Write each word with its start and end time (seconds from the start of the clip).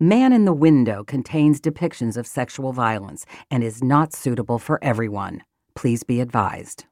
Man 0.00 0.32
in 0.32 0.44
the 0.44 0.52
Window 0.52 1.04
contains 1.04 1.60
depictions 1.60 2.16
of 2.16 2.26
sexual 2.26 2.72
violence 2.72 3.24
and 3.48 3.62
is 3.62 3.80
not 3.80 4.12
suitable 4.12 4.58
for 4.58 4.82
everyone. 4.82 5.44
Please 5.76 6.02
be 6.02 6.20
advised. 6.20 6.86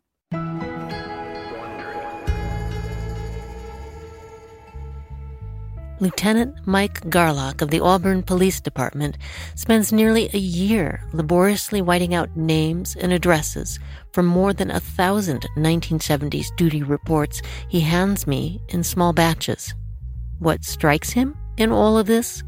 Lieutenant 5.98 6.54
Mike 6.64 7.00
Garlock 7.10 7.60
of 7.60 7.70
the 7.70 7.80
Auburn 7.80 8.22
Police 8.22 8.60
Department 8.60 9.18
spends 9.56 9.92
nearly 9.92 10.30
a 10.32 10.38
year 10.38 11.02
laboriously 11.12 11.82
whiting 11.82 12.14
out 12.14 12.36
names 12.36 12.94
and 12.94 13.12
addresses 13.12 13.80
from 14.12 14.26
more 14.26 14.52
than 14.52 14.70
a 14.70 14.78
thousand 14.78 15.44
1970s 15.56 16.54
duty 16.56 16.84
reports 16.84 17.42
he 17.68 17.80
hands 17.80 18.28
me 18.28 18.60
in 18.68 18.84
small 18.84 19.12
batches. 19.12 19.74
What 20.38 20.64
strikes 20.64 21.10
him 21.10 21.36
in 21.56 21.72
all 21.72 21.98
of 21.98 22.06
this 22.06 22.44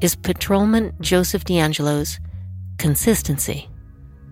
is 0.00 0.14
Patrolman 0.14 0.92
Joseph 1.00 1.44
DeAngelo's 1.44 2.18
consistency. 2.78 3.68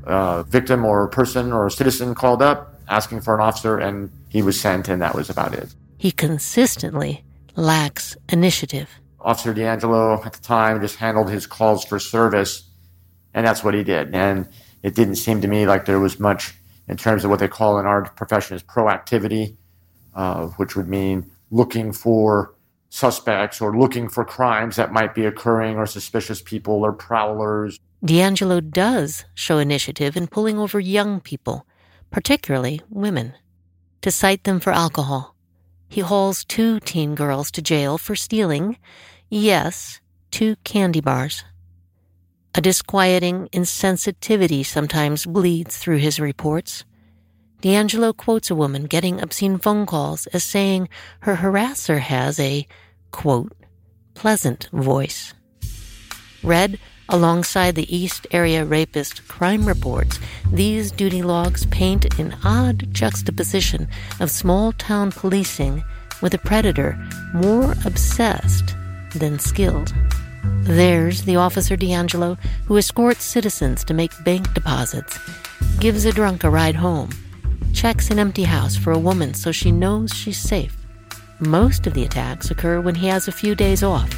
A 0.04 0.44
victim 0.44 0.84
or 0.84 1.04
a 1.04 1.08
person 1.08 1.52
or 1.52 1.66
a 1.66 1.70
citizen 1.70 2.14
called 2.14 2.42
up 2.42 2.72
asking 2.88 3.20
for 3.20 3.34
an 3.34 3.40
officer, 3.40 3.78
and 3.78 4.10
he 4.28 4.42
was 4.42 4.60
sent, 4.60 4.88
and 4.88 5.00
that 5.02 5.14
was 5.14 5.30
about 5.30 5.54
it. 5.54 5.74
He 5.98 6.10
consistently 6.10 7.24
lacks 7.54 8.16
initiative. 8.28 8.88
Officer 9.20 9.54
DeAngelo 9.54 10.24
at 10.26 10.32
the 10.32 10.42
time 10.42 10.80
just 10.80 10.96
handled 10.96 11.30
his 11.30 11.46
calls 11.46 11.84
for 11.84 11.98
service, 11.98 12.68
and 13.34 13.46
that's 13.46 13.62
what 13.62 13.74
he 13.74 13.84
did. 13.84 14.14
And 14.14 14.48
it 14.82 14.94
didn't 14.94 15.16
seem 15.16 15.40
to 15.42 15.48
me 15.48 15.66
like 15.66 15.84
there 15.84 16.00
was 16.00 16.18
much 16.18 16.54
in 16.88 16.96
terms 16.96 17.24
of 17.24 17.30
what 17.30 17.38
they 17.38 17.48
call 17.48 17.78
in 17.78 17.86
our 17.86 18.02
profession 18.10 18.56
as 18.56 18.62
proactivity, 18.62 19.56
uh, 20.14 20.46
which 20.58 20.74
would 20.76 20.88
mean 20.88 21.30
looking 21.50 21.92
for 21.92 22.54
suspects 22.92 23.62
or 23.62 23.74
looking 23.74 24.06
for 24.06 24.22
crimes 24.22 24.76
that 24.76 24.92
might 24.92 25.14
be 25.14 25.24
occurring 25.24 25.76
or 25.78 25.86
suspicious 25.86 26.42
people 26.42 26.84
or 26.84 26.92
prowlers. 26.92 27.80
DeAngelo 28.04 28.70
does 28.70 29.24
show 29.32 29.56
initiative 29.56 30.14
in 30.14 30.26
pulling 30.26 30.58
over 30.58 30.78
young 30.78 31.18
people, 31.18 31.66
particularly 32.10 32.82
women, 32.90 33.32
to 34.02 34.10
cite 34.10 34.44
them 34.44 34.60
for 34.60 34.72
alcohol. 34.74 35.34
He 35.88 36.02
hauls 36.02 36.44
two 36.44 36.80
teen 36.80 37.14
girls 37.14 37.50
to 37.52 37.62
jail 37.62 37.96
for 37.96 38.14
stealing, 38.14 38.76
yes, 39.30 40.00
two 40.30 40.56
candy 40.56 41.00
bars. 41.00 41.44
A 42.54 42.60
disquieting 42.60 43.48
insensitivity 43.54 44.66
sometimes 44.66 45.24
bleeds 45.24 45.78
through 45.78 45.96
his 45.96 46.20
reports. 46.20 46.84
DeAngelo 47.62 48.16
quotes 48.16 48.50
a 48.50 48.56
woman 48.56 48.86
getting 48.86 49.20
obscene 49.22 49.56
phone 49.56 49.86
calls 49.86 50.26
as 50.28 50.42
saying 50.42 50.88
her 51.20 51.36
harasser 51.36 52.00
has 52.00 52.40
a, 52.40 52.66
quote, 53.12 53.52
pleasant 54.14 54.68
voice. 54.72 55.32
Read 56.42 56.80
alongside 57.08 57.76
the 57.76 57.94
East 57.94 58.26
Area 58.32 58.64
Rapist 58.64 59.28
crime 59.28 59.64
reports, 59.64 60.18
these 60.52 60.90
duty 60.90 61.22
logs 61.22 61.64
paint 61.66 62.18
an 62.18 62.36
odd 62.42 62.92
juxtaposition 62.92 63.86
of 64.18 64.28
small 64.28 64.72
town 64.72 65.12
policing 65.12 65.84
with 66.20 66.34
a 66.34 66.38
predator 66.38 66.98
more 67.32 67.76
obsessed 67.84 68.74
than 69.14 69.38
skilled. 69.38 69.94
There's 70.62 71.22
the 71.22 71.36
officer 71.36 71.76
DeAngelo 71.76 72.40
who 72.66 72.76
escorts 72.76 73.22
citizens 73.22 73.84
to 73.84 73.94
make 73.94 74.24
bank 74.24 74.52
deposits, 74.52 75.16
gives 75.78 76.04
a 76.04 76.12
drunk 76.12 76.42
a 76.42 76.50
ride 76.50 76.74
home, 76.74 77.10
checks 77.72 78.10
an 78.10 78.18
empty 78.18 78.44
house 78.44 78.76
for 78.76 78.92
a 78.92 78.98
woman 78.98 79.34
so 79.34 79.52
she 79.52 79.72
knows 79.72 80.12
she's 80.12 80.38
safe. 80.38 80.76
Most 81.40 81.86
of 81.86 81.94
the 81.94 82.04
attacks 82.04 82.50
occur 82.50 82.80
when 82.80 82.94
he 82.94 83.08
has 83.08 83.26
a 83.26 83.32
few 83.32 83.54
days 83.54 83.82
off. 83.82 84.12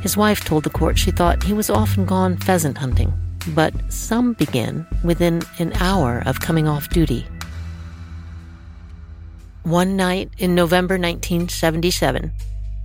His 0.00 0.16
wife 0.16 0.44
told 0.44 0.64
the 0.64 0.70
court 0.70 0.98
she 0.98 1.10
thought 1.10 1.42
he 1.42 1.52
was 1.52 1.70
often 1.70 2.06
gone 2.06 2.36
pheasant 2.36 2.78
hunting, 2.78 3.12
but 3.48 3.74
some 3.92 4.32
begin 4.32 4.86
within 5.04 5.42
an 5.58 5.72
hour 5.74 6.22
of 6.26 6.40
coming 6.40 6.66
off 6.66 6.88
duty. 6.88 7.26
One 9.64 9.96
night 9.96 10.30
in 10.38 10.54
November 10.54 10.94
1977, 10.94 12.32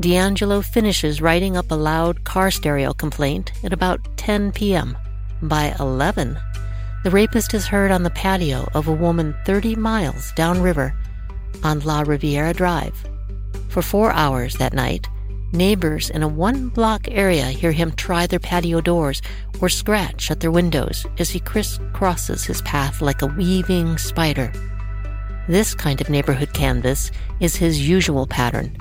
DeAngelo 0.02 0.64
finishes 0.64 1.22
writing 1.22 1.58
up 1.58 1.72
a 1.72 1.76
loud 1.76 2.24
car 2.24 2.52
stereo 2.52 2.94
complaint 2.94 3.52
at 3.64 3.74
about 3.74 4.00
10 4.18 4.52
p.m. 4.52 4.96
By 5.42 5.76
11, 5.80 6.38
the 7.04 7.12
rapist 7.12 7.54
is 7.54 7.68
heard 7.68 7.92
on 7.92 8.04
the 8.04 8.10
patio 8.10 8.68
of 8.74 8.88
a 8.88 8.94
woman 8.94 9.36
30 9.46 9.76
miles 9.76 10.32
downriver 10.34 10.94
on 11.64 11.80
La 11.82 12.02
Riviera 12.02 12.54
Drive. 12.54 12.96
For 13.70 13.82
four 13.82 14.12
hours 14.12 14.56
that 14.56 14.74
night, 14.74 15.08
neighbors 15.54 16.10
in 16.10 16.24
a 16.24 16.28
one 16.28 16.70
block 16.70 17.08
area 17.10 17.46
hear 17.46 17.72
him 17.72 17.92
try 17.92 18.28
their 18.28 18.40
patio 18.40 18.82
doors 18.82 19.22
or 19.62 19.70
scratch 19.70 20.30
at 20.32 20.40
their 20.40 20.52
windows 20.52 21.06
as 21.20 21.30
he 21.30 21.40
crisscrosses 21.40 22.46
his 22.46 22.62
path 22.64 23.02
like 23.02 23.22
a 23.22 23.28
weaving 23.28 23.98
spider. 23.98 24.52
This 25.48 25.74
kind 25.74 26.02
of 26.02 26.10
neighborhood 26.10 26.54
canvas 26.54 27.12
is 27.40 27.56
his 27.56 27.88
usual 27.88 28.28
pattern, 28.28 28.76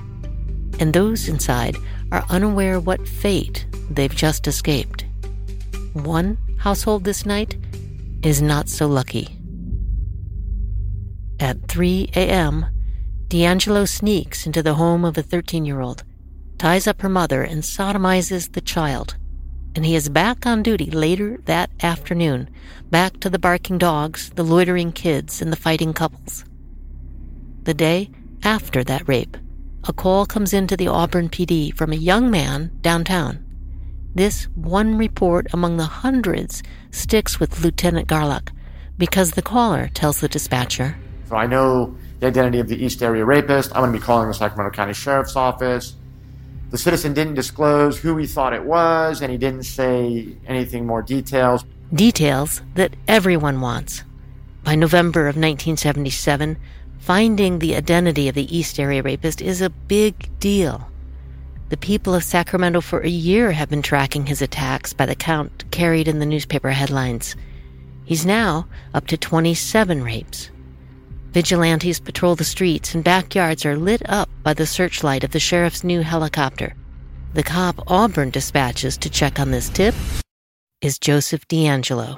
and 0.80 0.92
those 0.92 1.28
inside 1.28 1.76
are 2.10 2.24
unaware 2.28 2.80
what 2.80 3.06
fate 3.06 3.66
they've 3.90 4.14
just 4.14 4.48
escaped. 4.48 5.04
One 5.92 6.36
household 6.58 7.04
this 7.04 7.24
night 7.24 7.56
is 8.26 8.42
not 8.42 8.68
so 8.68 8.88
lucky. 8.88 9.38
At 11.38 11.68
3 11.68 12.10
a.m., 12.16 12.66
DeAngelo 13.28 13.88
sneaks 13.88 14.46
into 14.46 14.64
the 14.64 14.74
home 14.74 15.04
of 15.04 15.16
a 15.16 15.22
13 15.22 15.64
year 15.64 15.80
old, 15.80 16.02
ties 16.58 16.88
up 16.88 17.02
her 17.02 17.08
mother, 17.08 17.42
and 17.44 17.62
sodomizes 17.62 18.52
the 18.52 18.60
child. 18.60 19.16
And 19.76 19.86
he 19.86 19.94
is 19.94 20.08
back 20.08 20.44
on 20.44 20.64
duty 20.64 20.90
later 20.90 21.38
that 21.44 21.70
afternoon, 21.84 22.50
back 22.90 23.20
to 23.20 23.30
the 23.30 23.38
barking 23.38 23.78
dogs, 23.78 24.30
the 24.30 24.42
loitering 24.42 24.90
kids, 24.90 25.40
and 25.40 25.52
the 25.52 25.62
fighting 25.64 25.92
couples. 25.92 26.44
The 27.62 27.74
day 27.74 28.10
after 28.42 28.82
that 28.84 29.06
rape, 29.06 29.36
a 29.84 29.92
call 29.92 30.26
comes 30.26 30.52
into 30.52 30.76
the 30.76 30.88
Auburn 30.88 31.28
PD 31.28 31.72
from 31.72 31.92
a 31.92 31.96
young 32.10 32.28
man 32.28 32.72
downtown. 32.80 33.45
This 34.16 34.44
one 34.54 34.96
report 34.96 35.46
among 35.52 35.76
the 35.76 35.84
hundreds 35.84 36.62
sticks 36.90 37.38
with 37.38 37.62
Lieutenant 37.62 38.08
Garlock 38.08 38.48
because 38.96 39.32
the 39.32 39.42
caller 39.42 39.88
tells 39.92 40.20
the 40.20 40.28
dispatcher 40.28 40.96
So 41.28 41.36
I 41.36 41.46
know 41.46 41.94
the 42.20 42.28
identity 42.28 42.58
of 42.58 42.68
the 42.68 42.82
East 42.82 43.02
Area 43.02 43.26
rapist. 43.26 43.72
I'm 43.74 43.82
going 43.82 43.92
to 43.92 43.98
be 43.98 44.02
calling 44.02 44.28
the 44.28 44.34
Sacramento 44.34 44.74
County 44.74 44.94
Sheriff's 44.94 45.36
Office. 45.36 45.96
The 46.70 46.78
citizen 46.78 47.12
didn't 47.12 47.34
disclose 47.34 47.98
who 47.98 48.16
he 48.16 48.26
thought 48.26 48.54
it 48.54 48.64
was, 48.64 49.20
and 49.20 49.30
he 49.30 49.36
didn't 49.36 49.64
say 49.64 50.34
anything 50.46 50.86
more 50.86 51.02
details. 51.02 51.66
Details 51.92 52.62
that 52.74 52.96
everyone 53.06 53.60
wants. 53.60 54.02
By 54.64 54.76
November 54.76 55.28
of 55.28 55.36
1977, 55.36 56.56
Finding 57.06 57.60
the 57.60 57.76
identity 57.76 58.28
of 58.28 58.34
the 58.34 58.56
East 58.56 58.80
Area 58.80 59.02
rapist 59.02 59.40
is 59.40 59.60
a 59.60 59.70
big 59.70 60.28
deal. 60.40 60.90
The 61.68 61.76
people 61.76 62.14
of 62.14 62.22
Sacramento 62.22 62.80
for 62.80 63.00
a 63.00 63.08
year 63.08 63.50
have 63.50 63.68
been 63.68 63.82
tracking 63.82 64.26
his 64.26 64.40
attacks 64.40 64.92
by 64.92 65.04
the 65.04 65.16
count 65.16 65.68
carried 65.72 66.06
in 66.06 66.20
the 66.20 66.26
newspaper 66.26 66.70
headlines. 66.70 67.34
He's 68.04 68.24
now 68.24 68.68
up 68.94 69.08
to 69.08 69.16
27 69.16 70.04
rapes. 70.04 70.50
Vigilantes 71.32 71.98
patrol 71.98 72.36
the 72.36 72.44
streets 72.44 72.94
and 72.94 73.02
backyards 73.02 73.66
are 73.66 73.76
lit 73.76 74.00
up 74.08 74.30
by 74.44 74.54
the 74.54 74.64
searchlight 74.64 75.24
of 75.24 75.32
the 75.32 75.40
sheriff's 75.40 75.82
new 75.82 76.02
helicopter. 76.02 76.72
The 77.34 77.42
cop 77.42 77.82
Auburn 77.90 78.30
dispatches 78.30 78.96
to 78.98 79.10
check 79.10 79.40
on 79.40 79.50
this 79.50 79.68
tip 79.68 79.94
is 80.80 81.00
Joseph 81.00 81.48
DeAngelo. 81.48 82.16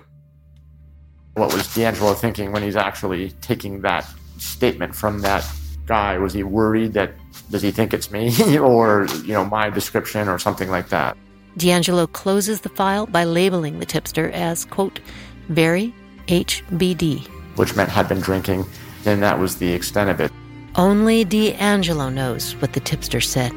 What 1.35 1.55
was 1.55 1.63
DeAngelo 1.69 2.19
thinking 2.19 2.53
when 2.53 2.63
he's 2.63 2.77
actually 2.77 3.31
taking 3.41 3.81
that 3.81 4.07
statement 4.37 4.95
from 4.95 5.21
that 5.23 5.43
guy? 5.89 6.19
Was 6.19 6.33
he 6.33 6.45
worried 6.45 6.93
that 6.93 7.13
does 7.51 7.63
he 7.63 7.71
think 7.71 7.93
it's 7.93 8.11
me 8.11 8.59
or 8.59 9.07
you 9.25 9.33
know 9.33 9.45
my 9.45 9.71
description 9.71 10.29
or 10.29 10.39
something 10.39 10.71
like 10.71 10.91
that? 10.91 11.17
DeAngelo 11.57 12.13
closes 12.13 12.61
the 12.61 12.69
file 12.69 13.07
by 13.07 13.25
labeling 13.25 13.81
the 13.81 13.87
tipster 13.87 14.31
as 14.31 14.65
quote 14.65 15.01
very 15.49 15.93
HBD, 16.29 17.27
which 17.57 17.75
meant 17.75 17.89
had 17.89 18.09
been 18.09 18.21
drinking. 18.21 18.65
Then 19.03 19.21
that 19.21 19.39
was 19.39 19.57
the 19.57 19.73
extent 19.73 20.11
of 20.11 20.21
it. 20.21 20.31
Only 20.77 21.25
DeAngelo 21.25 22.13
knows 22.13 22.53
what 22.57 22.75
the 22.75 22.81
tipster 22.81 23.21
said. 23.21 23.53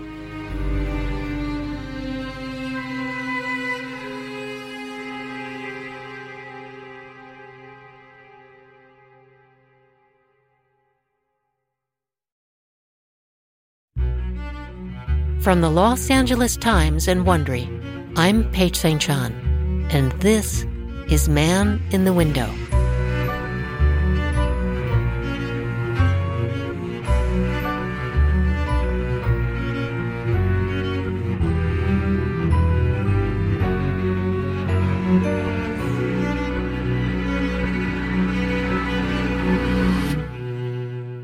From 15.42 15.62
the 15.62 15.72
Los 15.72 16.12
Angeles 16.12 16.56
Times 16.56 17.08
and 17.08 17.26
Wondery, 17.26 17.66
I'm 18.16 18.44
Paige 18.52 18.76
St. 18.76 19.02
John, 19.02 19.34
and 19.90 20.12
this 20.22 20.68
is 21.10 21.28
Man 21.28 21.82
in 21.90 22.06
the 22.06 22.14
Window. 22.14 22.46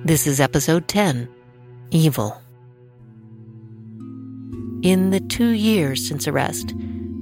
This 0.05 0.25
is 0.25 0.39
episode 0.39 0.87
10 0.87 1.29
Evil. 1.91 2.41
In 4.87 5.09
the 5.09 5.19
two 5.19 5.49
years 5.49 6.07
since 6.07 6.29
arrest, 6.29 6.73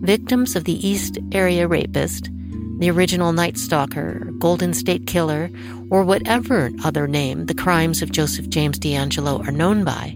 victims 0.02 0.56
of 0.56 0.66
the 0.66 0.88
East 0.88 1.18
Area 1.32 1.68
Rapist, 1.68 2.30
the 2.78 2.92
original 2.92 3.34
Night 3.34 3.58
Stalker, 3.58 4.30
Golden 4.38 4.72
State 4.72 5.08
Killer, 5.08 5.50
or 5.90 6.04
whatever 6.04 6.70
other 6.84 7.08
name 7.08 7.48
the 7.48 7.56
crimes 7.56 8.04
of 8.04 8.12
Joseph 8.12 8.50
James 8.50 8.78
DeAngelo 8.78 9.48
are 9.48 9.52
known 9.52 9.84
by, 9.84 10.16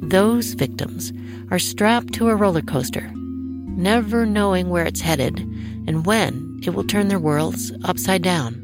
those 0.00 0.54
victims 0.54 1.12
are 1.50 1.58
strapped 1.58 2.14
to 2.14 2.30
a 2.30 2.34
roller 2.34 2.62
coaster, 2.62 3.12
never 3.14 4.24
knowing 4.24 4.70
where 4.70 4.86
it's 4.86 5.02
headed 5.02 5.38
and 5.86 6.06
when 6.06 6.60
it 6.64 6.70
will 6.70 6.84
turn 6.84 7.08
their 7.08 7.18
worlds 7.18 7.70
upside 7.84 8.22
down. 8.22 8.56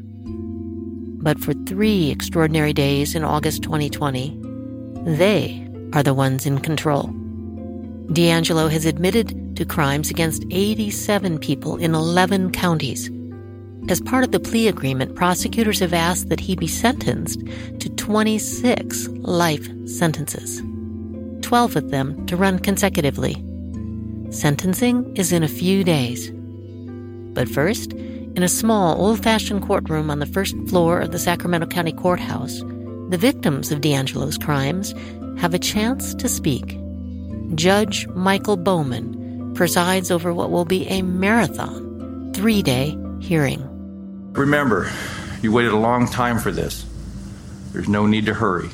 But 1.21 1.37
for 1.37 1.53
three 1.53 2.09
extraordinary 2.09 2.73
days 2.73 3.13
in 3.13 3.23
August 3.23 3.61
2020, 3.61 4.35
they 5.05 5.69
are 5.93 6.01
the 6.01 6.15
ones 6.15 6.47
in 6.47 6.57
control. 6.57 7.13
DeAngelo 8.07 8.71
has 8.71 8.85
admitted 8.85 9.55
to 9.57 9.65
crimes 9.65 10.09
against 10.09 10.45
87 10.49 11.39
people 11.39 11.75
in 11.75 11.93
11 11.93 12.51
counties. 12.51 13.11
As 13.89 13.99
part 13.99 14.23
of 14.23 14.31
the 14.31 14.39
plea 14.39 14.67
agreement, 14.67 15.15
prosecutors 15.15 15.79
have 15.79 15.93
asked 15.93 16.29
that 16.29 16.39
he 16.39 16.55
be 16.55 16.67
sentenced 16.67 17.41
to 17.79 17.89
26 17.89 19.07
life 19.09 19.67
sentences, 19.87 20.61
12 21.41 21.75
of 21.75 21.91
them 21.91 22.25
to 22.27 22.37
run 22.37 22.59
consecutively. 22.59 23.35
Sentencing 24.29 25.15
is 25.15 25.31
in 25.31 25.43
a 25.43 25.47
few 25.47 25.83
days. 25.83 26.31
But 27.33 27.49
first, 27.49 27.93
in 27.93 28.43
a 28.43 28.49
small, 28.49 29.01
old 29.01 29.21
fashioned 29.21 29.63
courtroom 29.63 30.09
on 30.09 30.19
the 30.19 30.25
first 30.25 30.55
floor 30.67 30.99
of 30.99 31.11
the 31.11 31.19
Sacramento 31.19 31.67
County 31.67 31.93
Courthouse, 31.93 32.59
the 33.09 33.17
victims 33.17 33.71
of 33.71 33.81
DeAngelo's 33.81 34.37
crimes 34.37 34.93
have 35.39 35.53
a 35.53 35.59
chance 35.59 36.13
to 36.15 36.27
speak. 36.29 36.77
Judge 37.55 38.07
Michael 38.09 38.57
Bowman 38.57 39.53
presides 39.53 40.11
over 40.11 40.33
what 40.33 40.51
will 40.51 40.65
be 40.65 40.85
a 40.87 41.01
marathon, 41.01 42.31
three 42.33 42.61
day 42.61 42.97
hearing. 43.19 43.63
Remember, 44.33 44.91
you 45.41 45.51
waited 45.51 45.71
a 45.71 45.77
long 45.77 46.07
time 46.07 46.39
for 46.39 46.51
this. 46.51 46.85
There's 47.71 47.87
no 47.87 48.05
need 48.05 48.25
to 48.25 48.33
hurry. 48.33 48.69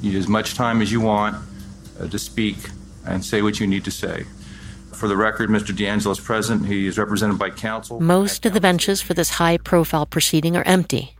You 0.00 0.12
need 0.12 0.18
as 0.18 0.28
much 0.28 0.54
time 0.54 0.80
as 0.80 0.92
you 0.92 1.00
want 1.00 1.36
uh, 1.98 2.06
to 2.06 2.18
speak 2.18 2.56
and 3.04 3.24
say 3.24 3.42
what 3.42 3.60
you 3.60 3.66
need 3.66 3.84
to 3.84 3.90
say. 3.90 4.24
For 4.92 5.08
the 5.08 5.16
record, 5.16 5.50
Mr. 5.50 5.74
DeAngelo 5.74 6.12
is 6.12 6.20
present. 6.20 6.66
He 6.66 6.86
is 6.86 6.98
represented 6.98 7.38
by 7.38 7.50
counsel. 7.50 8.00
Most 8.00 8.46
of 8.46 8.52
the 8.52 8.60
benches 8.60 9.02
for 9.02 9.14
this 9.14 9.30
high 9.30 9.56
profile 9.56 10.06
proceeding 10.06 10.56
are 10.56 10.64
empty. 10.64 11.16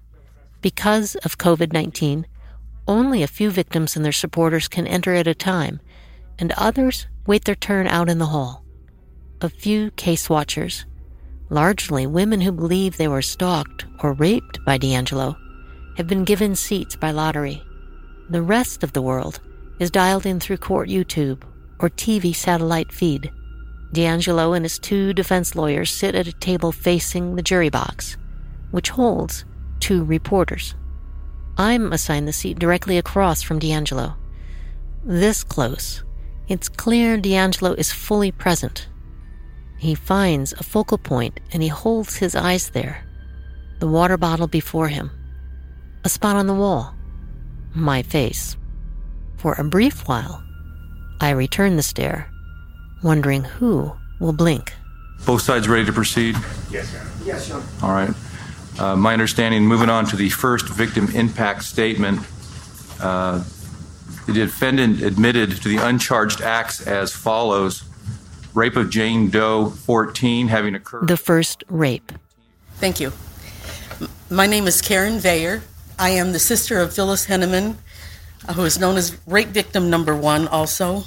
Because 0.62 1.16
of 1.16 1.38
COVID 1.38 1.72
19, 1.72 2.26
only 2.86 3.22
a 3.22 3.28
few 3.28 3.50
victims 3.50 3.96
and 3.96 4.04
their 4.04 4.12
supporters 4.12 4.68
can 4.68 4.86
enter 4.86 5.14
at 5.14 5.26
a 5.26 5.34
time, 5.34 5.80
and 6.40 6.52
others 6.52 7.06
wait 7.26 7.44
their 7.44 7.54
turn 7.54 7.86
out 7.86 8.08
in 8.08 8.18
the 8.18 8.26
hall. 8.26 8.64
A 9.42 9.48
few 9.48 9.90
case 9.92 10.28
watchers, 10.28 10.86
largely 11.50 12.06
women 12.06 12.40
who 12.40 12.52
believe 12.52 12.96
they 12.96 13.08
were 13.08 13.22
stalked 13.22 13.86
or 14.02 14.14
raped 14.14 14.64
by 14.64 14.78
DeAngelo, 14.78 15.36
have 15.96 16.06
been 16.06 16.24
given 16.24 16.56
seats 16.56 16.96
by 16.96 17.10
lottery. 17.10 17.62
The 18.30 18.42
rest 18.42 18.82
of 18.82 18.92
the 18.92 19.02
world 19.02 19.40
is 19.78 19.90
dialed 19.90 20.26
in 20.26 20.40
through 20.40 20.58
court 20.58 20.88
YouTube 20.88 21.42
or 21.78 21.88
TV 21.88 22.34
satellite 22.34 22.92
feed. 22.92 23.30
DeAngelo 23.92 24.54
and 24.54 24.64
his 24.64 24.78
two 24.78 25.12
defense 25.12 25.54
lawyers 25.54 25.90
sit 25.90 26.14
at 26.14 26.28
a 26.28 26.32
table 26.32 26.70
facing 26.70 27.34
the 27.34 27.42
jury 27.42 27.70
box, 27.70 28.16
which 28.70 28.90
holds 28.90 29.44
two 29.80 30.04
reporters. 30.04 30.74
I'm 31.56 31.92
assigned 31.92 32.28
the 32.28 32.32
seat 32.32 32.58
directly 32.58 32.98
across 32.98 33.42
from 33.42 33.58
DeAngelo. 33.58 34.14
This 35.04 35.42
close, 35.42 36.04
it's 36.50 36.68
clear 36.68 37.16
DeAngelo 37.16 37.78
is 37.78 37.92
fully 37.92 38.32
present. 38.32 38.88
He 39.78 39.94
finds 39.94 40.52
a 40.52 40.64
focal 40.64 40.98
point 40.98 41.38
and 41.52 41.62
he 41.62 41.68
holds 41.68 42.16
his 42.16 42.34
eyes 42.34 42.70
there. 42.70 43.06
The 43.78 43.86
water 43.86 44.18
bottle 44.18 44.48
before 44.48 44.88
him. 44.88 45.12
A 46.04 46.08
spot 46.08 46.34
on 46.34 46.48
the 46.48 46.54
wall. 46.54 46.92
My 47.72 48.02
face. 48.02 48.56
For 49.36 49.54
a 49.54 49.64
brief 49.64 50.08
while, 50.08 50.42
I 51.20 51.30
return 51.30 51.76
the 51.76 51.84
stare, 51.84 52.28
wondering 53.02 53.44
who 53.44 53.92
will 54.18 54.32
blink. 54.32 54.74
Both 55.24 55.42
sides 55.42 55.68
ready 55.68 55.84
to 55.84 55.92
proceed? 55.92 56.34
Yes, 56.70 56.88
sir. 56.88 57.06
Yes, 57.24 57.46
sir. 57.46 57.62
All 57.82 57.92
right. 57.92 58.10
Uh, 58.78 58.96
my 58.96 59.12
understanding, 59.12 59.64
moving 59.64 59.88
on 59.88 60.04
to 60.06 60.16
the 60.16 60.30
first 60.30 60.68
victim 60.68 61.08
impact 61.14 61.62
statement, 61.62 62.18
uh, 63.00 63.42
the 64.32 64.46
defendant 64.46 65.02
admitted 65.02 65.50
to 65.60 65.68
the 65.68 65.78
uncharged 65.78 66.40
acts 66.40 66.86
as 66.86 67.12
follows 67.12 67.82
rape 68.54 68.76
of 68.76 68.88
Jane 68.88 69.28
Doe 69.28 69.70
14 69.70 70.46
having 70.46 70.76
occurred. 70.76 71.08
The 71.08 71.16
first 71.16 71.64
rape. 71.68 72.12
Thank 72.76 73.00
you. 73.00 73.12
My 74.30 74.46
name 74.46 74.68
is 74.68 74.80
Karen 74.80 75.18
Vayer. 75.18 75.62
I 75.98 76.10
am 76.10 76.30
the 76.30 76.38
sister 76.38 76.78
of 76.78 76.94
Phyllis 76.94 77.26
Henneman, 77.26 77.74
uh, 78.46 78.52
who 78.52 78.62
is 78.62 78.78
known 78.78 78.96
as 78.96 79.18
rape 79.26 79.48
victim 79.48 79.90
number 79.90 80.14
one 80.14 80.46
also. 80.46 81.02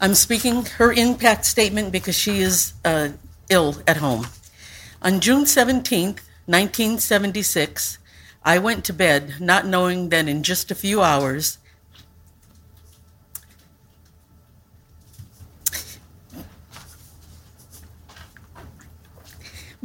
I'm 0.00 0.16
speaking 0.16 0.64
her 0.64 0.92
impact 0.92 1.44
statement 1.44 1.92
because 1.92 2.18
she 2.18 2.40
is 2.40 2.72
uh, 2.84 3.10
ill 3.50 3.76
at 3.86 3.98
home. 3.98 4.26
On 5.00 5.20
June 5.20 5.44
17th, 5.44 6.18
1976, 6.46 7.98
I 8.44 8.58
went 8.58 8.84
to 8.86 8.92
bed 8.92 9.34
not 9.38 9.64
knowing 9.64 10.08
that 10.08 10.26
in 10.26 10.42
just 10.42 10.72
a 10.72 10.74
few 10.74 11.02
hours, 11.02 11.58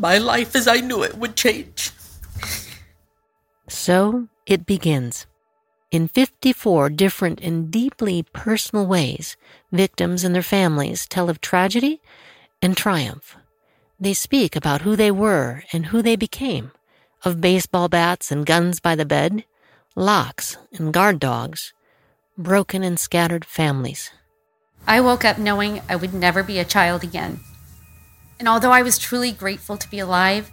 my 0.02 0.18
life 0.18 0.56
as 0.56 0.68
I 0.68 0.82
knew 0.82 1.04
it 1.04 1.16
would 1.16 1.36
change. 1.36 1.92
So 3.70 4.28
it 4.46 4.66
begins. 4.66 5.28
In 5.92 6.08
54 6.08 6.90
different 6.90 7.40
and 7.42 7.70
deeply 7.70 8.24
personal 8.24 8.88
ways, 8.88 9.38
victims 9.72 10.24
and 10.24 10.34
their 10.34 10.42
families 10.42 11.06
tell 11.06 11.30
of 11.30 11.40
tragedy 11.40 12.02
and 12.62 12.76
triumph. 12.76 13.36
They 14.00 14.14
speak 14.14 14.56
about 14.56 14.82
who 14.82 14.96
they 14.96 15.12
were 15.12 15.64
and 15.72 15.88
who 15.88 16.02
they 16.02 16.16
became, 16.16 16.72
of 17.24 17.40
baseball 17.40 17.88
bats 17.88 18.32
and 18.32 18.46
guns 18.46 18.80
by 18.80 18.96
the 18.96 19.06
bed, 19.06 19.46
locks 19.96 20.58
and 20.74 20.92
guard 20.92 21.20
dogs, 21.20 21.74
broken 22.38 22.84
and 22.84 23.00
scattered 23.00 23.46
families. 23.46 24.12
I 24.88 25.02
woke 25.02 25.24
up 25.24 25.38
knowing 25.38 25.82
I 25.88 25.96
would 25.96 26.14
never 26.14 26.42
be 26.42 26.58
a 26.58 26.66
child 26.66 27.04
again. 27.04 27.42
And 28.42 28.48
although 28.48 28.72
I 28.72 28.82
was 28.82 28.98
truly 28.98 29.32
grateful 29.32 29.78
to 29.78 29.88
be 29.88 30.00
alive, 30.00 30.52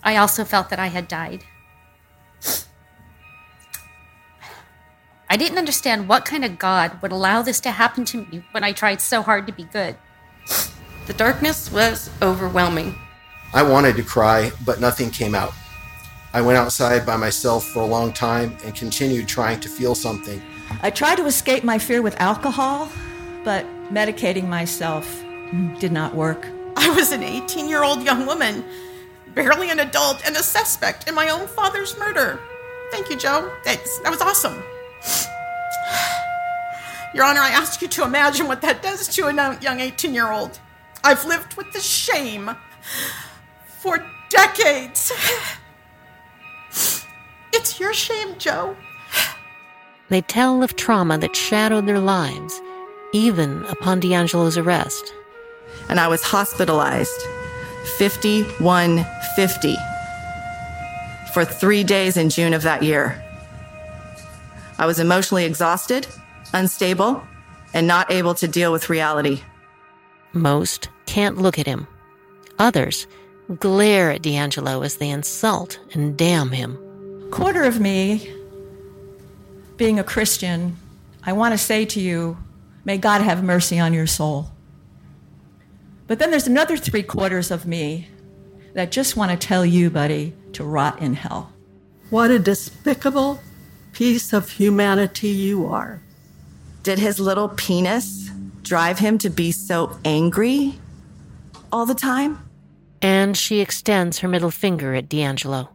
I 0.00 0.16
also 0.16 0.44
felt 0.44 0.68
that 0.68 0.78
I 0.78 0.86
had 0.86 1.08
died. 1.08 1.42
I 5.28 5.36
didn't 5.36 5.58
understand 5.58 6.08
what 6.08 6.24
kind 6.24 6.44
of 6.44 6.56
God 6.56 7.02
would 7.02 7.10
allow 7.10 7.42
this 7.42 7.58
to 7.62 7.72
happen 7.72 8.04
to 8.04 8.18
me 8.18 8.44
when 8.52 8.62
I 8.62 8.70
tried 8.70 9.00
so 9.00 9.22
hard 9.22 9.48
to 9.48 9.52
be 9.52 9.64
good. 9.64 9.96
The 11.08 11.12
darkness 11.14 11.72
was 11.72 12.10
overwhelming. 12.22 12.94
I 13.52 13.64
wanted 13.64 13.96
to 13.96 14.04
cry, 14.04 14.52
but 14.64 14.80
nothing 14.80 15.10
came 15.10 15.34
out. 15.34 15.52
I 16.32 16.40
went 16.42 16.58
outside 16.58 17.04
by 17.04 17.16
myself 17.16 17.64
for 17.64 17.80
a 17.80 17.86
long 17.86 18.12
time 18.12 18.56
and 18.64 18.72
continued 18.72 19.26
trying 19.26 19.58
to 19.62 19.68
feel 19.68 19.96
something. 19.96 20.40
I 20.80 20.90
tried 20.90 21.16
to 21.16 21.26
escape 21.26 21.64
my 21.64 21.78
fear 21.78 22.02
with 22.02 22.14
alcohol, 22.20 22.88
but 23.42 23.66
medicating 23.92 24.46
myself 24.46 25.24
did 25.80 25.90
not 25.90 26.14
work. 26.14 26.46
I 26.82 26.88
was 26.88 27.12
an 27.12 27.22
18 27.22 27.68
year 27.68 27.84
old 27.84 28.02
young 28.02 28.24
woman, 28.24 28.64
barely 29.34 29.68
an 29.70 29.80
adult, 29.80 30.26
and 30.26 30.34
a 30.34 30.42
suspect 30.42 31.06
in 31.06 31.14
my 31.14 31.28
own 31.28 31.46
father's 31.46 31.94
murder. 31.98 32.40
Thank 32.90 33.10
you, 33.10 33.18
Joe. 33.18 33.52
Thanks. 33.64 33.98
That 33.98 34.10
was 34.10 34.22
awesome. 34.22 34.62
Your 37.14 37.26
Honor, 37.26 37.40
I 37.40 37.50
ask 37.50 37.82
you 37.82 37.88
to 37.88 38.04
imagine 38.04 38.48
what 38.48 38.62
that 38.62 38.82
does 38.82 39.08
to 39.08 39.26
a 39.26 39.58
young 39.60 39.80
18 39.80 40.14
year 40.14 40.32
old. 40.32 40.58
I've 41.04 41.26
lived 41.26 41.54
with 41.58 41.70
the 41.74 41.80
shame 41.80 42.50
for 43.80 44.02
decades. 44.30 45.12
It's 47.52 47.80
your 47.80 47.92
shame, 47.92 48.38
Joe. 48.38 48.76
They 50.08 50.20
tell 50.20 50.62
of 50.62 50.76
trauma 50.76 51.18
that 51.18 51.34
shadowed 51.34 51.86
their 51.86 51.98
lives, 51.98 52.60
even 53.12 53.64
upon 53.64 54.00
DeAngelo's 54.00 54.56
arrest. 54.56 55.12
And 55.90 56.00
I 56.00 56.08
was 56.08 56.22
hospitalized 56.22 57.20
5150 57.98 59.76
for 61.34 61.44
three 61.44 61.84
days 61.84 62.16
in 62.16 62.30
June 62.30 62.54
of 62.54 62.62
that 62.62 62.82
year. 62.82 63.22
I 64.78 64.86
was 64.86 64.98
emotionally 64.98 65.44
exhausted, 65.44 66.06
unstable, 66.52 67.22
and 67.74 67.86
not 67.86 68.10
able 68.10 68.34
to 68.36 68.48
deal 68.48 68.72
with 68.72 68.88
reality. 68.88 69.42
Most 70.32 70.88
can't 71.06 71.36
look 71.36 71.58
at 71.58 71.66
him. 71.66 71.86
Others 72.58 73.06
glare 73.58 74.12
at 74.12 74.22
DeAngelo 74.22 74.84
as 74.84 74.96
they 74.96 75.10
insult 75.10 75.80
and 75.92 76.16
damn 76.16 76.52
him. 76.52 76.78
Quarter 77.32 77.64
of 77.64 77.80
me 77.80 78.32
being 79.76 79.98
a 79.98 80.04
Christian, 80.04 80.76
I 81.24 81.32
want 81.32 81.52
to 81.52 81.58
say 81.58 81.84
to 81.86 82.00
you, 82.00 82.38
may 82.84 82.96
God 82.96 83.22
have 83.22 83.42
mercy 83.42 83.80
on 83.80 83.92
your 83.92 84.06
soul. 84.06 84.50
But 86.10 86.18
then 86.18 86.32
there's 86.32 86.48
another 86.48 86.76
three 86.76 87.04
quarters 87.04 87.52
of 87.52 87.66
me 87.66 88.08
that 88.74 88.90
just 88.90 89.16
want 89.16 89.30
to 89.30 89.36
tell 89.36 89.64
you, 89.64 89.90
buddy, 89.90 90.34
to 90.54 90.64
rot 90.64 91.00
in 91.00 91.14
hell. 91.14 91.52
What 92.10 92.32
a 92.32 92.40
despicable 92.40 93.40
piece 93.92 94.32
of 94.32 94.50
humanity 94.50 95.28
you 95.28 95.66
are. 95.66 96.02
Did 96.82 96.98
his 96.98 97.20
little 97.20 97.48
penis 97.48 98.28
drive 98.62 98.98
him 98.98 99.18
to 99.18 99.30
be 99.30 99.52
so 99.52 100.00
angry 100.04 100.80
all 101.70 101.86
the 101.86 101.94
time? 101.94 102.40
And 103.00 103.36
she 103.36 103.60
extends 103.60 104.18
her 104.18 104.26
middle 104.26 104.50
finger 104.50 104.96
at 104.96 105.08
DeAngelo. 105.08 105.68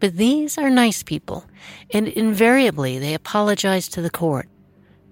But 0.00 0.16
these 0.16 0.58
are 0.58 0.70
nice 0.70 1.04
people, 1.04 1.44
and 1.90 2.08
invariably 2.08 2.98
they 2.98 3.14
apologize 3.14 3.86
to 3.90 4.02
the 4.02 4.10
court. 4.10 4.48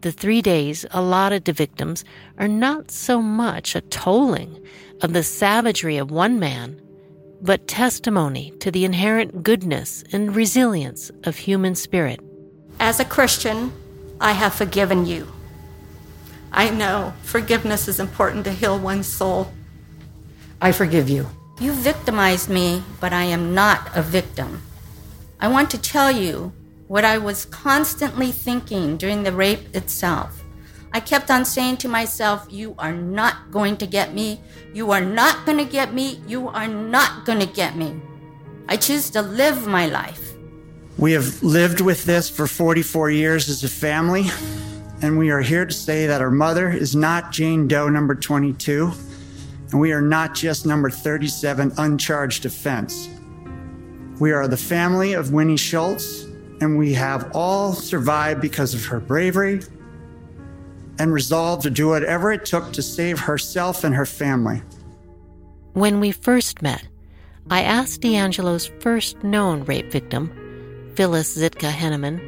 The 0.02 0.12
three 0.12 0.40
days 0.40 0.86
allotted 0.92 1.44
to 1.44 1.52
victims 1.52 2.04
are 2.38 2.48
not 2.48 2.90
so 2.90 3.20
much 3.20 3.74
a 3.74 3.82
tolling 3.82 4.64
of 5.02 5.12
the 5.12 5.22
savagery 5.22 5.98
of 5.98 6.10
one 6.10 6.38
man, 6.38 6.80
but 7.42 7.68
testimony 7.68 8.52
to 8.60 8.70
the 8.70 8.86
inherent 8.86 9.42
goodness 9.42 10.02
and 10.10 10.34
resilience 10.34 11.10
of 11.24 11.36
human 11.36 11.74
spirit. 11.74 12.20
As 12.78 12.98
a 12.98 13.04
Christian, 13.04 13.72
I 14.22 14.32
have 14.32 14.54
forgiven 14.54 15.04
you. 15.04 15.28
I 16.50 16.70
know 16.70 17.12
forgiveness 17.22 17.86
is 17.86 18.00
important 18.00 18.44
to 18.44 18.52
heal 18.52 18.78
one's 18.78 19.06
soul. 19.06 19.52
I 20.62 20.72
forgive 20.72 21.10
you. 21.10 21.26
You 21.60 21.72
victimized 21.72 22.48
me, 22.48 22.82
but 23.00 23.12
I 23.12 23.24
am 23.24 23.54
not 23.54 23.94
a 23.94 24.00
victim. 24.00 24.62
I 25.38 25.48
want 25.48 25.70
to 25.72 25.78
tell 25.78 26.10
you 26.10 26.52
what 26.90 27.04
I 27.04 27.18
was 27.18 27.44
constantly 27.44 28.32
thinking 28.32 28.96
during 28.96 29.22
the 29.22 29.30
rape 29.30 29.76
itself. 29.76 30.42
I 30.92 30.98
kept 30.98 31.30
on 31.30 31.44
saying 31.44 31.76
to 31.76 31.88
myself, 31.88 32.48
You 32.50 32.74
are 32.80 32.92
not 32.92 33.52
going 33.52 33.76
to 33.76 33.86
get 33.86 34.12
me. 34.12 34.40
You 34.74 34.90
are 34.90 35.00
not 35.00 35.46
going 35.46 35.58
to 35.58 35.64
get 35.64 35.94
me. 35.94 36.20
You 36.26 36.48
are 36.48 36.66
not 36.66 37.24
going 37.24 37.38
to 37.38 37.46
get 37.46 37.76
me. 37.76 38.02
I 38.68 38.76
choose 38.76 39.08
to 39.10 39.22
live 39.22 39.68
my 39.68 39.86
life. 39.86 40.32
We 40.98 41.12
have 41.12 41.40
lived 41.44 41.80
with 41.80 42.06
this 42.06 42.28
for 42.28 42.48
44 42.48 43.12
years 43.12 43.48
as 43.48 43.62
a 43.62 43.68
family, 43.68 44.24
and 45.00 45.16
we 45.16 45.30
are 45.30 45.42
here 45.42 45.66
to 45.66 45.72
say 45.72 46.08
that 46.08 46.20
our 46.20 46.32
mother 46.32 46.70
is 46.70 46.96
not 46.96 47.30
Jane 47.30 47.68
Doe 47.68 47.88
number 47.88 48.16
22, 48.16 48.90
and 49.70 49.80
we 49.80 49.92
are 49.92 50.02
not 50.02 50.34
just 50.34 50.66
number 50.66 50.90
37 50.90 51.70
uncharged 51.78 52.46
offense. 52.46 53.08
We 54.18 54.32
are 54.32 54.48
the 54.48 54.56
family 54.56 55.12
of 55.12 55.32
Winnie 55.32 55.56
Schultz, 55.56 56.26
and 56.60 56.76
we 56.78 56.94
have 56.94 57.30
all 57.34 57.72
survived 57.72 58.40
because 58.40 58.74
of 58.74 58.84
her 58.86 59.00
bravery 59.00 59.60
and 60.98 61.12
resolve 61.12 61.62
to 61.62 61.70
do 61.70 61.88
whatever 61.88 62.30
it 62.30 62.44
took 62.44 62.72
to 62.74 62.82
save 62.82 63.18
herself 63.18 63.84
and 63.84 63.94
her 63.94 64.04
family. 64.04 64.62
When 65.72 66.00
we 66.00 66.12
first 66.12 66.60
met, 66.60 66.86
I 67.48 67.62
asked 67.62 68.02
DeAngelo's 68.02 68.70
first 68.80 69.22
known 69.24 69.64
rape 69.64 69.90
victim, 69.90 70.30
Phyllis 70.94 71.38
Zitka 71.38 71.70
Henneman, 71.70 72.20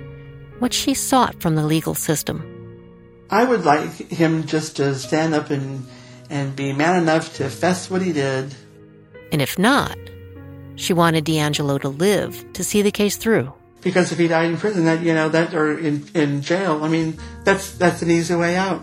what 0.58 0.72
she 0.72 0.94
sought 0.94 1.40
from 1.42 1.54
the 1.54 1.66
legal 1.66 1.94
system. 1.94 2.48
I 3.30 3.44
would 3.44 3.64
like 3.64 3.90
him 4.10 4.46
just 4.46 4.76
to 4.76 4.94
stand 4.94 5.34
up 5.34 5.50
and, 5.50 5.86
and 6.30 6.56
be 6.56 6.72
man 6.72 7.02
enough 7.02 7.34
to 7.36 7.50
fess 7.50 7.90
what 7.90 8.00
he 8.02 8.12
did. 8.12 8.54
And 9.32 9.42
if 9.42 9.58
not, 9.58 9.96
she 10.76 10.92
wanted 10.92 11.24
DeAngelo 11.24 11.80
to 11.82 11.88
live 11.88 12.52
to 12.54 12.64
see 12.64 12.80
the 12.80 12.90
case 12.90 13.16
through. 13.16 13.52
Because 13.82 14.12
if 14.12 14.18
he 14.18 14.28
died 14.28 14.50
in 14.50 14.56
prison, 14.56 14.84
that 14.84 15.02
you 15.02 15.12
know 15.12 15.28
that 15.28 15.54
or 15.54 15.76
in, 15.76 16.08
in 16.14 16.40
jail, 16.40 16.84
I 16.84 16.88
mean 16.88 17.18
that's 17.44 17.72
that's 17.72 18.00
an 18.02 18.10
easy 18.10 18.34
way 18.34 18.56
out, 18.56 18.82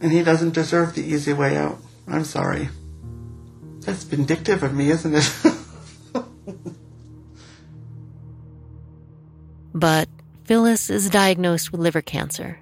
and 0.00 0.10
he 0.10 0.22
doesn't 0.22 0.54
deserve 0.54 0.94
the 0.94 1.04
easy 1.04 1.32
way 1.32 1.56
out. 1.56 1.78
I'm 2.06 2.24
sorry. 2.24 2.70
That's 3.80 4.04
vindictive 4.04 4.62
of 4.62 4.74
me, 4.74 4.90
isn't 4.90 5.14
it? 5.14 5.30
but 9.74 10.08
Phyllis 10.44 10.88
is 10.90 11.10
diagnosed 11.10 11.72
with 11.72 11.80
liver 11.80 12.02
cancer. 12.02 12.60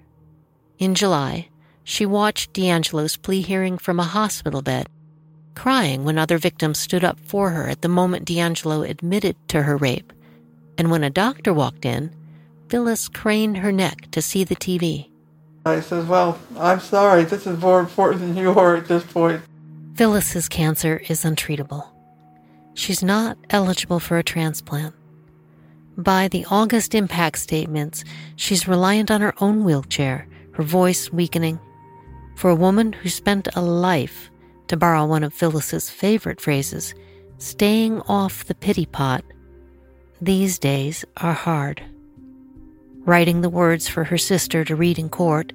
In 0.78 0.94
July, 0.94 1.48
she 1.84 2.04
watched 2.04 2.52
DeAngelo's 2.52 3.16
plea 3.16 3.42
hearing 3.42 3.78
from 3.78 4.00
a 4.00 4.04
hospital 4.04 4.60
bed, 4.60 4.88
crying 5.54 6.04
when 6.04 6.18
other 6.18 6.36
victims 6.36 6.78
stood 6.78 7.04
up 7.04 7.18
for 7.20 7.50
her 7.50 7.68
at 7.68 7.82
the 7.82 7.88
moment 7.88 8.26
DeAngelo 8.26 8.88
admitted 8.88 9.36
to 9.48 9.62
her 9.62 9.76
rape. 9.76 10.12
And 10.78 10.90
when 10.90 11.04
a 11.04 11.10
doctor 11.10 11.52
walked 11.54 11.84
in, 11.84 12.14
Phyllis 12.68 13.08
craned 13.08 13.58
her 13.58 13.72
neck 13.72 14.10
to 14.10 14.20
see 14.20 14.44
the 14.44 14.56
TV. 14.56 15.10
I 15.64 15.80
said, 15.80 16.08
Well, 16.08 16.38
I'm 16.58 16.80
sorry, 16.80 17.24
this 17.24 17.46
is 17.46 17.58
more 17.58 17.80
important 17.80 18.20
than 18.20 18.36
you 18.36 18.50
are 18.50 18.76
at 18.76 18.86
this 18.86 19.04
point. 19.04 19.42
Phyllis's 19.94 20.48
cancer 20.48 21.02
is 21.08 21.24
untreatable. 21.24 21.88
She's 22.74 23.02
not 23.02 23.38
eligible 23.50 23.98
for 24.00 24.18
a 24.18 24.22
transplant. 24.22 24.94
By 25.96 26.28
the 26.28 26.44
August 26.50 26.94
impact 26.94 27.38
statements, 27.38 28.04
she's 28.36 28.68
reliant 28.68 29.10
on 29.10 29.22
her 29.22 29.34
own 29.40 29.64
wheelchair, 29.64 30.28
her 30.52 30.62
voice 30.62 31.10
weakening. 31.10 31.58
For 32.36 32.50
a 32.50 32.54
woman 32.54 32.92
who 32.92 33.08
spent 33.08 33.48
a 33.56 33.62
life, 33.62 34.30
to 34.68 34.76
borrow 34.76 35.06
one 35.06 35.24
of 35.24 35.32
Phyllis's 35.32 35.88
favorite 35.88 36.40
phrases, 36.40 36.94
staying 37.38 38.02
off 38.02 38.44
the 38.44 38.54
pity 38.54 38.84
pot, 38.84 39.24
these 40.20 40.58
days 40.58 41.04
are 41.18 41.32
hard. 41.32 41.82
Writing 43.04 43.40
the 43.40 43.48
words 43.48 43.86
for 43.86 44.04
her 44.04 44.18
sister 44.18 44.64
to 44.64 44.74
read 44.74 44.98
in 44.98 45.08
court, 45.08 45.52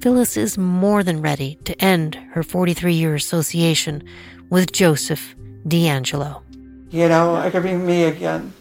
Phyllis 0.00 0.36
is 0.36 0.56
more 0.56 1.02
than 1.02 1.20
ready 1.20 1.58
to 1.64 1.78
end 1.82 2.14
her 2.32 2.42
43 2.42 2.94
year 2.94 3.14
association 3.14 4.02
with 4.48 4.72
Joseph 4.72 5.34
DeAngelo. 5.66 6.42
You 6.90 7.08
know, 7.08 7.36
it 7.40 7.50
could 7.50 7.64
be 7.64 7.74
me 7.74 8.04
again. 8.04 8.52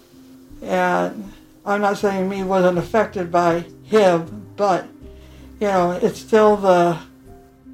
And 0.62 1.32
I'm 1.66 1.82
not 1.82 1.98
saying 1.98 2.28
me 2.28 2.44
wasn't 2.44 2.78
affected 2.78 3.32
by 3.32 3.66
him, 3.84 4.52
but, 4.56 4.88
you 5.60 5.68
know, 5.68 5.92
it's 5.92 6.20
still 6.20 6.58
the 6.58 6.98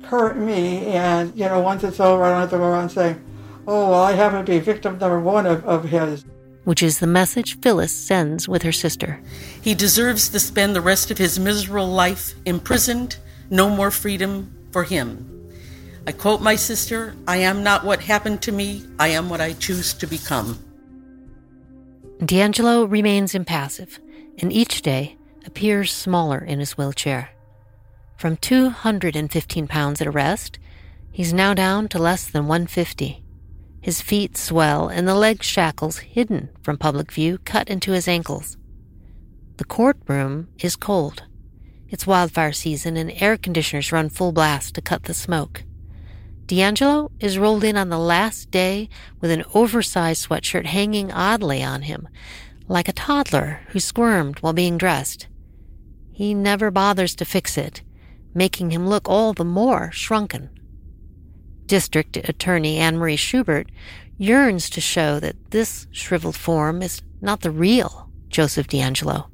current 0.03 0.39
me. 0.39 0.87
And, 0.87 1.35
you 1.35 1.45
know, 1.45 1.61
once 1.61 1.83
it's 1.83 1.99
over, 1.99 2.23
I 2.23 2.31
don't 2.31 2.41
have 2.41 2.49
to 2.51 2.57
go 2.57 2.63
around 2.65 2.89
saying, 2.89 3.23
oh, 3.65 3.91
well, 3.91 4.03
I 4.03 4.11
happen 4.11 4.45
to 4.45 4.51
be 4.51 4.59
victim 4.59 4.99
number 4.99 5.19
one 5.19 5.45
of, 5.45 5.65
of 5.65 5.85
his 5.85 6.25
which 6.63 6.83
is 6.83 6.99
the 6.99 7.07
message 7.07 7.59
Phyllis 7.61 7.91
sends 7.91 8.47
with 8.47 8.63
her 8.63 8.71
sister. 8.71 9.21
He 9.61 9.73
deserves 9.73 10.29
to 10.29 10.39
spend 10.39 10.75
the 10.75 10.81
rest 10.81 11.11
of 11.11 11.17
his 11.17 11.39
miserable 11.39 11.87
life 11.87 12.33
imprisoned, 12.45 13.17
no 13.49 13.69
more 13.69 13.91
freedom 13.91 14.55
for 14.71 14.83
him. 14.83 15.29
I 16.05 16.11
quote 16.11 16.41
my 16.41 16.55
sister 16.55 17.15
I 17.27 17.37
am 17.37 17.63
not 17.63 17.85
what 17.85 18.01
happened 18.01 18.41
to 18.43 18.51
me, 18.51 18.85
I 18.99 19.09
am 19.09 19.29
what 19.29 19.41
I 19.41 19.53
choose 19.53 19.93
to 19.95 20.07
become. 20.07 20.59
DeAngelo 22.19 22.89
remains 22.89 23.35
impassive 23.35 23.99
and 24.39 24.51
each 24.51 24.81
day 24.81 25.17
appears 25.45 25.91
smaller 25.91 26.39
in 26.39 26.59
his 26.59 26.77
wheelchair. 26.77 27.29
From 28.17 28.37
215 28.37 29.67
pounds 29.67 30.01
at 30.01 30.07
arrest, 30.07 30.59
he's 31.11 31.33
now 31.33 31.53
down 31.53 31.87
to 31.89 31.99
less 31.99 32.29
than 32.29 32.47
150. 32.47 33.22
His 33.83 34.01
feet 34.01 34.37
swell 34.37 34.87
and 34.87 35.05
the 35.05 35.13
leg 35.13 35.43
shackles 35.43 35.97
hidden 35.97 36.47
from 36.61 36.77
public 36.77 37.11
view 37.11 37.37
cut 37.39 37.67
into 37.67 37.91
his 37.91 38.07
ankles. 38.07 38.55
The 39.57 39.65
courtroom 39.65 40.47
is 40.59 40.77
cold. 40.77 41.23
It's 41.89 42.07
wildfire 42.07 42.53
season 42.53 42.95
and 42.95 43.11
air 43.21 43.35
conditioners 43.35 43.91
run 43.91 44.07
full 44.07 44.31
blast 44.31 44.75
to 44.75 44.81
cut 44.81 45.03
the 45.03 45.13
smoke. 45.13 45.65
DeAngelo 46.45 47.11
is 47.19 47.37
rolled 47.37 47.65
in 47.65 47.75
on 47.75 47.89
the 47.89 47.99
last 47.99 48.49
day 48.51 48.87
with 49.19 49.31
an 49.31 49.43
oversized 49.53 50.29
sweatshirt 50.29 50.65
hanging 50.65 51.11
oddly 51.11 51.61
on 51.61 51.81
him, 51.81 52.07
like 52.69 52.87
a 52.87 52.93
toddler 52.93 53.59
who 53.71 53.81
squirmed 53.81 54.39
while 54.39 54.53
being 54.53 54.77
dressed. 54.77 55.27
He 56.13 56.33
never 56.33 56.71
bothers 56.71 57.15
to 57.15 57.25
fix 57.25 57.57
it, 57.57 57.81
making 58.33 58.69
him 58.71 58.87
look 58.87 59.09
all 59.09 59.33
the 59.33 59.43
more 59.43 59.91
shrunken. 59.91 60.49
District 61.73 62.17
Attorney 62.17 62.77
Anne 62.77 62.99
Marie 62.99 63.15
Schubert 63.15 63.67
yearns 64.19 64.69
to 64.69 64.79
show 64.79 65.19
that 65.19 65.49
this 65.49 65.87
shriveled 65.91 66.35
form 66.35 66.83
is 66.83 67.01
not 67.19 67.41
the 67.41 67.49
real 67.49 68.11
Joseph 68.29 68.67
DeAngelo. 68.67 69.25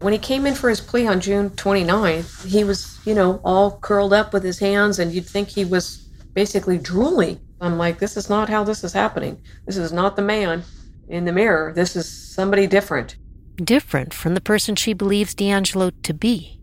When 0.00 0.12
he 0.12 0.18
came 0.18 0.44
in 0.44 0.56
for 0.56 0.68
his 0.68 0.82
plea 0.82 1.06
on 1.06 1.22
June 1.22 1.48
29th, 1.48 2.44
he 2.44 2.64
was, 2.64 3.00
you 3.06 3.14
know, 3.14 3.40
all 3.42 3.78
curled 3.78 4.12
up 4.12 4.34
with 4.34 4.42
his 4.42 4.58
hands, 4.58 4.98
and 4.98 5.10
you'd 5.10 5.24
think 5.24 5.48
he 5.48 5.64
was 5.64 6.06
basically 6.34 6.76
drooling. 6.76 7.40
I'm 7.62 7.78
like, 7.78 7.98
this 7.98 8.18
is 8.18 8.28
not 8.28 8.50
how 8.50 8.62
this 8.62 8.84
is 8.84 8.92
happening. 8.92 9.40
This 9.64 9.78
is 9.78 9.90
not 9.90 10.16
the 10.16 10.22
man 10.22 10.64
in 11.08 11.24
the 11.24 11.32
mirror. 11.32 11.72
This 11.74 11.96
is 11.96 12.06
somebody 12.06 12.66
different. 12.66 13.16
Different 13.56 14.12
from 14.12 14.34
the 14.34 14.42
person 14.42 14.76
she 14.76 14.92
believes 14.92 15.34
DeAngelo 15.34 15.92
to 16.02 16.12
be. 16.12 16.60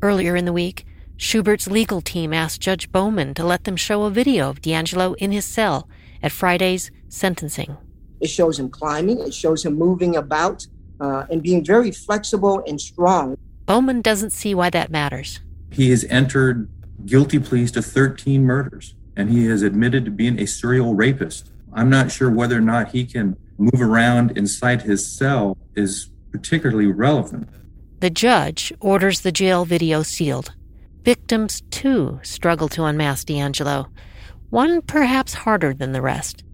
Earlier 0.00 0.34
in 0.34 0.46
the 0.46 0.52
week, 0.54 0.86
Schubert's 1.20 1.68
legal 1.68 2.00
team 2.00 2.32
asked 2.32 2.62
Judge 2.62 2.90
Bowman 2.90 3.34
to 3.34 3.44
let 3.44 3.64
them 3.64 3.76
show 3.76 4.04
a 4.04 4.10
video 4.10 4.48
of 4.48 4.62
DeAngelo 4.62 5.14
in 5.18 5.32
his 5.32 5.44
cell 5.44 5.86
at 6.22 6.32
Friday's 6.32 6.90
sentencing. 7.10 7.76
It 8.20 8.30
shows 8.30 8.58
him 8.58 8.70
climbing, 8.70 9.20
it 9.20 9.34
shows 9.34 9.66
him 9.66 9.74
moving 9.74 10.16
about 10.16 10.66
uh, 10.98 11.26
and 11.30 11.42
being 11.42 11.62
very 11.62 11.90
flexible 11.90 12.64
and 12.66 12.80
strong. 12.80 13.36
Bowman 13.66 14.00
doesn't 14.00 14.30
see 14.30 14.54
why 14.54 14.70
that 14.70 14.90
matters. 14.90 15.40
He 15.70 15.90
has 15.90 16.04
entered 16.04 16.70
guilty 17.04 17.38
pleas 17.38 17.70
to 17.72 17.82
13 17.82 18.42
murders, 18.42 18.94
and 19.14 19.28
he 19.28 19.44
has 19.44 19.60
admitted 19.60 20.06
to 20.06 20.10
being 20.10 20.40
a 20.40 20.46
serial 20.46 20.94
rapist. 20.94 21.50
I'm 21.74 21.90
not 21.90 22.10
sure 22.10 22.30
whether 22.30 22.56
or 22.56 22.62
not 22.62 22.92
he 22.92 23.04
can 23.04 23.36
move 23.58 23.82
around 23.82 24.38
inside 24.38 24.82
his 24.82 25.06
cell 25.06 25.58
is 25.74 26.08
particularly 26.32 26.86
relevant. 26.86 27.50
The 28.00 28.08
judge 28.08 28.72
orders 28.80 29.20
the 29.20 29.32
jail 29.32 29.66
video 29.66 30.02
sealed. 30.02 30.54
Victims, 31.04 31.62
too, 31.70 32.20
struggle 32.22 32.68
to 32.68 32.84
unmask 32.84 33.26
DeAngelo, 33.26 33.88
one 34.50 34.82
perhaps 34.82 35.32
harder 35.32 35.72
than 35.72 35.92
the 35.92 36.02
rest. 36.02 36.44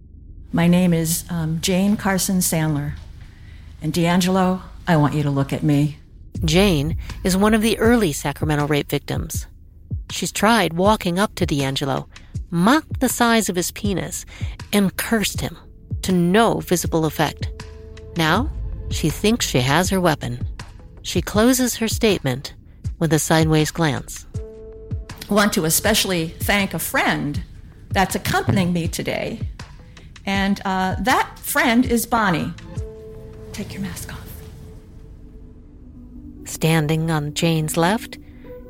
My 0.53 0.67
name 0.67 0.93
is 0.93 1.25
um, 1.29 1.59
Jane 1.59 1.97
Carson 1.97 2.37
Sandler. 2.37 2.93
And 3.81 3.91
DeAngelo, 3.91 4.61
I 4.87 4.95
want 4.95 5.15
you 5.15 5.23
to 5.23 5.29
look 5.29 5.51
at 5.51 5.63
me. 5.63 5.97
Jane 6.45 6.97
is 7.23 7.35
one 7.35 7.53
of 7.53 7.61
the 7.61 7.77
early 7.79 8.13
Sacramento 8.13 8.67
rape 8.67 8.89
victims. 8.89 9.47
She's 10.11 10.31
tried 10.31 10.73
walking 10.73 11.19
up 11.19 11.35
to 11.35 11.45
DeAngelo, 11.45 12.07
mocked 12.49 13.01
the 13.01 13.09
size 13.09 13.49
of 13.49 13.55
his 13.55 13.71
penis, 13.71 14.25
and 14.71 14.95
cursed 14.95 15.41
him 15.41 15.57
to 16.03 16.11
no 16.13 16.59
visible 16.61 17.05
effect. 17.05 17.49
Now, 18.15 18.49
she 18.91 19.09
thinks 19.09 19.45
she 19.45 19.59
has 19.59 19.89
her 19.89 19.99
weapon. 19.99 20.47
She 21.01 21.21
closes 21.21 21.75
her 21.75 21.87
statement 21.87 22.53
with 22.99 23.11
a 23.11 23.19
sideways 23.19 23.71
glance. 23.71 24.26
Want 25.29 25.51
to 25.53 25.65
especially 25.65 26.29
thank 26.29 26.73
a 26.73 26.79
friend 26.79 27.43
that's 27.89 28.15
accompanying 28.15 28.71
me 28.71 28.87
today. 28.87 29.41
And 30.25 30.61
uh, 30.63 30.95
that 31.01 31.37
friend 31.39 31.85
is 31.85 32.05
Bonnie. 32.05 32.53
Take 33.51 33.73
your 33.73 33.81
mask 33.81 34.13
off. 34.13 34.27
Standing 36.45 37.11
on 37.11 37.33
Jane's 37.33 37.75
left 37.75 38.17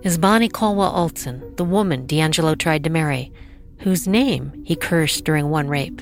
is 0.02 0.18
Bonnie 0.18 0.50
Caldwell 0.50 0.96
Olson, 0.96 1.56
the 1.58 1.64
woman 1.64 2.08
DeAngelo 2.08 2.58
tried 2.58 2.84
to 2.86 2.90
marry, 2.90 3.32
whose 3.80 4.08
name 4.08 4.64
he 4.66 4.76
cursed 4.76 5.26
during 5.26 5.50
one 5.50 5.68
rape. 5.68 6.02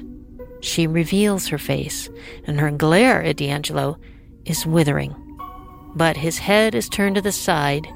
She 0.61 0.87
reveals 0.87 1.47
her 1.47 1.57
face, 1.57 2.09
and 2.45 2.59
her 2.59 2.71
glare 2.71 3.21
at 3.23 3.35
DeAngelo 3.35 3.97
is 4.45 4.65
withering. 4.65 5.15
But 5.95 6.17
his 6.17 6.37
head 6.37 6.75
is 6.75 6.87
turned 6.87 7.15
to 7.15 7.21
the 7.21 7.31
side, 7.31 7.87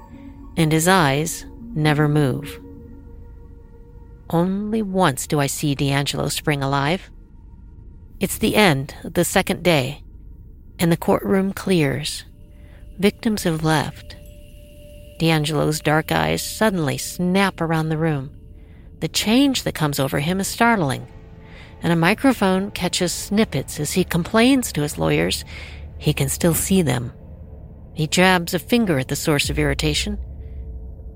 and 0.57 0.71
his 0.71 0.87
eyes 0.87 1.45
never 1.75 2.07
move. 2.07 2.59
Only 4.29 4.81
once 4.81 5.27
do 5.27 5.39
I 5.39 5.47
see 5.47 5.75
DeAngelo 5.75 6.31
spring 6.31 6.61
alive. 6.61 7.09
It's 8.19 8.37
the 8.37 8.55
end 8.55 8.95
the 9.03 9.23
second 9.23 9.63
day, 9.63 10.03
and 10.77 10.91
the 10.91 10.97
courtroom 10.97 11.53
clears. 11.53 12.25
Victims 12.99 13.43
have 13.43 13.63
left. 13.63 14.17
DeAngelo's 15.19 15.81
dark 15.81 16.11
eyes 16.11 16.43
suddenly 16.43 16.97
snap 16.97 17.59
around 17.59 17.89
the 17.89 17.97
room. 17.97 18.31
The 18.99 19.07
change 19.07 19.63
that 19.63 19.75
comes 19.75 19.99
over 19.99 20.19
him 20.19 20.39
is 20.39 20.47
startling, 20.47 21.07
and 21.81 21.91
a 21.91 21.95
microphone 21.95 22.71
catches 22.71 23.13
snippets 23.13 23.79
as 23.79 23.93
he 23.93 24.03
complains 24.03 24.71
to 24.73 24.81
his 24.81 24.97
lawyers 24.97 25.43
he 25.97 26.13
can 26.13 26.29
still 26.29 26.53
see 26.53 26.81
them. 26.81 27.11
He 27.93 28.07
jabs 28.07 28.53
a 28.53 28.59
finger 28.59 28.99
at 28.99 29.09
the 29.09 29.15
source 29.15 29.49
of 29.49 29.59
irritation. 29.59 30.17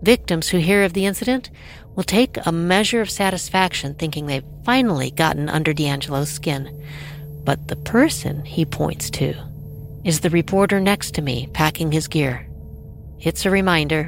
Victims 0.04 0.50
who 0.50 0.58
hear 0.58 0.84
of 0.84 0.92
the 0.92 1.06
incident 1.06 1.50
will 1.96 2.04
take 2.04 2.38
a 2.46 2.52
measure 2.52 3.00
of 3.00 3.10
satisfaction 3.10 3.96
thinking 3.96 4.26
they've 4.26 4.44
finally 4.66 5.12
gotten 5.12 5.48
under 5.48 5.74
DeAngelo's 5.74 6.30
skin. 6.30 6.86
But 7.46 7.70
the 7.70 7.78
person 7.78 8.44
he 8.44 8.66
points 8.66 9.10
to 9.12 9.34
is 10.04 10.20
the 10.20 10.30
reporter 10.30 10.82
next 10.82 11.16
to 11.16 11.22
me 11.22 11.48
packing 11.54 11.94
his 11.94 12.10
gear. 12.10 12.50
It's 13.20 13.46
a 13.46 13.50
reminder. 13.50 14.08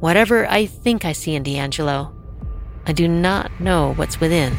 Whatever 0.00 0.48
I 0.48 0.66
think 0.66 1.04
I 1.04 1.12
see 1.12 1.36
in 1.36 1.44
DeAngelo, 1.44 2.12
I 2.86 2.92
do 2.92 3.06
not 3.06 3.60
know 3.60 3.94
what's 3.94 4.18
within. 4.18 4.56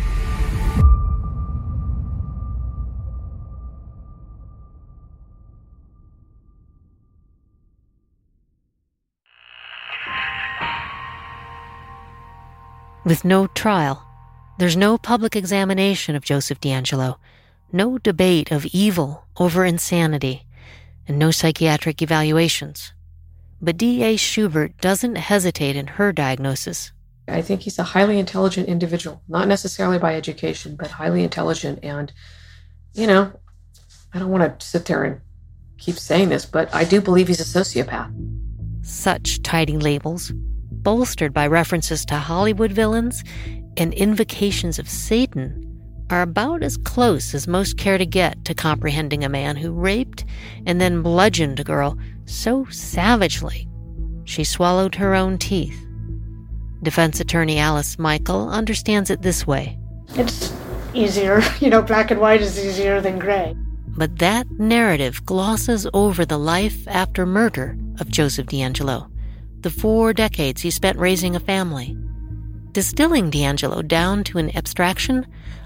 With 13.05 13.23
no 13.23 13.47
trial, 13.47 14.05
there's 14.57 14.75
no 14.75 14.97
public 14.97 15.35
examination 15.35 16.15
of 16.15 16.23
Joseph 16.23 16.59
DeAngelo, 16.59 17.15
no 17.71 17.97
debate 17.97 18.51
of 18.51 18.65
evil 18.67 19.25
over 19.38 19.63
insanity, 19.63 20.45
and 21.07 21.17
no 21.17 21.31
psychiatric 21.31 22.01
evaluations. 22.01 22.91
But 23.62 23.77
D.A. 23.77 24.17
Schubert 24.17 24.77
doesn't 24.81 25.15
hesitate 25.15 25.77
in 25.77 25.88
her 25.88 26.12
diagnosis. 26.12 26.91
I 27.27 27.41
think 27.41 27.62
he's 27.62 27.79
a 27.79 27.83
highly 27.83 28.19
intelligent 28.19 28.67
individual, 28.67 29.21
not 29.29 29.47
necessarily 29.47 29.97
by 29.97 30.15
education, 30.15 30.75
but 30.75 30.91
highly 30.91 31.23
intelligent. 31.23 31.79
And, 31.83 32.12
you 32.93 33.07
know, 33.07 33.31
I 34.13 34.19
don't 34.19 34.29
want 34.29 34.59
to 34.59 34.65
sit 34.65 34.85
there 34.85 35.05
and 35.05 35.21
keep 35.77 35.97
saying 35.97 36.29
this, 36.29 36.45
but 36.45 36.73
I 36.75 36.83
do 36.83 36.99
believe 36.99 37.29
he's 37.29 37.39
a 37.39 37.59
sociopath. 37.59 38.13
Such 38.81 39.41
tidy 39.41 39.77
labels 39.77 40.33
bolstered 40.71 41.34
by 41.34 41.47
references 41.47 42.05
to 42.05 42.15
Hollywood 42.15 42.71
villains 42.71 43.23
and 43.77 43.93
invocations 43.93 44.79
of 44.79 44.89
Satan, 44.89 45.65
are 46.10 46.21
about 46.21 46.63
as 46.63 46.77
close 46.77 47.34
as 47.34 47.47
most 47.47 47.77
care 47.77 47.97
to 47.97 48.05
get 48.05 48.43
to 48.45 48.53
comprehending 48.53 49.23
a 49.23 49.29
man 49.29 49.55
who 49.55 49.71
raped 49.71 50.25
and 50.65 50.82
then 50.82 51.01
bludgeoned 51.01 51.60
a 51.60 51.63
girl 51.63 51.97
so 52.25 52.65
savagely 52.65 53.67
she 54.25 54.43
swallowed 54.43 54.95
her 54.95 55.15
own 55.15 55.38
teeth. 55.38 55.86
Defense 56.84 57.19
attorney 57.19 57.58
Alice 57.60 57.97
Michael 57.97 58.49
understands 58.49 59.10
it 59.10 59.21
this 59.21 59.45
way. 59.45 59.77
It's 60.15 60.53
easier, 60.93 61.41
you 61.60 61.69
know, 61.69 61.82
black 61.82 62.12
and 62.12 62.21
white 62.21 62.41
is 62.41 62.63
easier 62.63 63.01
than 63.01 63.19
gray. 63.19 63.55
But 63.88 64.19
that 64.19 64.49
narrative 64.51 65.25
glosses 65.25 65.88
over 65.93 66.25
the 66.25 66.38
life 66.38 66.88
after 66.88 67.25
murder 67.25 67.77
of 67.99 68.10
Joseph 68.10 68.47
DeAngelo 68.47 69.10
the 69.62 69.69
four 69.69 70.13
decades 70.13 70.62
he 70.62 70.72
spent 70.72 70.98
raising 70.98 71.36
a 71.36 71.39
family. 71.39 71.98
Distilling 72.72 73.32
DeAngelo 73.32 73.88
down 73.88 74.24
to 74.26 74.38
an 74.38 74.56
abstraction, 74.56 75.26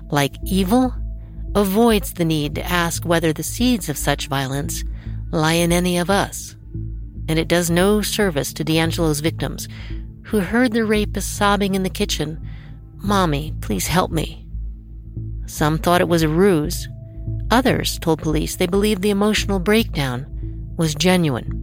like 0.09 0.35
evil, 0.45 0.93
avoids 1.55 2.13
the 2.13 2.25
need 2.25 2.55
to 2.55 2.65
ask 2.65 3.05
whether 3.05 3.33
the 3.33 3.43
seeds 3.43 3.89
of 3.89 3.97
such 3.97 4.27
violence 4.27 4.83
lie 5.31 5.53
in 5.53 5.71
any 5.71 5.97
of 5.97 6.09
us. 6.09 6.55
And 7.27 7.37
it 7.37 7.47
does 7.47 7.69
no 7.69 8.01
service 8.01 8.53
to 8.53 8.65
DeAngelo's 8.65 9.19
victims, 9.19 9.67
who 10.23 10.39
heard 10.39 10.71
the 10.71 10.85
rapist 10.85 11.35
sobbing 11.35 11.75
in 11.75 11.83
the 11.83 11.89
kitchen, 11.89 12.39
Mommy, 12.97 13.53
please 13.61 13.87
help 13.87 14.11
me. 14.11 14.47
Some 15.45 15.77
thought 15.77 16.01
it 16.01 16.07
was 16.07 16.23
a 16.23 16.29
ruse. 16.29 16.87
Others 17.51 17.99
told 17.99 18.21
police 18.21 18.55
they 18.55 18.65
believed 18.65 19.01
the 19.01 19.09
emotional 19.09 19.59
breakdown 19.59 20.25
was 20.77 20.95
genuine. 20.95 21.62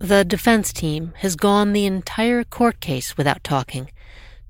The 0.00 0.24
defense 0.24 0.72
team 0.72 1.12
has 1.18 1.36
gone 1.36 1.74
the 1.74 1.84
entire 1.84 2.42
court 2.42 2.80
case 2.80 3.18
without 3.18 3.44
talking 3.44 3.90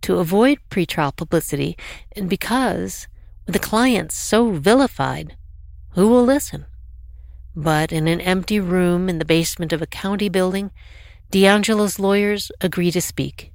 to 0.02 0.18
avoid 0.18 0.60
pretrial 0.70 1.14
publicity 1.14 1.76
and 2.14 2.30
because, 2.30 3.08
with 3.46 3.54
the 3.54 3.58
clients 3.58 4.14
so 4.14 4.52
vilified, 4.52 5.36
who 5.94 6.06
will 6.06 6.22
listen? 6.22 6.66
But 7.56 7.90
in 7.90 8.06
an 8.06 8.20
empty 8.20 8.60
room 8.60 9.08
in 9.08 9.18
the 9.18 9.24
basement 9.24 9.72
of 9.72 9.82
a 9.82 9.88
county 9.88 10.28
building, 10.28 10.70
DeAngelo's 11.32 11.98
lawyers 11.98 12.52
agree 12.60 12.92
to 12.92 13.00
speak. 13.00 13.52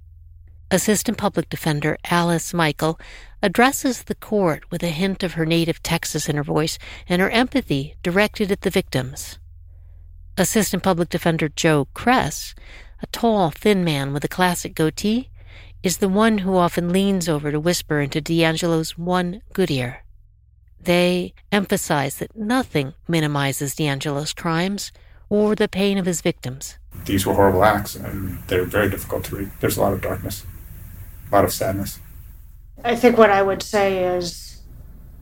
Assistant 0.70 1.18
Public 1.18 1.48
Defender 1.48 1.98
Alice 2.12 2.54
Michael 2.54 3.00
addresses 3.42 4.04
the 4.04 4.16
court 4.16 4.70
with 4.70 4.84
a 4.84 4.90
hint 4.90 5.24
of 5.24 5.36
her 5.36 5.46
native 5.46 5.82
Texas 5.82 6.28
in 6.28 6.36
her 6.36 6.44
voice 6.44 6.78
and 7.08 7.22
her 7.22 7.30
empathy 7.30 7.96
directed 8.04 8.52
at 8.52 8.62
the 8.62 8.70
victims. 8.70 9.40
Assistant 10.38 10.84
Public 10.84 11.08
Defender 11.08 11.48
Joe 11.48 11.88
Kress, 11.93 12.54
a 13.02 13.08
tall, 13.08 13.52
thin 13.52 13.86
man 13.86 14.12
with 14.12 14.26
a 14.26 14.28
classic 14.28 14.76
goatee, 14.76 15.30
is 15.82 15.98
the 15.98 16.10
one 16.10 16.39
who 16.39 16.58
often 16.58 16.91
leans 16.91 17.30
over 17.30 17.54
to 17.54 17.60
whisper 17.60 18.02
into 18.02 18.21
DeAngelo's 18.21 18.98
one 18.98 19.41
good 19.54 19.71
ear. 19.71 20.04
They 20.82 21.34
emphasize 21.54 22.17
that 22.17 22.36
nothing 22.36 22.95
minimizes 23.08 23.76
DeAngelo's 23.76 24.34
crimes 24.34 24.91
or 25.30 25.56
the 25.56 25.69
pain 25.69 25.98
of 25.98 26.06
his 26.06 26.19
victims. 26.19 26.78
These 27.06 27.26
were 27.26 27.34
horrible 27.34 27.63
acts, 27.63 27.95
and 27.95 28.43
they're 28.48 28.65
very 28.65 28.89
difficult 28.89 29.24
to 29.26 29.38
read. 29.38 29.52
There's 29.62 29.78
a 29.78 29.82
lot 29.82 29.93
of 29.93 30.02
darkness, 30.02 30.45
a 31.32 31.36
lot 31.36 31.45
of 31.45 31.54
sadness. 31.54 32.00
I 32.84 32.98
think 32.98 33.17
what 33.17 33.30
I 33.30 33.41
would 33.41 33.63
say 33.63 34.04
is 34.04 34.63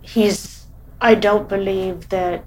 he's, 0.01 0.65
I 0.99 1.13
don't 1.13 1.47
believe 1.47 2.09
that 2.09 2.45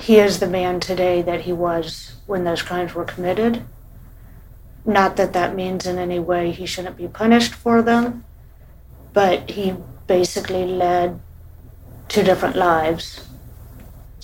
he 0.00 0.18
is 0.18 0.38
the 0.38 0.46
man 0.48 0.80
today 0.80 1.22
that 1.22 1.42
he 1.42 1.52
was 1.52 2.14
when 2.26 2.44
those 2.44 2.62
crimes 2.62 2.94
were 2.94 3.04
committed. 3.04 3.62
Not 4.84 5.16
that 5.16 5.32
that 5.32 5.54
means 5.54 5.86
in 5.86 5.98
any 5.98 6.18
way 6.18 6.50
he 6.50 6.66
shouldn't 6.66 6.96
be 6.96 7.08
punished 7.08 7.52
for 7.52 7.82
them, 7.82 8.24
but 9.12 9.50
he 9.50 9.74
basically 10.06 10.64
led 10.66 11.20
two 12.08 12.22
different 12.22 12.56
lives. 12.56 13.26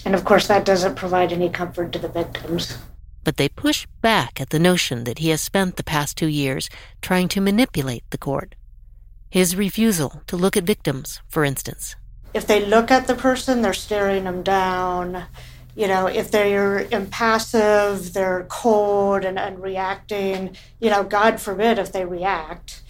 And 0.04 0.14
of 0.14 0.24
course, 0.24 0.46
that 0.46 0.64
doesn't 0.64 0.94
provide 0.94 1.32
any 1.32 1.50
comfort 1.50 1.92
to 1.92 1.98
the 1.98 2.08
victims. 2.08 2.78
but 3.24 3.38
they 3.38 3.48
push 3.48 3.86
back 4.02 4.38
at 4.38 4.50
the 4.50 4.58
notion 4.58 5.04
that 5.04 5.18
he 5.18 5.30
has 5.30 5.40
spent 5.40 5.76
the 5.76 5.82
past 5.82 6.14
two 6.16 6.26
years 6.28 6.68
trying 7.00 7.26
to 7.26 7.40
manipulate 7.40 8.04
the 8.10 8.18
court. 8.18 8.54
His 9.30 9.56
refusal 9.56 10.20
to 10.26 10.36
look 10.36 10.58
at 10.58 10.64
victims, 10.64 11.20
for 11.26 11.42
instance. 11.42 11.96
If 12.34 12.46
they 12.46 12.64
look 12.66 12.90
at 12.90 13.06
the 13.06 13.14
person, 13.14 13.62
they're 13.62 13.72
staring 13.72 14.24
them 14.24 14.42
down. 14.42 15.24
You 15.74 15.88
know, 15.88 16.06
if 16.06 16.30
they're 16.30 16.80
impassive, 16.90 18.12
they're 18.12 18.46
cold 18.48 19.24
and 19.24 19.38
unreacting. 19.38 20.56
You 20.80 20.90
know, 20.90 21.02
God 21.02 21.40
forbid 21.40 21.78
if 21.78 21.92
they 21.92 22.04
react. 22.04 22.82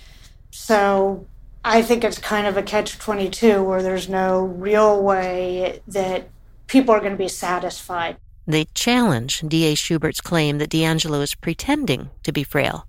So 0.51 1.27
I 1.65 1.81
think 1.83 2.05
it's 2.05 2.19
kind 2.19 2.47
of 2.47 2.57
a 2.57 2.63
catch 2.63 2.99
22 2.99 3.63
where 3.63 3.83
there's 3.83 4.09
no 4.09 4.41
real 4.41 5.03
way 5.03 5.81
that 5.89 6.29
people 6.67 6.95
are 6.95 7.01
going 7.01 7.13
to 7.13 7.19
be 7.19 7.29
satisfied. 7.29 8.17
They 8.47 8.67
challenge 8.75 9.41
D.A. 9.41 9.75
Schubert's 9.75 10.21
claim 10.21 10.59
that 10.59 10.69
DeAngelo 10.69 11.23
is 11.23 11.35
pretending 11.35 12.11
to 12.23 12.33
be 12.33 12.45
frail, 12.45 12.87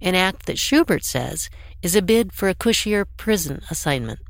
an 0.00 0.14
act 0.14 0.46
that 0.46 0.58
Schubert 0.58 1.04
says 1.04 1.50
is 1.82 1.96
a 1.96 2.02
bid 2.02 2.32
for 2.32 2.48
a 2.48 2.54
cushier 2.54 3.06
prison 3.16 3.62
assignment. 3.68 4.20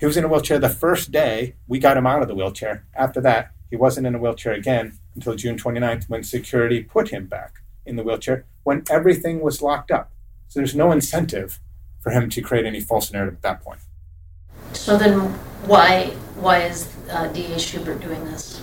He 0.00 0.06
was 0.06 0.16
in 0.16 0.24
a 0.24 0.28
wheelchair 0.28 0.58
the 0.58 0.70
first 0.70 1.12
day 1.12 1.56
we 1.68 1.78
got 1.78 1.96
him 1.96 2.06
out 2.06 2.22
of 2.22 2.28
the 2.28 2.34
wheelchair. 2.34 2.86
After 2.94 3.20
that, 3.22 3.52
he 3.70 3.76
wasn't 3.76 4.06
in 4.06 4.14
a 4.14 4.18
wheelchair 4.18 4.52
again 4.52 4.98
until 5.14 5.34
June 5.34 5.56
29th 5.56 6.08
when 6.08 6.22
security 6.22 6.82
put 6.82 7.08
him 7.08 7.26
back 7.26 7.54
in 7.84 7.96
the 7.96 8.02
wheelchair 8.02 8.44
when 8.64 8.82
everything 8.90 9.40
was 9.40 9.62
locked 9.62 9.90
up. 9.90 10.12
So 10.48 10.60
there's 10.60 10.74
no 10.74 10.92
incentive 10.92 11.60
for 12.00 12.10
him 12.10 12.30
to 12.30 12.40
create 12.40 12.66
any 12.66 12.80
false 12.80 13.12
narrative 13.12 13.34
at 13.34 13.42
that 13.42 13.62
point. 13.62 13.80
So 14.72 14.96
then, 14.96 15.20
why 15.66 16.12
why 16.36 16.62
is 16.62 16.88
uh, 17.10 17.28
D.A. 17.28 17.58
Schubert 17.58 18.00
doing 18.00 18.24
this? 18.24 18.62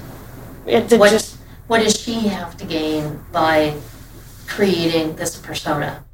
It, 0.66 0.92
what, 0.94 1.10
just, 1.10 1.38
what 1.68 1.82
does 1.82 2.00
she 2.00 2.28
have 2.28 2.56
to 2.58 2.66
gain 2.66 3.24
by 3.32 3.76
creating 4.48 5.16
this 5.16 5.36
persona? 5.38 6.06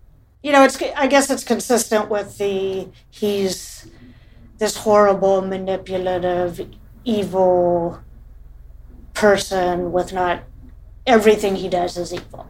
You 0.41 0.51
know, 0.53 0.63
it's 0.63 0.81
I 0.95 1.07
guess 1.07 1.29
it's 1.29 1.43
consistent 1.43 2.09
with 2.09 2.37
the 2.37 2.87
he's 3.09 3.87
this 4.57 4.77
horrible, 4.77 5.41
manipulative, 5.41 6.67
evil 7.03 7.99
person 9.13 9.91
with 9.91 10.13
not 10.13 10.43
everything 11.05 11.55
he 11.55 11.69
does 11.69 11.97
is 11.97 12.13
evil. 12.13 12.47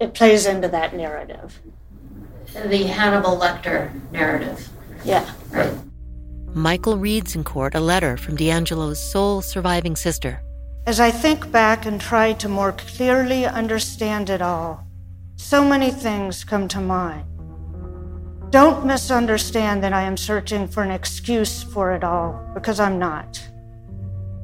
It 0.00 0.14
plays 0.14 0.46
into 0.46 0.68
that 0.68 0.94
narrative. 0.94 1.60
The 2.52 2.84
Hannibal 2.84 3.36
Lecter 3.38 3.90
narrative. 4.12 4.68
Yeah. 5.04 5.30
Right. 5.50 5.72
Michael 6.54 6.98
reads 6.98 7.34
in 7.34 7.44
court 7.44 7.74
a 7.74 7.80
letter 7.80 8.16
from 8.16 8.36
DeAngelo's 8.36 9.00
sole 9.00 9.40
surviving 9.40 9.96
sister. 9.96 10.42
As 10.86 11.00
I 11.00 11.10
think 11.10 11.50
back 11.50 11.86
and 11.86 12.00
try 12.00 12.34
to 12.34 12.48
more 12.48 12.72
clearly 12.72 13.46
understand 13.46 14.28
it 14.28 14.42
all, 14.42 14.86
so 15.36 15.64
many 15.64 15.90
things 15.90 16.44
come 16.44 16.68
to 16.68 16.80
mind. 16.80 17.24
Don't 18.50 18.84
misunderstand 18.84 19.82
that 19.82 19.94
I 19.94 20.02
am 20.02 20.16
searching 20.16 20.68
for 20.68 20.82
an 20.82 20.90
excuse 20.90 21.62
for 21.62 21.92
it 21.92 22.04
all, 22.04 22.38
because 22.52 22.78
I'm 22.78 22.98
not. 22.98 23.42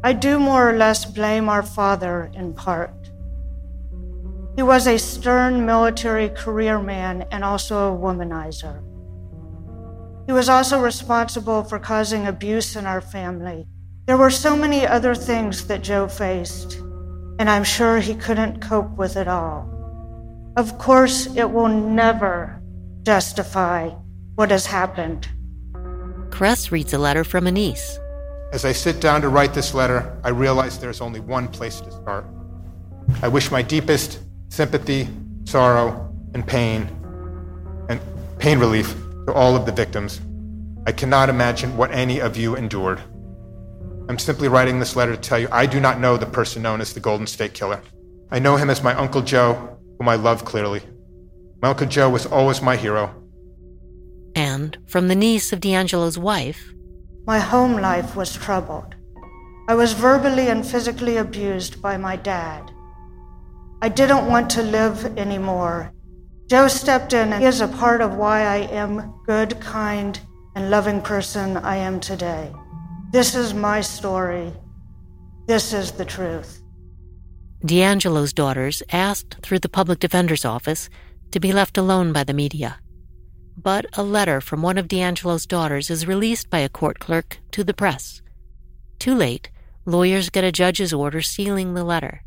I 0.04 0.12
do 0.12 0.38
more 0.38 0.70
or 0.70 0.74
less 0.74 1.04
blame 1.04 1.48
our 1.48 1.62
father 1.62 2.30
in 2.34 2.54
part. 2.54 3.10
He 4.54 4.62
was 4.62 4.86
a 4.86 4.98
stern 4.98 5.66
military 5.66 6.28
career 6.28 6.78
man 6.78 7.24
and 7.32 7.44
also 7.44 7.92
a 7.92 7.96
womanizer. 7.96 8.82
He 10.26 10.32
was 10.32 10.48
also 10.48 10.80
responsible 10.80 11.64
for 11.64 11.78
causing 11.78 12.26
abuse 12.26 12.76
in 12.76 12.86
our 12.86 13.00
family. 13.00 13.66
There 14.06 14.16
were 14.16 14.30
so 14.30 14.56
many 14.56 14.86
other 14.86 15.14
things 15.14 15.66
that 15.66 15.82
Joe 15.82 16.06
faced, 16.06 16.74
and 17.38 17.50
I'm 17.50 17.64
sure 17.64 17.98
he 17.98 18.14
couldn't 18.14 18.60
cope 18.60 18.96
with 18.96 19.16
it 19.16 19.28
all. 19.28 19.68
Of 20.56 20.78
course, 20.78 21.26
it 21.36 21.50
will 21.50 21.68
never 21.68 22.60
justify 23.02 23.90
what 24.34 24.50
has 24.50 24.66
happened. 24.66 25.28
Cress 26.30 26.70
reads 26.70 26.92
a 26.92 26.98
letter 26.98 27.24
from 27.24 27.46
a 27.46 27.52
niece. 27.52 27.98
As 28.50 28.64
I 28.64 28.72
sit 28.72 28.98
down 29.00 29.20
to 29.20 29.28
write 29.28 29.52
this 29.52 29.74
letter, 29.74 30.18
I 30.24 30.30
realize 30.30 30.78
there's 30.78 31.02
only 31.02 31.20
one 31.20 31.48
place 31.48 31.80
to 31.82 31.90
start. 31.90 32.24
I 33.20 33.28
wish 33.28 33.50
my 33.50 33.60
deepest 33.60 34.20
sympathy, 34.48 35.06
sorrow, 35.44 36.10
and 36.32 36.46
pain, 36.46 36.88
and 37.90 38.00
pain 38.38 38.58
relief 38.58 38.94
to 39.26 39.34
all 39.34 39.54
of 39.54 39.66
the 39.66 39.72
victims. 39.72 40.22
I 40.86 40.92
cannot 40.92 41.28
imagine 41.28 41.76
what 41.76 41.92
any 41.92 42.20
of 42.20 42.38
you 42.38 42.56
endured. 42.56 43.02
I'm 44.08 44.18
simply 44.18 44.48
writing 44.48 44.80
this 44.80 44.96
letter 44.96 45.14
to 45.14 45.20
tell 45.20 45.38
you 45.38 45.48
I 45.52 45.66
do 45.66 45.78
not 45.78 46.00
know 46.00 46.16
the 46.16 46.24
person 46.24 46.62
known 46.62 46.80
as 46.80 46.94
the 46.94 47.00
Golden 47.00 47.26
State 47.26 47.52
Killer. 47.52 47.82
I 48.30 48.38
know 48.38 48.56
him 48.56 48.70
as 48.70 48.82
my 48.82 48.94
Uncle 48.94 49.20
Joe, 49.20 49.78
whom 49.98 50.08
I 50.08 50.14
love 50.14 50.46
clearly. 50.46 50.80
My 51.60 51.68
Uncle 51.68 51.86
Joe 51.86 52.08
was 52.08 52.24
always 52.24 52.62
my 52.62 52.76
hero. 52.76 53.14
And 54.34 54.78
from 54.86 55.08
the 55.08 55.14
niece 55.14 55.52
of 55.52 55.60
DeAngelo's 55.60 56.16
wife 56.16 56.72
My 57.28 57.40
home 57.40 57.74
life 57.76 58.16
was 58.16 58.34
troubled. 58.34 58.94
I 59.68 59.74
was 59.74 59.92
verbally 59.92 60.48
and 60.48 60.66
physically 60.66 61.18
abused 61.18 61.82
by 61.82 61.98
my 61.98 62.16
dad. 62.16 62.70
I 63.82 63.90
didn't 63.90 64.28
want 64.28 64.48
to 64.52 64.62
live 64.62 65.04
anymore. 65.18 65.92
Joe 66.48 66.68
stepped 66.68 67.12
in 67.12 67.34
and 67.34 67.44
is 67.44 67.60
a 67.60 67.68
part 67.68 68.00
of 68.00 68.14
why 68.14 68.44
I 68.44 68.56
am 68.72 69.12
good, 69.26 69.60
kind, 69.60 70.18
and 70.56 70.70
loving 70.70 71.02
person 71.02 71.58
I 71.58 71.76
am 71.76 72.00
today. 72.00 72.50
This 73.12 73.34
is 73.34 73.52
my 73.52 73.82
story. 73.82 74.50
This 75.46 75.74
is 75.74 75.90
the 75.90 76.06
truth. 76.06 76.62
DeAngelo's 77.62 78.32
daughters 78.32 78.82
asked 78.90 79.36
through 79.42 79.58
the 79.58 79.68
public 79.68 79.98
defender's 79.98 80.46
office 80.46 80.88
to 81.32 81.40
be 81.40 81.52
left 81.52 81.76
alone 81.76 82.10
by 82.10 82.24
the 82.24 82.32
media. 82.32 82.78
But 83.60 83.86
a 83.94 84.04
letter 84.04 84.40
from 84.40 84.62
one 84.62 84.78
of 84.78 84.86
DeAngelo's 84.86 85.44
daughters 85.44 85.90
is 85.90 86.06
released 86.06 86.48
by 86.48 86.60
a 86.60 86.68
court 86.68 87.00
clerk 87.00 87.38
to 87.50 87.64
the 87.64 87.74
press. 87.74 88.22
Too 89.00 89.16
late, 89.16 89.50
lawyers 89.84 90.30
get 90.30 90.44
a 90.44 90.52
judge's 90.52 90.92
order 90.92 91.20
sealing 91.20 91.74
the 91.74 91.82
letter. 91.82 92.22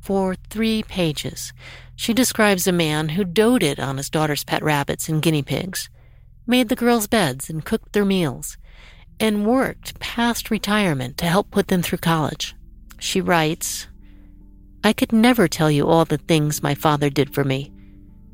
For 0.00 0.36
three 0.48 0.84
pages, 0.84 1.52
she 1.96 2.14
describes 2.14 2.68
a 2.68 2.72
man 2.72 3.10
who 3.10 3.24
doted 3.24 3.80
on 3.80 3.96
his 3.96 4.08
daughter's 4.08 4.44
pet 4.44 4.62
rabbits 4.62 5.08
and 5.08 5.20
guinea 5.20 5.42
pigs, 5.42 5.90
made 6.46 6.68
the 6.68 6.76
girls' 6.76 7.08
beds 7.08 7.50
and 7.50 7.64
cooked 7.64 7.92
their 7.92 8.04
meals, 8.04 8.56
and 9.18 9.44
worked 9.44 9.98
past 9.98 10.48
retirement 10.48 11.18
to 11.18 11.26
help 11.26 11.50
put 11.50 11.66
them 11.66 11.82
through 11.82 11.98
college. 11.98 12.54
She 13.00 13.20
writes, 13.20 13.88
I 14.84 14.92
could 14.92 15.12
never 15.12 15.48
tell 15.48 15.72
you 15.72 15.88
all 15.88 16.04
the 16.04 16.18
things 16.18 16.62
my 16.62 16.76
father 16.76 17.10
did 17.10 17.34
for 17.34 17.42
me 17.42 17.72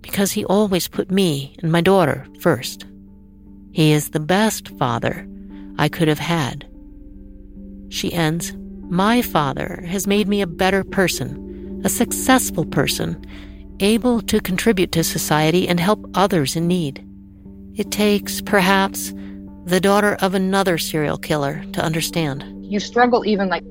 because 0.06 0.30
he 0.30 0.44
always 0.44 0.86
put 0.86 1.10
me 1.10 1.52
and 1.60 1.72
my 1.72 1.80
daughter 1.80 2.24
first. 2.38 2.86
He 3.72 3.90
is 3.90 4.10
the 4.10 4.20
best 4.20 4.68
father 4.78 5.28
I 5.78 5.88
could 5.88 6.06
have 6.06 6.20
had. 6.20 6.64
She 7.88 8.12
ends, 8.12 8.54
My 8.88 9.20
father 9.20 9.84
has 9.88 10.06
made 10.06 10.28
me 10.28 10.40
a 10.40 10.46
better 10.46 10.84
person, 10.84 11.82
a 11.84 11.88
successful 11.88 12.64
person, 12.64 13.20
able 13.80 14.22
to 14.22 14.40
contribute 14.40 14.92
to 14.92 15.02
society 15.02 15.68
and 15.68 15.80
help 15.80 16.08
others 16.14 16.54
in 16.54 16.68
need. 16.68 17.04
It 17.74 17.90
takes, 17.90 18.40
perhaps, 18.40 19.12
the 19.64 19.80
daughter 19.80 20.16
of 20.22 20.34
another 20.34 20.78
serial 20.78 21.18
killer 21.18 21.64
to 21.72 21.82
understand. 21.82 22.44
You 22.64 22.78
struggle 22.78 23.26
even 23.26 23.48
like, 23.48 23.64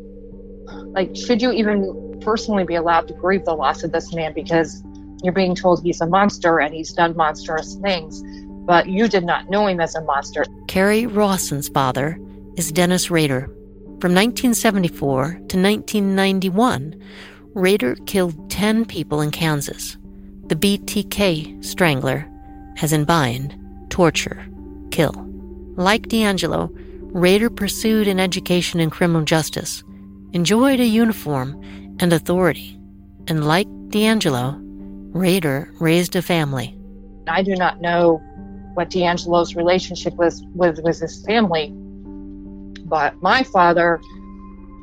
like, 0.91 1.15
should 1.15 1.41
you 1.41 1.51
even 1.53 2.19
personally 2.19 2.65
be 2.65 2.75
allowed 2.75 3.07
to 3.07 3.13
grieve 3.13 3.45
the 3.45 3.55
loss 3.55 3.83
of 3.83 3.93
this 3.93 4.13
man 4.13 4.33
because 4.33 4.83
you're 5.25 5.33
being 5.33 5.55
told 5.55 5.83
he's 5.83 6.01
a 6.01 6.07
monster 6.07 6.59
and 6.59 6.73
he's 6.73 6.93
done 6.93 7.15
monstrous 7.17 7.75
things, 7.75 8.23
but 8.65 8.87
you 8.87 9.07
did 9.07 9.25
not 9.25 9.49
know 9.49 9.67
him 9.67 9.79
as 9.79 9.95
a 9.95 10.01
monster. 10.01 10.45
Kerri 10.67 11.05
Rawson's 11.07 11.67
father 11.69 12.19
is 12.55 12.71
Dennis 12.71 13.11
Rader. 13.11 13.47
From 13.99 14.13
1974 14.13 15.23
to 15.25 15.37
1991, 15.39 17.01
Rader 17.53 17.95
killed 18.05 18.49
10 18.51 18.85
people 18.85 19.21
in 19.21 19.31
Kansas. 19.31 19.97
The 20.47 20.55
BTK 20.55 21.63
strangler, 21.63 22.29
as 22.81 22.93
in 22.93 23.05
bind, 23.05 23.57
torture, 23.89 24.45
kill. 24.91 25.13
Like 25.75 26.03
DeAngelo, 26.03 26.69
Rader 27.13 27.49
pursued 27.49 28.07
an 28.07 28.19
education 28.19 28.79
in 28.79 28.89
criminal 28.89 29.23
justice, 29.23 29.83
enjoyed 30.33 30.79
a 30.79 30.85
uniform 30.85 31.61
and 31.99 32.11
authority, 32.11 32.77
and 33.27 33.47
like 33.47 33.67
DeAngelo, 33.87 34.61
Rader 35.15 35.71
raised 35.79 36.17
a 36.17 36.21
family. 36.21 36.77
I 37.29 37.41
do 37.41 37.55
not 37.55 37.79
know 37.79 38.17
what 38.73 38.89
DeAngelo's 38.89 39.55
relationship 39.55 40.13
was 40.15 40.43
with, 40.53 40.79
with 40.83 40.99
his 40.99 41.25
family, 41.25 41.71
but 42.83 43.21
my 43.21 43.41
father, 43.43 44.01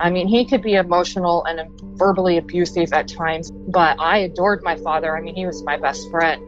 I 0.00 0.08
mean, 0.08 0.26
he 0.26 0.46
could 0.46 0.62
be 0.62 0.72
emotional 0.72 1.44
and 1.44 1.60
verbally 1.98 2.38
abusive 2.38 2.94
at 2.94 3.08
times, 3.08 3.50
but 3.50 4.00
I 4.00 4.16
adored 4.18 4.62
my 4.62 4.76
father. 4.76 5.14
I 5.14 5.20
mean, 5.20 5.34
he 5.34 5.44
was 5.44 5.62
my 5.64 5.76
best 5.76 6.10
friend. 6.10 6.42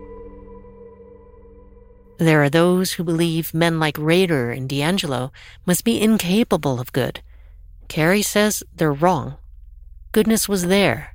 There 2.16 2.42
are 2.42 2.48
those 2.48 2.94
who 2.94 3.04
believe 3.04 3.52
men 3.52 3.78
like 3.78 3.98
Rader 3.98 4.50
and 4.50 4.66
DeAngelo 4.66 5.30
must 5.66 5.84
be 5.84 6.00
incapable 6.00 6.80
of 6.80 6.92
good. 6.94 7.20
Kerri 7.90 8.24
says 8.24 8.62
they're 8.74 8.94
wrong. 8.94 9.36
Goodness 10.12 10.48
was 10.48 10.68
there, 10.68 11.13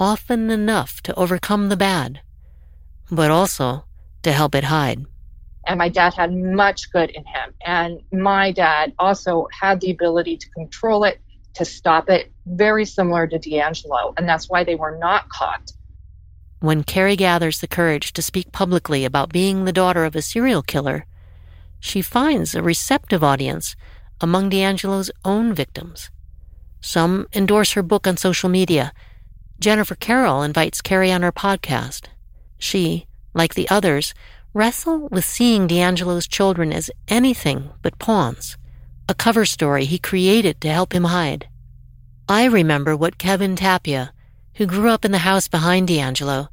often 0.00 0.50
enough 0.50 1.02
to 1.02 1.14
overcome 1.14 1.68
the 1.68 1.76
bad, 1.76 2.20
but 3.10 3.30
also 3.30 3.84
to 4.22 4.32
help 4.32 4.54
it 4.54 4.64
hide. 4.64 5.04
And 5.66 5.78
my 5.78 5.88
dad 5.88 6.14
had 6.14 6.34
much 6.34 6.90
good 6.90 7.10
in 7.10 7.24
him. 7.24 7.52
And 7.64 8.00
my 8.12 8.50
dad 8.50 8.94
also 8.98 9.46
had 9.52 9.80
the 9.80 9.90
ability 9.90 10.38
to 10.38 10.50
control 10.50 11.04
it, 11.04 11.20
to 11.54 11.64
stop 11.64 12.08
it, 12.08 12.32
very 12.46 12.84
similar 12.84 13.26
to 13.26 13.38
DeAngelo. 13.38 14.14
And 14.16 14.28
that's 14.28 14.48
why 14.48 14.64
they 14.64 14.74
were 14.74 14.96
not 14.98 15.28
caught. 15.28 15.72
When 16.60 16.84
Kerri 16.84 17.16
gathers 17.16 17.60
the 17.60 17.68
courage 17.68 18.12
to 18.14 18.22
speak 18.22 18.52
publicly 18.52 19.04
about 19.04 19.32
being 19.32 19.64
the 19.64 19.72
daughter 19.72 20.04
of 20.04 20.16
a 20.16 20.22
serial 20.22 20.62
killer, 20.62 21.06
she 21.78 22.02
finds 22.02 22.54
a 22.54 22.62
receptive 22.62 23.24
audience 23.24 23.76
among 24.20 24.50
DeAngelo's 24.50 25.10
own 25.24 25.54
victims. 25.54 26.10
Some 26.80 27.26
endorse 27.34 27.72
her 27.72 27.82
book 27.82 28.06
on 28.06 28.16
social 28.16 28.48
media. 28.48 28.92
Jennifer 29.60 29.94
Carroll 29.94 30.42
invites 30.42 30.80
Kerri 30.80 31.14
on 31.14 31.20
her 31.20 31.30
podcast. 31.30 32.06
She, 32.58 33.06
like 33.34 33.54
the 33.54 33.68
others, 33.68 34.14
wrestle 34.54 35.06
with 35.10 35.22
seeing 35.22 35.68
DeAngelo's 35.68 36.26
children 36.26 36.72
as 36.72 36.90
anything 37.08 37.68
but 37.82 37.98
pawns, 37.98 38.56
a 39.06 39.14
cover 39.14 39.44
story 39.44 39.84
he 39.84 39.98
created 39.98 40.62
to 40.62 40.72
help 40.72 40.94
him 40.94 41.04
hide. 41.04 41.46
I 42.26 42.46
remember 42.46 42.96
what 42.96 43.18
Kevin 43.18 43.54
Tapia, 43.54 44.14
who 44.54 44.64
grew 44.64 44.88
up 44.88 45.04
in 45.04 45.12
the 45.12 45.18
house 45.18 45.46
behind 45.46 45.90
DeAngelo, 45.90 46.48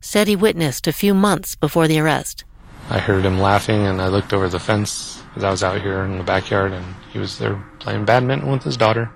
said 0.00 0.28
he 0.28 0.36
witnessed 0.36 0.86
a 0.86 0.92
few 0.92 1.14
months 1.14 1.56
before 1.56 1.88
the 1.88 1.98
arrest. 1.98 2.44
I 2.88 3.00
heard 3.00 3.24
him 3.24 3.40
laughing 3.40 3.86
and 3.86 4.00
I 4.00 4.06
looked 4.06 4.32
over 4.32 4.48
the 4.48 4.60
fence 4.60 5.20
I 5.34 5.50
was 5.50 5.64
out 5.64 5.80
here 5.80 6.02
in 6.04 6.18
the 6.18 6.24
backyard 6.24 6.70
and 6.72 6.94
he 7.12 7.18
was 7.18 7.38
there 7.38 7.60
playing 7.80 8.04
badminton 8.04 8.52
with 8.52 8.62
his 8.62 8.76
daughter. 8.76 9.10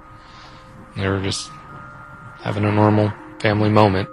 They 0.97 1.07
were 1.07 1.23
just 1.23 1.49
having 2.41 2.65
a 2.65 2.73
normal 2.73 3.13
family 3.47 3.71
moment. 3.71 4.09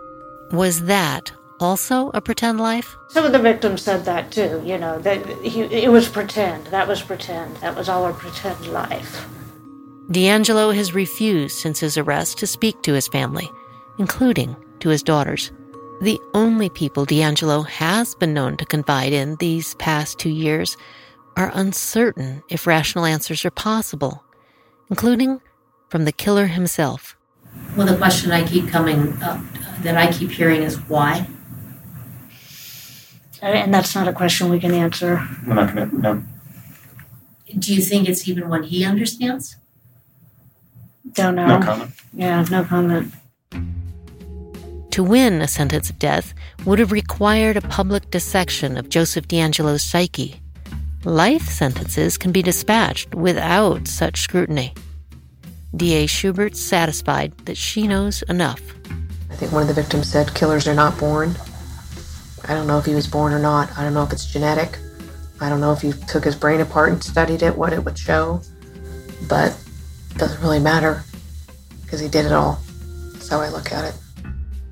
Was 0.52 0.84
that 0.86 1.32
also 1.60 2.12
a 2.14 2.22
pretend 2.22 2.60
life? 2.60 2.96
Some 3.10 3.26
of 3.26 3.32
the 3.32 3.40
victims 3.40 3.82
said 3.82 4.06
that 4.06 4.32
too. 4.32 4.62
You 4.64 4.78
know, 4.78 5.00
that 5.00 5.26
he, 5.42 5.62
it 5.62 5.92
was 5.92 6.08
pretend. 6.08 6.68
That 6.68 6.88
was 6.88 7.02
pretend. 7.02 7.58
That 7.58 7.76
was 7.76 7.90
all 7.90 8.06
a 8.06 8.14
pretend 8.14 8.68
life. 8.68 9.28
DeAngelo 10.12 10.76
has 10.76 10.94
refused 10.94 11.58
since 11.58 11.80
his 11.80 11.98
arrest 11.98 12.38
to 12.38 12.46
speak 12.46 12.84
to 12.84 12.94
his 12.94 13.08
family, 13.08 13.50
including 13.98 14.56
to 14.82 14.90
his 14.90 15.02
daughters. 15.02 15.52
The 16.02 16.20
only 16.36 16.70
people 16.70 17.08
DeAngelo 17.08 17.66
has 17.66 18.14
been 18.14 18.36
known 18.36 18.58
to 18.58 18.66
confide 18.66 19.14
in 19.14 19.38
these 19.38 19.74
past 19.76 20.20
two 20.20 20.30
years 20.30 20.78
are 21.36 21.52
uncertain 21.56 22.44
if 22.50 22.68
rational 22.68 23.06
answers 23.06 23.46
are 23.46 23.52
possible, 23.70 24.24
including 24.92 25.42
from 25.90 26.06
the 26.06 26.12
killer 26.12 26.46
himself. 26.46 27.18
Well, 27.76 27.88
the 27.88 27.98
question 27.98 28.32
I 28.32 28.46
keep 28.46 28.68
coming 28.70 29.22
up, 29.22 29.40
that 29.82 29.98
I 29.98 30.12
keep 30.12 30.32
hearing 30.32 30.62
is 30.62 30.78
why? 30.88 31.28
Uh, 33.42 33.48
and 33.48 33.74
that's 33.74 33.96
not 33.96 34.08
a 34.08 34.14
question 34.14 34.50
we 34.50 34.60
can 34.60 34.74
answer. 34.74 35.28
We're 35.46 35.56
not 35.56 35.76
going 35.76 35.90
to, 35.90 35.98
no. 35.98 36.24
Do 37.58 37.74
you 37.74 37.82
think 37.82 38.08
it's 38.08 38.28
even 38.28 38.48
what 38.50 38.66
he 38.66 38.86
understands? 38.86 39.58
Don't 41.14 41.36
know. 41.36 41.48
No 41.48 41.60
comment. 41.60 41.92
Yeah, 42.14 42.46
no 42.50 42.64
comment. 42.64 43.14
To 44.92 45.04
win 45.04 45.42
a 45.42 45.48
sentence 45.48 45.90
of 45.90 46.00
death 46.00 46.34
would 46.66 46.80
have 46.80 46.92
required 46.92 47.58
a 47.58 47.62
public 47.62 48.12
dissection 48.12 48.78
of 48.78 48.90
Joseph 48.90 49.28
DeAngelo's 49.28 49.82
psyche. 49.84 50.40
Life 51.04 51.50
sentences 51.50 52.18
can 52.18 52.32
be 52.32 52.42
dispatched 52.42 53.14
without 53.14 53.88
such 53.88 54.22
scrutiny. 54.22 54.74
D.A. 55.76 56.06
Schubert 56.06 56.56
satisfied 56.56 57.36
that 57.46 57.58
she 57.58 57.88
knows 57.88 58.22
enough. 58.24 58.62
I 59.32 59.36
think 59.36 59.52
one 59.52 59.64
of 59.64 59.68
the 59.68 59.74
victims 59.74 60.12
said 60.12 60.34
killers 60.36 60.68
are 60.68 60.76
not 60.76 60.98
born. 61.00 61.36
I 62.48 62.54
don't 62.54 62.68
know 62.68 62.78
if 62.78 62.86
he 62.86 62.94
was 62.94 63.08
born 63.08 63.34
or 63.34 63.40
not. 63.40 63.76
I 63.78 63.84
don't 63.84 63.94
know 63.94 64.04
if 64.04 64.12
it's 64.12 64.32
genetic. 64.32 64.78
I 65.42 65.50
don't 65.50 65.62
know 65.62 65.74
if 65.74 65.84
you 65.84 65.94
took 66.08 66.24
his 66.24 66.36
brain 66.36 66.62
apart 66.62 66.92
and 66.92 67.04
studied 67.04 67.42
it, 67.42 67.58
what 67.58 67.74
it 67.74 67.84
would 67.84 67.98
show. 67.98 68.42
But 69.28 69.58
it 70.12 70.18
doesn't 70.18 70.42
really 70.42 70.60
matter 70.60 71.04
because 71.82 72.00
he 72.00 72.08
did 72.08 72.26
it 72.26 72.32
all. 72.32 72.60
That's 73.14 73.30
how 73.30 73.42
I 73.42 73.50
look 73.50 73.72
at 73.72 73.86
it. 73.86 73.96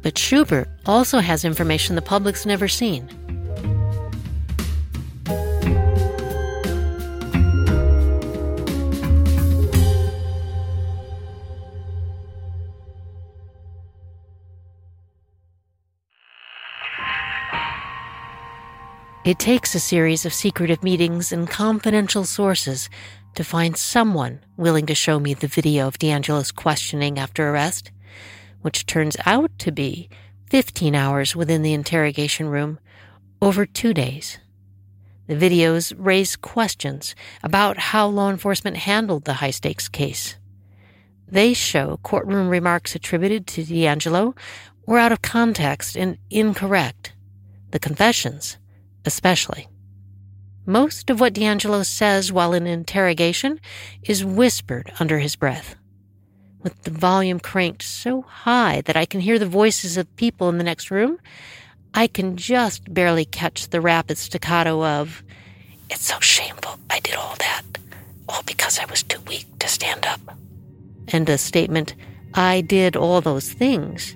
But 0.03 0.17
Schubert 0.17 0.67
also 0.85 1.19
has 1.19 1.45
information 1.45 1.95
the 1.95 2.01
public's 2.01 2.45
never 2.45 2.67
seen. 2.67 3.09
It 19.23 19.37
takes 19.37 19.75
a 19.75 19.79
series 19.79 20.25
of 20.25 20.33
secretive 20.33 20.81
meetings 20.81 21.31
and 21.31 21.47
confidential 21.47 22.25
sources 22.25 22.89
to 23.35 23.43
find 23.43 23.77
someone 23.77 24.39
willing 24.57 24.87
to 24.87 24.95
show 24.95 25.19
me 25.19 25.35
the 25.35 25.45
video 25.45 25.87
of 25.87 25.99
DeAngelo's 25.99 26.51
questioning 26.51 27.19
after 27.19 27.47
arrest, 27.47 27.91
which 28.61 28.87
turns 28.87 29.15
out 29.27 29.51
to 29.59 29.71
be 29.71 30.09
15 30.49 30.95
hours 30.95 31.35
within 31.35 31.61
the 31.61 31.73
interrogation 31.73 32.47
room 32.47 32.79
over 33.43 33.63
two 33.63 33.93
days. 33.93 34.39
The 35.27 35.35
videos 35.35 35.93
raise 35.95 36.35
questions 36.35 37.13
about 37.43 37.77
how 37.77 38.07
law 38.07 38.31
enforcement 38.31 38.75
handled 38.77 39.25
the 39.25 39.35
high 39.35 39.51
stakes 39.51 39.87
case. 39.87 40.35
They 41.27 41.53
show 41.53 41.99
courtroom 42.01 42.49
remarks 42.49 42.95
attributed 42.95 43.45
to 43.47 43.63
DeAngelo 43.63 44.35
were 44.87 44.97
out 44.97 45.11
of 45.11 45.21
context 45.21 45.95
and 45.95 46.17
incorrect. 46.31 47.13
The 47.69 47.79
confessions 47.79 48.57
especially. 49.05 49.67
Most 50.65 51.09
of 51.09 51.19
what 51.19 51.33
DeAngelo 51.33 51.85
says 51.85 52.31
while 52.31 52.53
in 52.53 52.67
interrogation 52.67 53.59
is 54.03 54.23
whispered 54.23 54.91
under 54.99 55.19
his 55.19 55.35
breath, 55.35 55.75
with 56.61 56.79
the 56.83 56.91
volume 56.91 57.39
cranked 57.39 57.81
so 57.81 58.21
high 58.21 58.81
that 58.81 58.95
I 58.95 59.05
can 59.05 59.21
hear 59.21 59.39
the 59.39 59.47
voices 59.47 59.97
of 59.97 60.15
people 60.15 60.49
in 60.49 60.57
the 60.59 60.63
next 60.63 60.91
room. 60.91 61.17
I 61.93 62.07
can 62.07 62.37
just 62.37 62.93
barely 62.93 63.25
catch 63.25 63.69
the 63.69 63.81
rapid 63.81 64.17
staccato 64.17 64.85
of, 64.85 65.23
It's 65.89 66.05
so 66.05 66.19
shameful 66.19 66.79
I 66.89 66.99
did 66.99 67.15
all 67.15 67.35
that, 67.39 67.63
all 68.29 68.43
because 68.43 68.79
I 68.79 68.85
was 68.85 69.03
too 69.03 69.19
weak 69.27 69.47
to 69.59 69.67
stand 69.67 70.05
up. 70.05 70.21
And 71.07 71.27
a 71.27 71.37
statement, 71.37 71.95
I 72.33 72.61
did 72.61 72.95
all 72.95 73.19
those 73.19 73.51
things, 73.51 74.15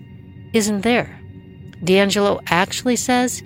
isn't 0.53 0.81
there. 0.81 1.19
DeAngelo 1.83 2.41
actually 2.47 2.95
says 2.95 3.43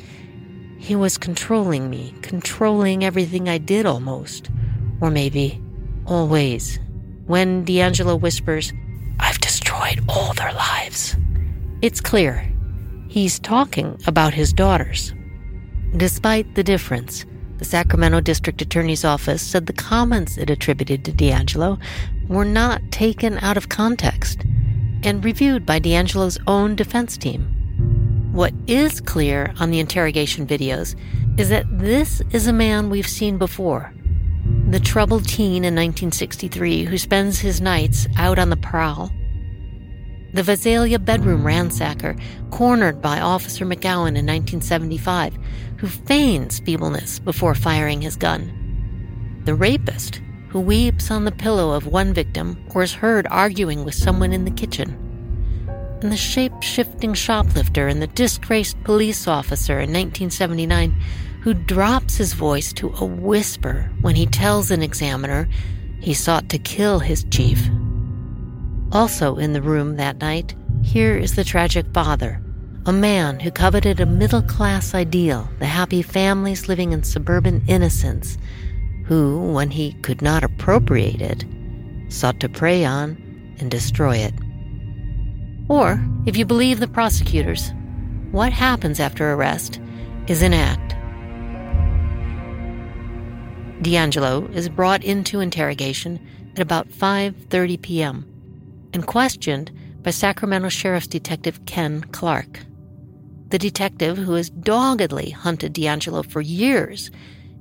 he 0.79 0.95
was 0.95 1.17
controlling 1.17 1.89
me, 1.89 2.15
controlling 2.21 3.03
everything 3.03 3.47
I 3.47 3.59
did 3.59 3.85
almost. 3.85 4.49
Or 5.01 5.11
maybe 5.11 5.61
always. 6.05 6.79
When 7.27 7.65
DeAngelo 7.65 8.19
whispers, 8.19 8.73
I've 9.19 9.39
destroyed 9.39 10.01
all 10.09 10.33
their 10.33 10.53
lives, 10.53 11.15
it's 11.81 12.01
clear 12.01 12.51
he's 13.07 13.39
talking 13.39 13.99
about 14.07 14.33
his 14.33 14.53
daughters. 14.53 15.13
Despite 15.95 16.55
the 16.55 16.63
difference, 16.63 17.25
the 17.57 17.65
Sacramento 17.65 18.21
District 18.21 18.61
Attorney's 18.61 19.03
Office 19.03 19.41
said 19.41 19.65
the 19.65 19.73
comments 19.73 20.37
it 20.37 20.49
attributed 20.49 21.03
to 21.05 21.11
DeAngelo 21.11 21.79
were 22.27 22.45
not 22.45 22.81
taken 22.91 23.37
out 23.39 23.57
of 23.57 23.69
context 23.69 24.41
and 25.03 25.23
reviewed 25.25 25.65
by 25.65 25.79
DeAngelo's 25.79 26.37
own 26.47 26.75
defense 26.75 27.17
team. 27.17 27.58
What 28.31 28.53
is 28.67 29.01
clear 29.01 29.55
on 29.59 29.71
the 29.71 29.79
interrogation 29.79 30.45
videos 30.45 30.95
is 31.39 31.49
that 31.49 31.65
this 31.79 32.21
is 32.31 32.45
a 32.45 32.53
man 32.53 32.91
we've 32.91 33.07
seen 33.07 33.39
before. 33.39 33.91
The 34.69 34.79
troubled 34.79 35.27
teen 35.27 35.65
in 35.65 35.73
1963 35.73 36.83
who 36.83 36.97
spends 36.99 37.39
his 37.39 37.59
nights 37.59 38.05
out 38.17 38.37
on 38.37 38.51
the 38.51 38.55
prowl. 38.55 39.09
The 40.33 40.43
Visalia 40.43 40.99
bedroom 40.99 41.43
ransacker, 41.43 42.21
cornered 42.51 43.01
by 43.01 43.19
Officer 43.19 43.65
McGowan 43.65 44.15
in 44.15 44.27
1975, 44.27 45.35
who 45.77 45.87
feigns 45.87 46.59
feebleness 46.59 47.17
before 47.17 47.55
firing 47.55 47.99
his 47.99 48.15
gun. 48.15 49.41
The 49.45 49.55
rapist, 49.55 50.21
who 50.49 50.59
weeps 50.59 51.09
on 51.09 51.25
the 51.25 51.31
pillow 51.31 51.71
of 51.71 51.87
one 51.87 52.13
victim 52.13 52.63
or 52.75 52.83
is 52.83 52.93
heard 52.93 53.25
arguing 53.31 53.85
with 53.85 53.95
someone 53.95 54.33
in 54.33 54.45
the 54.45 54.51
kitchen 54.51 55.08
and 56.01 56.11
the 56.11 56.17
shape 56.17 56.61
shifting 56.61 57.13
shoplifter 57.13 57.87
and 57.87 58.01
the 58.01 58.07
disgraced 58.07 58.81
police 58.83 59.27
officer 59.27 59.73
in 59.73 59.91
1979 59.91 60.95
who 61.41 61.53
drops 61.53 62.17
his 62.17 62.33
voice 62.33 62.73
to 62.73 62.93
a 62.99 63.05
whisper 63.05 63.89
when 64.01 64.15
he 64.15 64.25
tells 64.25 64.71
an 64.71 64.81
examiner 64.81 65.47
he 66.01 66.13
sought 66.13 66.49
to 66.49 66.59
kill 66.59 66.99
his 66.99 67.23
chief. 67.25 67.69
Also 68.91 69.37
in 69.37 69.53
the 69.53 69.61
room 69.61 69.97
that 69.97 70.19
night, 70.19 70.55
here 70.83 71.17
is 71.17 71.35
the 71.35 71.43
tragic 71.43 71.85
father, 71.93 72.41
a 72.85 72.93
man 72.93 73.39
who 73.39 73.51
coveted 73.51 73.99
a 73.99 74.05
middle 74.05 74.41
class 74.41 74.93
ideal, 74.93 75.47
the 75.59 75.65
happy 75.65 76.01
families 76.01 76.67
living 76.67 76.91
in 76.91 77.03
suburban 77.03 77.63
innocence, 77.67 78.37
who, 79.05 79.51
when 79.53 79.69
he 79.69 79.93
could 80.01 80.21
not 80.21 80.43
appropriate 80.43 81.21
it, 81.21 81.45
sought 82.09 82.39
to 82.39 82.49
prey 82.49 82.85
on 82.85 83.17
and 83.59 83.69
destroy 83.69 84.15
it. 84.17 84.33
Or 85.69 86.03
If 86.25 86.35
you 86.35 86.45
believe 86.45 86.79
the 86.79 86.87
prosecutors, 86.87 87.71
what 88.31 88.51
happens 88.51 88.99
after 88.99 89.31
arrest 89.31 89.79
is 90.27 90.43
an 90.43 90.53
act. 90.53 90.95
DeAngelo 93.81 94.53
is 94.53 94.67
brought 94.67 95.03
into 95.03 95.39
interrogation 95.39 96.19
at 96.53 96.59
about 96.59 96.89
5:30 96.89 97.81
p.m. 97.81 98.25
and 98.93 99.07
questioned 99.07 99.71
by 100.03 100.11
Sacramento 100.11 100.69
Sheriff's 100.69 101.07
Detective 101.07 101.65
Ken 101.65 102.01
Clark. 102.11 102.59
The 103.49 103.57
detective 103.57 104.17
who 104.17 104.33
has 104.33 104.49
doggedly 104.49 105.31
hunted 105.31 105.73
DeAngelo 105.73 106.25
for 106.29 106.41
years 106.41 107.09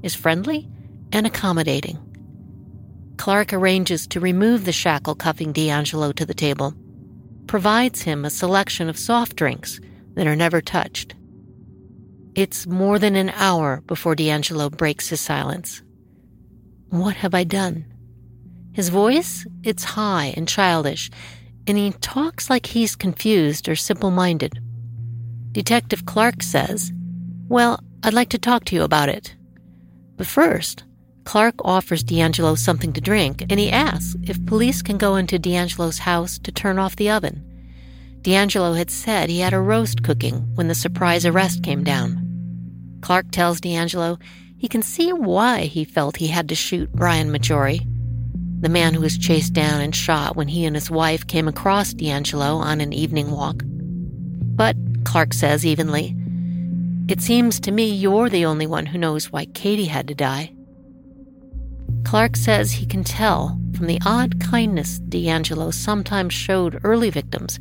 is 0.03 0.15
friendly 0.15 0.69
and 1.13 1.27
accommodating. 1.27 1.99
Clark 3.17 3.53
arranges 3.53 4.07
to 4.09 4.21
remove 4.21 4.65
the 4.65 4.73
shackle 4.73 5.15
cuffing 5.15 5.53
DeAngelo 5.55 6.15
to 6.15 6.27
the 6.27 6.35
table, 6.35 6.75
provides 7.49 8.03
him 8.03 8.25
a 8.25 8.31
selection 8.31 8.89
of 8.89 8.99
soft 8.99 9.35
drinks 9.35 9.81
that 10.15 10.27
are 10.27 10.37
never 10.37 10.61
touched. 10.61 11.17
It's 12.35 12.67
more 12.67 13.01
than 13.01 13.17
an 13.17 13.31
hour 13.31 13.83
before 13.87 14.15
DeAngelo 14.15 14.71
breaks 14.71 15.09
his 15.09 15.21
silence. 15.21 15.83
What 16.91 17.17
have 17.17 17.35
I 17.35 17.43
done? 17.43 17.85
His 18.73 18.91
voice, 18.91 19.45
it's 19.65 19.83
high 19.83 20.33
and 20.37 20.47
childish, 20.47 21.11
and 21.67 21.77
he 21.77 21.91
talks 22.01 22.49
like 22.49 22.67
he's 22.67 22.95
confused 22.95 23.69
or 23.69 23.75
simple 23.75 24.13
minded. 24.13 24.61
Detective 25.51 26.07
Clark 26.07 26.43
says, 26.43 26.93
Well, 27.49 27.81
I'd 28.05 28.15
like 28.15 28.29
to 28.31 28.39
talk 28.39 28.65
to 28.67 28.77
you 28.77 28.83
about 28.83 29.09
it. 29.09 29.35
But 30.17 30.27
first, 30.27 30.85
Clark 31.29 31.57
offers 31.63 32.03
DeAngelo 32.03 32.57
something 32.57 32.91
to 32.95 33.03
drink, 33.03 33.45
and 33.51 33.61
he 33.61 33.71
asks 33.71 34.17
if 34.23 34.47
police 34.47 34.81
can 34.81 34.97
go 34.97 35.17
into 35.17 35.39
DeAngelo's 35.39 35.99
house 35.99 36.39
to 36.39 36.51
turn 36.51 36.79
off 36.79 36.97
the 36.97 37.11
oven. 37.11 37.45
DeAngelo 38.23 38.79
had 38.79 38.91
said 38.91 39.29
he 39.29 39.41
had 39.41 39.53
a 39.53 39.61
roast 39.61 40.03
cooking 40.03 40.37
when 40.55 40.69
the 40.69 40.75
surprise 40.75 41.27
arrest 41.27 41.63
came 41.63 41.85
down. 41.85 42.19
Clark 43.03 43.31
tells 43.31 43.61
DeAngelo 43.61 44.19
he 44.57 44.69
can 44.69 44.81
see 44.81 45.13
why 45.13 45.65
he 45.65 45.85
felt 45.85 46.17
he 46.17 46.29
had 46.29 46.49
to 46.49 46.55
shoot 46.55 46.91
Brian 46.93 47.31
Maggiore, 47.31 47.87
the 48.63 48.71
man 48.71 48.95
who 48.95 49.03
was 49.03 49.19
chased 49.19 49.53
down 49.53 49.83
and 49.83 49.95
shot 49.95 50.35
when 50.35 50.49
he 50.49 50.65
and 50.65 50.75
his 50.75 50.91
wife 50.91 51.27
came 51.27 51.47
across 51.47 51.93
DeAngelo 51.93 52.57
on 52.57 52.81
an 52.81 52.95
evening 52.95 53.33
walk. 53.33 53.61
But, 53.67 54.77
Clark 55.05 55.35
says 55.35 55.67
evenly, 55.67 56.17
it 57.07 57.21
seems 57.21 57.61
to 57.61 57.71
me 57.71 57.91
you're 57.91 58.31
the 58.31 58.47
only 58.47 58.67
one 58.67 58.87
who 58.87 58.97
knows 58.97 59.31
why 59.31 59.45
Katie 59.45 59.85
had 59.85 60.09
to 60.09 60.15
die. 60.15 60.55
Clark 62.05 62.37
says 62.37 62.73
he 62.73 62.87
can 62.87 63.05
tell 63.05 63.59
from 63.77 63.87
the 63.87 64.01
odd 64.05 64.41
kindness 64.41 64.99
DeAngelo 65.01 65.73
sometimes 65.73 66.33
showed 66.33 66.81
early 66.83 67.11
victims, 67.11 67.59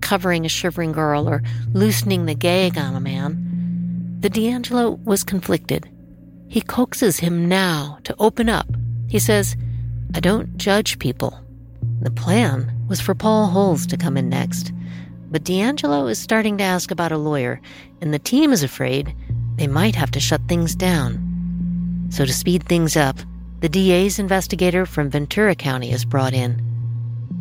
covering 0.00 0.44
a 0.44 0.48
shivering 0.48 0.92
girl 0.92 1.28
or 1.28 1.42
loosening 1.72 2.26
the 2.26 2.34
gag 2.34 2.76
on 2.76 2.96
a 2.96 3.00
man, 3.00 4.18
that 4.20 4.32
DeAngelo 4.32 5.02
was 5.04 5.24
conflicted. 5.24 5.88
He 6.48 6.60
coaxes 6.60 7.18
him 7.18 7.48
now 7.48 7.98
to 8.04 8.14
open 8.18 8.48
up. 8.48 8.66
He 9.08 9.18
says, 9.18 9.56
I 10.14 10.20
don't 10.20 10.56
judge 10.56 10.98
people. 10.98 11.38
The 12.00 12.10
plan 12.10 12.70
was 12.88 13.00
for 13.00 13.14
Paul 13.14 13.46
Holes 13.46 13.86
to 13.86 13.96
come 13.96 14.16
in 14.16 14.28
next, 14.28 14.72
but 15.30 15.44
DeAngelo 15.44 16.10
is 16.10 16.18
starting 16.18 16.58
to 16.58 16.64
ask 16.64 16.90
about 16.90 17.12
a 17.12 17.18
lawyer, 17.18 17.60
and 18.00 18.12
the 18.12 18.18
team 18.18 18.52
is 18.52 18.62
afraid 18.62 19.14
they 19.56 19.66
might 19.66 19.94
have 19.94 20.10
to 20.12 20.20
shut 20.20 20.40
things 20.48 20.74
down. 20.74 21.20
So, 22.10 22.24
to 22.24 22.32
speed 22.32 22.64
things 22.64 22.96
up, 22.96 23.18
the 23.64 23.68
DA's 23.70 24.18
investigator 24.18 24.84
from 24.84 25.08
Ventura 25.08 25.54
County 25.54 25.90
is 25.90 26.04
brought 26.04 26.34
in. 26.34 26.60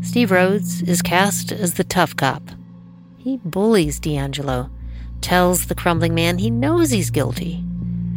Steve 0.02 0.32
Rhodes 0.32 0.82
is 0.84 1.02
cast 1.02 1.52
as 1.52 1.74
the 1.74 1.84
tough 1.84 2.16
cop. 2.16 2.42
He 3.18 3.42
bullies 3.44 4.00
DeAngelo, 4.00 4.70
tells 5.20 5.68
the 5.68 5.76
crumbling 5.76 6.16
man 6.16 6.38
he 6.38 6.50
knows 6.50 6.92
he's 6.92 7.10
guilty. 7.10 7.62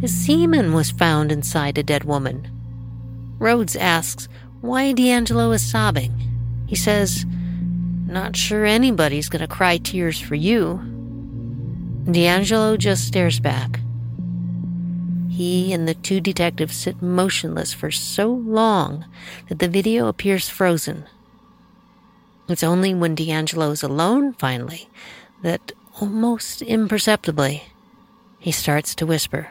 His 0.01 0.15
semen 0.15 0.73
was 0.73 0.93
found 0.93 1.33
inside 1.33 1.79
a 1.79 1.83
dead 1.83 2.05
woman. 2.05 2.49
Rhodes 3.41 3.75
asks 3.75 4.29
why 4.61 4.95
DeAngelo 4.95 5.53
is 5.53 5.69
sobbing. 5.69 6.15
He 6.69 6.77
says, 6.77 7.27
Not 8.07 8.37
sure 8.37 8.65
anybody's 8.65 9.29
gonna 9.29 9.49
cry 9.49 9.79
tears 9.79 10.21
for 10.21 10.37
you. 10.37 10.79
DeAngelo 12.05 12.79
just 12.79 13.05
stares 13.05 13.41
back. 13.41 13.81
He 15.37 15.75
and 15.75 15.87
the 15.87 15.93
two 15.93 16.23
detectives 16.23 16.75
sit 16.75 17.03
motionless 17.03 17.75
for 17.75 17.91
so 17.91 18.33
long 18.33 19.05
that 19.51 19.59
the 19.59 19.69
video 19.69 20.07
appears 20.07 20.49
frozen. 20.49 21.05
It's 22.49 22.63
only 22.63 22.95
when 22.95 23.15
DeAngelo 23.15 23.71
is 23.71 23.83
alone, 23.83 24.33
finally, 24.33 24.89
that 25.43 25.73
almost 26.01 26.63
imperceptibly, 26.63 27.65
he 28.39 28.51
starts 28.51 28.95
to 28.95 29.05
whisper. 29.05 29.51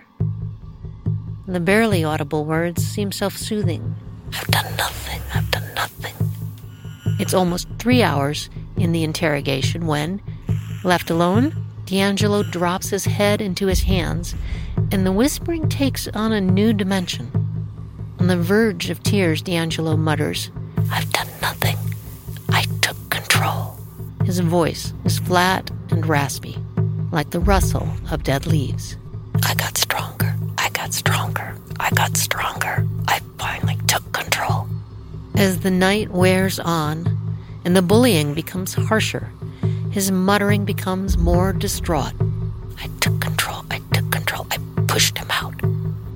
The 1.45 1.59
barely 1.59 2.03
audible 2.03 2.45
words 2.45 2.83
seem 2.83 3.11
self 3.11 3.37
soothing. 3.37 3.93
I've 4.33 4.47
done 4.47 4.75
nothing, 4.77 5.21
I've 5.35 5.51
done 5.51 5.71
nothing. 5.75 6.15
It's 7.19 7.35
almost 7.35 7.67
three 7.77 8.01
hours 8.01 8.49
in 8.75 8.91
the 8.91 9.03
interrogation 9.03 9.85
when, 9.85 10.19
left 10.83 11.11
alone, 11.11 11.55
DeAngelo 11.85 12.49
drops 12.49 12.89
his 12.89 13.05
head 13.05 13.39
into 13.39 13.67
his 13.67 13.83
hands, 13.83 14.33
and 14.91 15.05
the 15.05 15.11
whispering 15.11 15.69
takes 15.69 16.07
on 16.09 16.31
a 16.31 16.41
new 16.41 16.73
dimension. 16.73 17.31
On 18.19 18.27
the 18.27 18.37
verge 18.37 18.89
of 18.89 19.03
tears, 19.03 19.43
DeAngelo 19.43 19.97
mutters, 19.97 20.51
I've 20.91 21.11
done 21.11 21.27
nothing. 21.41 21.77
I 22.49 22.63
took 22.81 22.97
control. 23.09 23.77
His 24.23 24.39
voice 24.39 24.93
is 25.03 25.19
flat 25.19 25.69
and 25.89 26.05
raspy, 26.05 26.57
like 27.11 27.31
the 27.31 27.39
rustle 27.39 27.87
of 28.09 28.23
dead 28.23 28.47
leaves. 28.47 28.97
I 29.43 29.53
got 29.55 29.77
stronger. 29.77 30.35
I 30.57 30.69
got 30.69 30.93
stronger. 30.93 31.55
I 31.79 31.89
got 31.91 32.17
stronger. 32.17 32.87
I 33.07 33.19
finally 33.37 33.77
took 33.87 34.11
control. 34.11 34.67
As 35.35 35.59
the 35.59 35.71
night 35.71 36.09
wears 36.11 36.59
on 36.59 37.05
and 37.65 37.75
the 37.75 37.81
bullying 37.81 38.33
becomes 38.33 38.73
harsher, 38.73 39.31
his 39.91 40.11
muttering 40.11 40.65
becomes 40.65 41.17
more 41.17 41.53
distraught. 41.53 42.13
I 42.79 42.87
took 43.01 43.19
control. 43.19 43.34
Pushed 44.95 45.17
him 45.17 45.29
out. 45.29 45.57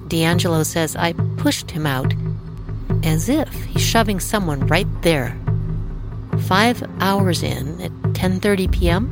DeAngelo 0.07 0.65
says 0.65 0.95
I 0.95 1.11
pushed 1.35 1.69
him 1.69 1.85
out 1.85 2.13
as 3.03 3.27
if 3.27 3.51
he's 3.65 3.81
shoving 3.81 4.21
someone 4.21 4.65
right 4.67 4.87
there. 5.01 5.37
Five 6.47 6.81
hours 7.01 7.43
in 7.43 7.81
at 7.81 7.91
10:30 8.13 8.71
p.m., 8.71 9.03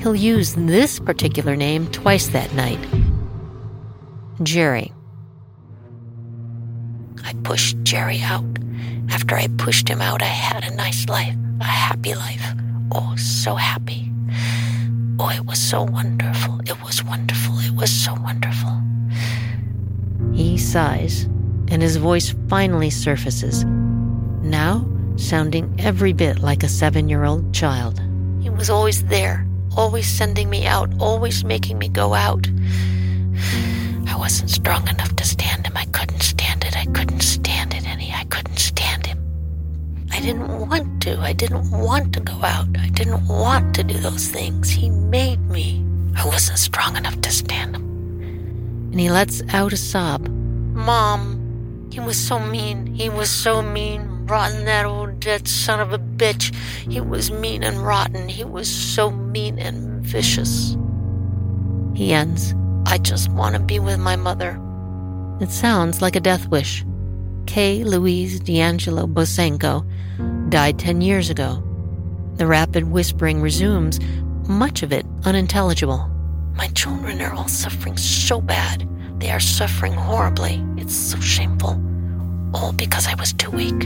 he'll 0.00 0.16
use 0.16 0.54
this 0.56 0.98
particular 0.98 1.54
name 1.54 1.86
twice 1.92 2.26
that 2.30 2.52
night. 2.54 2.84
Jerry. 4.42 4.92
I 7.22 7.32
pushed 7.44 7.76
Jerry 7.84 8.20
out. 8.22 8.58
After 9.08 9.36
I 9.36 9.46
pushed 9.56 9.86
him 9.86 10.02
out, 10.02 10.20
I 10.20 10.34
had 10.50 10.64
a 10.64 10.74
nice 10.74 11.08
life, 11.08 11.36
a 11.60 11.64
happy 11.64 12.16
life. 12.16 12.44
Oh, 12.90 13.14
so 13.14 13.54
happy. 13.54 14.11
Oh, 15.24 15.28
it 15.30 15.46
was 15.46 15.60
so 15.60 15.84
wonderful. 15.84 16.58
It 16.66 16.82
was 16.82 17.04
wonderful. 17.04 17.56
It 17.60 17.70
was 17.76 17.92
so 17.92 18.12
wonderful. 18.14 18.82
He 20.32 20.58
sighs, 20.58 21.26
and 21.68 21.80
his 21.80 21.94
voice 21.96 22.34
finally 22.48 22.90
surfaces, 22.90 23.64
now 24.42 24.84
sounding 25.14 25.72
every 25.78 26.12
bit 26.12 26.40
like 26.40 26.64
a 26.64 26.68
seven 26.68 27.08
year 27.08 27.22
old 27.22 27.54
child. 27.54 28.02
He 28.40 28.50
was 28.50 28.68
always 28.68 29.04
there, 29.04 29.46
always 29.76 30.08
sending 30.08 30.50
me 30.50 30.66
out, 30.66 30.90
always 30.98 31.44
making 31.44 31.78
me 31.78 31.88
go 31.88 32.14
out. 32.14 32.48
I 34.08 34.16
wasn't 34.16 34.50
strong 34.50 34.88
enough 34.88 35.14
to 35.14 35.24
stand 35.24 35.68
him. 35.68 35.76
I 35.76 35.84
couldn't 35.84 36.22
stand 36.22 36.64
it. 36.64 36.76
I 36.76 36.86
couldn't 36.86 37.20
stand 37.20 37.41
didn't 40.22 40.68
want 40.68 41.02
to. 41.02 41.18
I 41.18 41.32
didn't 41.32 41.68
want 41.72 42.14
to 42.14 42.20
go 42.20 42.38
out. 42.44 42.68
I 42.78 42.88
didn't 42.90 43.26
want 43.26 43.74
to 43.74 43.82
do 43.82 43.98
those 43.98 44.28
things. 44.28 44.70
He 44.70 44.88
made 44.88 45.40
me. 45.50 45.84
I 46.16 46.24
wasn't 46.24 46.60
strong 46.60 46.96
enough 46.96 47.20
to 47.22 47.30
stand 47.30 47.74
him. 47.74 47.82
And 48.92 49.00
he 49.00 49.10
lets 49.10 49.42
out 49.52 49.72
a 49.72 49.76
sob. 49.76 50.28
Mom, 50.28 51.88
he 51.92 51.98
was 51.98 52.16
so 52.16 52.38
mean. 52.38 52.86
He 52.86 53.08
was 53.08 53.30
so 53.30 53.62
mean. 53.62 54.26
Rotten, 54.26 54.64
that 54.66 54.86
old 54.86 55.18
dead 55.18 55.48
son 55.48 55.80
of 55.80 55.92
a 55.92 55.98
bitch. 55.98 56.54
He 56.88 57.00
was 57.00 57.32
mean 57.32 57.64
and 57.64 57.84
rotten. 57.84 58.28
He 58.28 58.44
was 58.44 58.68
so 58.68 59.10
mean 59.10 59.58
and 59.58 60.04
vicious. 60.04 60.76
He 61.94 62.12
ends. 62.12 62.54
I 62.86 62.98
just 62.98 63.28
want 63.32 63.56
to 63.56 63.60
be 63.60 63.80
with 63.80 63.98
my 63.98 64.14
mother. 64.14 64.60
It 65.40 65.50
sounds 65.50 66.00
like 66.00 66.14
a 66.14 66.20
death 66.20 66.46
wish. 66.46 66.84
K. 67.46 67.82
Louise 67.82 68.40
DeAngelo 68.40 69.12
Bosanko 69.12 69.84
died 70.48 70.78
10 70.78 71.00
years 71.00 71.30
ago. 71.30 71.62
The 72.34 72.46
rapid 72.46 72.90
whispering 72.90 73.40
resumes, 73.40 74.00
much 74.48 74.82
of 74.82 74.92
it 74.92 75.06
unintelligible. 75.24 76.08
My 76.54 76.68
children 76.68 77.20
are 77.22 77.32
all 77.32 77.48
suffering 77.48 77.96
so 77.96 78.40
bad. 78.40 78.88
They 79.18 79.30
are 79.30 79.40
suffering 79.40 79.92
horribly. 79.92 80.62
It's 80.76 80.94
so 80.94 81.18
shameful. 81.20 81.80
All 82.54 82.72
because 82.72 83.06
I 83.06 83.14
was 83.14 83.32
too 83.32 83.50
weak. 83.50 83.82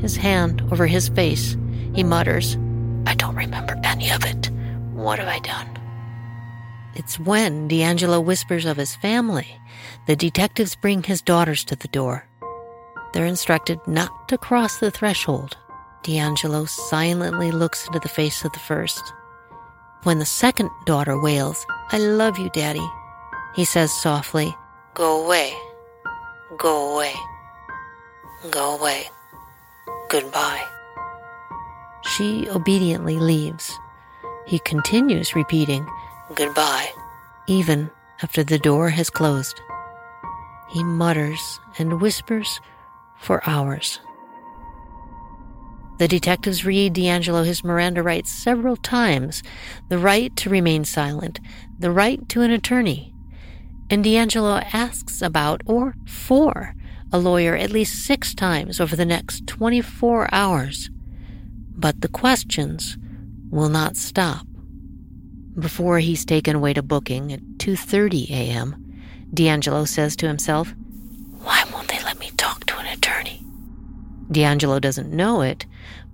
His 0.00 0.16
hand 0.16 0.62
over 0.72 0.86
his 0.86 1.08
face, 1.08 1.56
He 1.94 2.04
mutters, 2.04 2.56
I 3.06 3.14
don't 3.14 3.34
remember 3.34 3.78
any 3.82 4.10
of 4.10 4.24
it. 4.24 4.50
What 4.92 5.18
have 5.18 5.28
I 5.28 5.40
done? 5.40 5.68
It's 6.94 7.18
when 7.18 7.68
DeAngelo 7.68 8.24
whispers 8.24 8.64
of 8.64 8.76
his 8.76 8.96
family. 8.96 9.58
The 10.06 10.16
detectives 10.16 10.76
bring 10.76 11.02
his 11.02 11.22
daughters 11.22 11.64
to 11.64 11.76
the 11.76 11.88
door. 11.88 12.29
They're 13.12 13.26
instructed 13.26 13.80
not 13.86 14.28
to 14.28 14.38
cross 14.38 14.78
the 14.78 14.90
threshold. 14.90 15.56
DeAngelo 16.02 16.68
silently 16.68 17.50
looks 17.50 17.86
into 17.86 17.98
the 17.98 18.08
face 18.08 18.44
of 18.44 18.52
the 18.52 18.58
first. 18.58 19.12
When 20.04 20.18
the 20.18 20.26
second 20.26 20.70
daughter 20.86 21.20
wails, 21.20 21.66
I 21.92 21.98
love 21.98 22.38
you, 22.38 22.48
Daddy, 22.50 22.88
he 23.54 23.64
says 23.64 23.92
softly, 23.92 24.56
Go 24.94 25.24
away. 25.24 25.52
Go 26.56 26.94
away. 26.94 27.14
Go 28.50 28.78
away. 28.78 29.08
Goodbye. 30.08 30.64
She 32.02 32.48
obediently 32.48 33.16
leaves. 33.16 33.78
He 34.46 34.58
continues 34.60 35.36
repeating, 35.36 35.86
Goodbye, 36.34 36.90
even 37.46 37.90
after 38.22 38.42
the 38.42 38.58
door 38.58 38.88
has 38.88 39.10
closed. 39.10 39.60
He 40.70 40.82
mutters 40.82 41.60
and 41.78 42.00
whispers 42.00 42.60
for 43.20 43.42
hours. 43.48 44.00
The 45.98 46.08
detectives 46.08 46.64
read 46.64 46.94
DeAngelo 46.94 47.44
his 47.44 47.62
Miranda 47.62 48.02
rights 48.02 48.32
several 48.32 48.76
times 48.76 49.42
the 49.90 49.98
right 49.98 50.34
to 50.36 50.48
remain 50.48 50.84
silent, 50.86 51.40
the 51.78 51.90
right 51.90 52.26
to 52.30 52.40
an 52.40 52.50
attorney. 52.50 53.12
And 53.90 54.02
DeAngelo 54.02 54.66
asks 54.72 55.20
about 55.20 55.60
or 55.66 55.94
for 56.06 56.74
a 57.12 57.18
lawyer 57.18 57.54
at 57.54 57.70
least 57.70 58.06
six 58.06 58.34
times 58.34 58.80
over 58.80 58.96
the 58.96 59.04
next 59.04 59.46
24 59.46 60.32
hours. 60.32 60.88
But 61.76 62.00
the 62.00 62.08
questions 62.08 62.96
will 63.50 63.68
not 63.68 63.96
stop. 63.96 64.46
Before 65.58 65.98
he's 65.98 66.24
taken 66.24 66.56
away 66.56 66.72
to 66.72 66.82
booking 66.82 67.32
at 67.32 67.42
2:30 67.58 68.30
a.m., 68.30 68.76
DeAngelo 69.34 69.86
says 69.86 70.16
to 70.16 70.28
himself, 70.28 70.74
"Why 71.42 71.62
won't 71.72 71.89
let 72.10 72.18
me 72.18 72.32
talk 72.36 72.66
to 72.66 72.76
an 72.76 72.86
attorney?" 72.86 73.44
DeAngelo 74.32 74.80
doesn't 74.80 75.12
know 75.12 75.42
it, 75.42 75.64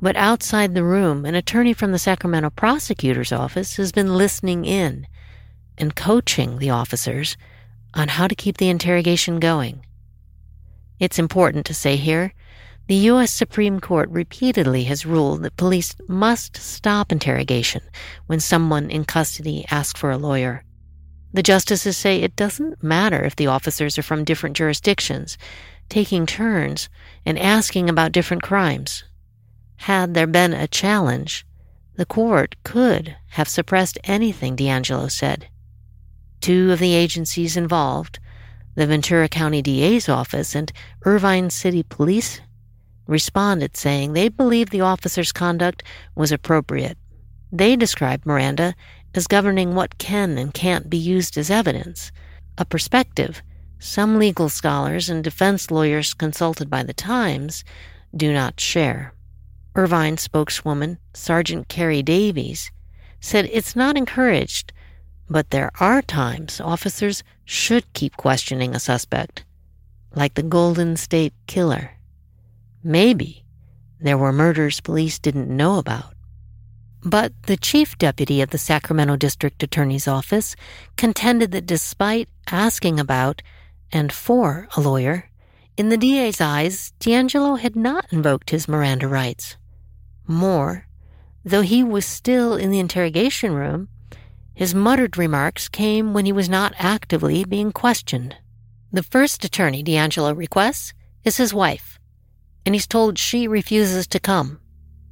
but 0.00 0.14
outside 0.14 0.74
the 0.74 0.84
room, 0.84 1.24
an 1.24 1.34
attorney 1.34 1.72
from 1.72 1.92
the 1.92 1.98
Sacramento 1.98 2.50
prosecutor's 2.50 3.32
office 3.32 3.76
has 3.76 3.92
been 3.92 4.14
listening 4.14 4.66
in 4.66 5.06
and 5.78 5.96
coaching 5.96 6.58
the 6.58 6.68
officers 6.68 7.38
on 7.94 8.08
how 8.08 8.26
to 8.28 8.34
keep 8.34 8.58
the 8.58 8.68
interrogation 8.68 9.40
going. 9.40 9.86
It's 11.00 11.18
important 11.18 11.64
to 11.66 11.72
say 11.74 11.96
here 11.96 12.34
the 12.88 13.06
U.S. 13.10 13.32
Supreme 13.32 13.80
Court 13.80 14.10
repeatedly 14.10 14.84
has 14.84 15.06
ruled 15.06 15.42
that 15.44 15.56
police 15.56 15.96
must 16.08 16.58
stop 16.58 17.10
interrogation 17.10 17.80
when 18.26 18.38
someone 18.38 18.90
in 18.90 19.06
custody 19.06 19.64
asks 19.70 19.98
for 19.98 20.10
a 20.10 20.18
lawyer. 20.18 20.62
The 21.32 21.42
justices 21.42 21.96
say 21.96 22.20
it 22.20 22.36
doesn't 22.36 22.82
matter 22.82 23.24
if 23.24 23.36
the 23.36 23.48
officers 23.48 23.98
are 23.98 24.02
from 24.02 24.24
different 24.24 24.56
jurisdictions, 24.56 25.36
taking 25.88 26.26
turns 26.26 26.88
and 27.24 27.38
asking 27.38 27.88
about 27.88 28.12
different 28.12 28.42
crimes. 28.42 29.04
Had 29.76 30.14
there 30.14 30.26
been 30.26 30.52
a 30.52 30.68
challenge, 30.68 31.46
the 31.96 32.06
court 32.06 32.56
could 32.62 33.16
have 33.30 33.48
suppressed 33.48 33.98
anything, 34.04 34.56
DeAngelo 34.56 35.10
said. 35.10 35.48
Two 36.40 36.72
of 36.72 36.78
the 36.78 36.94
agencies 36.94 37.56
involved, 37.56 38.18
the 38.74 38.86
Ventura 38.86 39.28
County 39.28 39.62
DA's 39.62 40.08
office 40.08 40.54
and 40.54 40.72
Irvine 41.04 41.50
City 41.50 41.82
Police, 41.82 42.40
responded 43.06 43.76
saying 43.76 44.12
they 44.12 44.28
believed 44.28 44.72
the 44.72 44.80
officer's 44.80 45.32
conduct 45.32 45.82
was 46.14 46.32
appropriate. 46.32 46.98
They 47.52 47.76
described 47.76 48.26
Miranda 48.26 48.74
as 49.14 49.26
governing 49.26 49.74
what 49.74 49.98
can 49.98 50.36
and 50.36 50.52
can't 50.52 50.90
be 50.90 50.98
used 50.98 51.38
as 51.38 51.50
evidence, 51.50 52.12
a 52.58 52.64
perspective 52.64 53.42
some 53.78 54.18
legal 54.18 54.48
scholars 54.48 55.08
and 55.08 55.22
defense 55.22 55.70
lawyers 55.70 56.14
consulted 56.14 56.70
by 56.70 56.82
the 56.82 56.94
Times 56.94 57.64
do 58.16 58.32
not 58.32 58.58
share. 58.60 59.12
Irvine 59.74 60.16
spokeswoman 60.16 60.98
Sergeant 61.12 61.68
Carrie 61.68 62.02
Davies 62.02 62.70
said 63.20 63.48
it's 63.52 63.76
not 63.76 63.96
encouraged, 63.96 64.72
but 65.28 65.50
there 65.50 65.70
are 65.80 66.00
times 66.00 66.60
officers 66.60 67.22
should 67.44 67.92
keep 67.92 68.16
questioning 68.16 68.74
a 68.74 68.80
suspect, 68.80 69.44
like 70.14 70.34
the 70.34 70.42
Golden 70.42 70.96
State 70.96 71.34
Killer. 71.46 71.90
Maybe 72.82 73.44
there 74.00 74.18
were 74.18 74.32
murders 74.32 74.80
police 74.80 75.18
didn't 75.18 75.54
know 75.54 75.78
about. 75.78 76.14
But 77.02 77.32
the 77.42 77.56
chief 77.56 77.98
deputy 77.98 78.40
of 78.40 78.50
the 78.50 78.58
Sacramento 78.58 79.16
District 79.16 79.62
Attorney's 79.62 80.08
Office 80.08 80.56
contended 80.96 81.52
that 81.52 81.66
despite 81.66 82.28
asking 82.50 82.98
about 82.98 83.42
and 83.96 84.12
for 84.12 84.68
a 84.76 84.80
lawyer, 84.80 85.30
in 85.78 85.88
the 85.88 85.96
DA's 85.96 86.38
eyes, 86.38 86.92
DeAngelo 87.00 87.58
had 87.58 87.74
not 87.74 88.12
invoked 88.12 88.50
his 88.50 88.68
Miranda 88.68 89.08
rights. 89.08 89.56
More, 90.26 90.86
though 91.42 91.62
he 91.62 91.82
was 91.82 92.04
still 92.04 92.56
in 92.56 92.70
the 92.70 92.78
interrogation 92.78 93.54
room, 93.54 93.88
his 94.52 94.74
muttered 94.74 95.16
remarks 95.16 95.70
came 95.70 96.12
when 96.12 96.26
he 96.26 96.32
was 96.32 96.46
not 96.46 96.74
actively 96.76 97.42
being 97.44 97.72
questioned. 97.72 98.36
The 98.92 99.02
first 99.02 99.44
attorney 99.46 99.82
DeAngelo 99.82 100.36
requests 100.36 100.92
is 101.24 101.38
his 101.38 101.54
wife, 101.54 101.98
and 102.66 102.74
he's 102.74 102.86
told 102.86 103.18
she 103.18 103.48
refuses 103.48 104.06
to 104.08 104.20
come. 104.20 104.60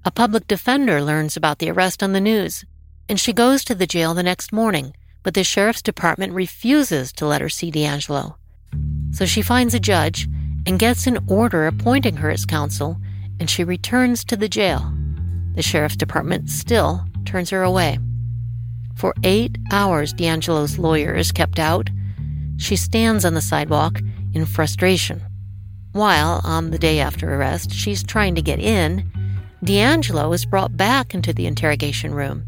A 0.05 0.11
public 0.11 0.47
defender 0.47 1.01
learns 1.01 1.39
about 1.39 1.59
the 1.59 1.70
arrest 1.70 2.03
on 2.03 2.12
the 2.12 2.20
news, 2.20 2.66
and 3.09 3.18
she 3.18 3.32
goes 3.32 3.64
to 3.64 3.74
the 3.74 3.87
jail 3.87 4.12
the 4.12 4.22
next 4.22 4.53
morning, 4.53 4.95
but 5.22 5.32
the 5.32 5.43
sheriff's 5.43 5.80
department 5.80 6.35
refuses 6.35 7.14
to 7.14 7.26
let 7.26 7.41
her 7.41 7.49
see 7.49 7.72
DeAngelo. 7.72 8.35
So 9.12 9.27
she 9.27 9.43
finds 9.43 9.75
a 9.75 9.81
judge 9.81 10.29
and 10.66 10.79
gets 10.79 11.07
an 11.07 11.18
order 11.29 11.66
appointing 11.66 12.16
her 12.16 12.31
as 12.31 12.45
counsel, 12.45 12.99
and 13.39 13.49
she 13.49 13.64
returns 13.64 14.25
to 14.25 14.37
the 14.37 14.49
jail. 14.49 14.93
The 15.55 15.62
sheriff's 15.62 15.97
department 15.97 16.51
still 16.51 17.05
turns 17.25 17.51
her 17.51 17.62
away. 17.62 17.99
For 18.97 19.14
eight 19.22 19.59
hours, 19.72 20.14
DeAngelo's 20.14 20.79
lawyer 20.79 21.14
is 21.14 21.33
kept 21.33 21.59
out. 21.59 21.91
She 22.57 22.77
stands 22.77 23.25
on 23.25 23.35
the 23.35 23.41
sidewalk 23.41 24.01
in 24.33 24.47
frustration. 24.47 25.22
While, 25.93 26.41
on 26.45 26.70
the 26.70 26.79
day 26.79 26.99
after 27.01 27.35
arrest, 27.35 27.72
she's 27.72 28.03
trying 28.03 28.35
to 28.35 28.43
get 28.43 28.59
in, 28.59 29.11
DeAngelo 29.64 30.35
is 30.35 30.45
brought 30.45 30.77
back 30.77 31.14
into 31.14 31.33
the 31.33 31.47
interrogation 31.47 32.14
room, 32.14 32.45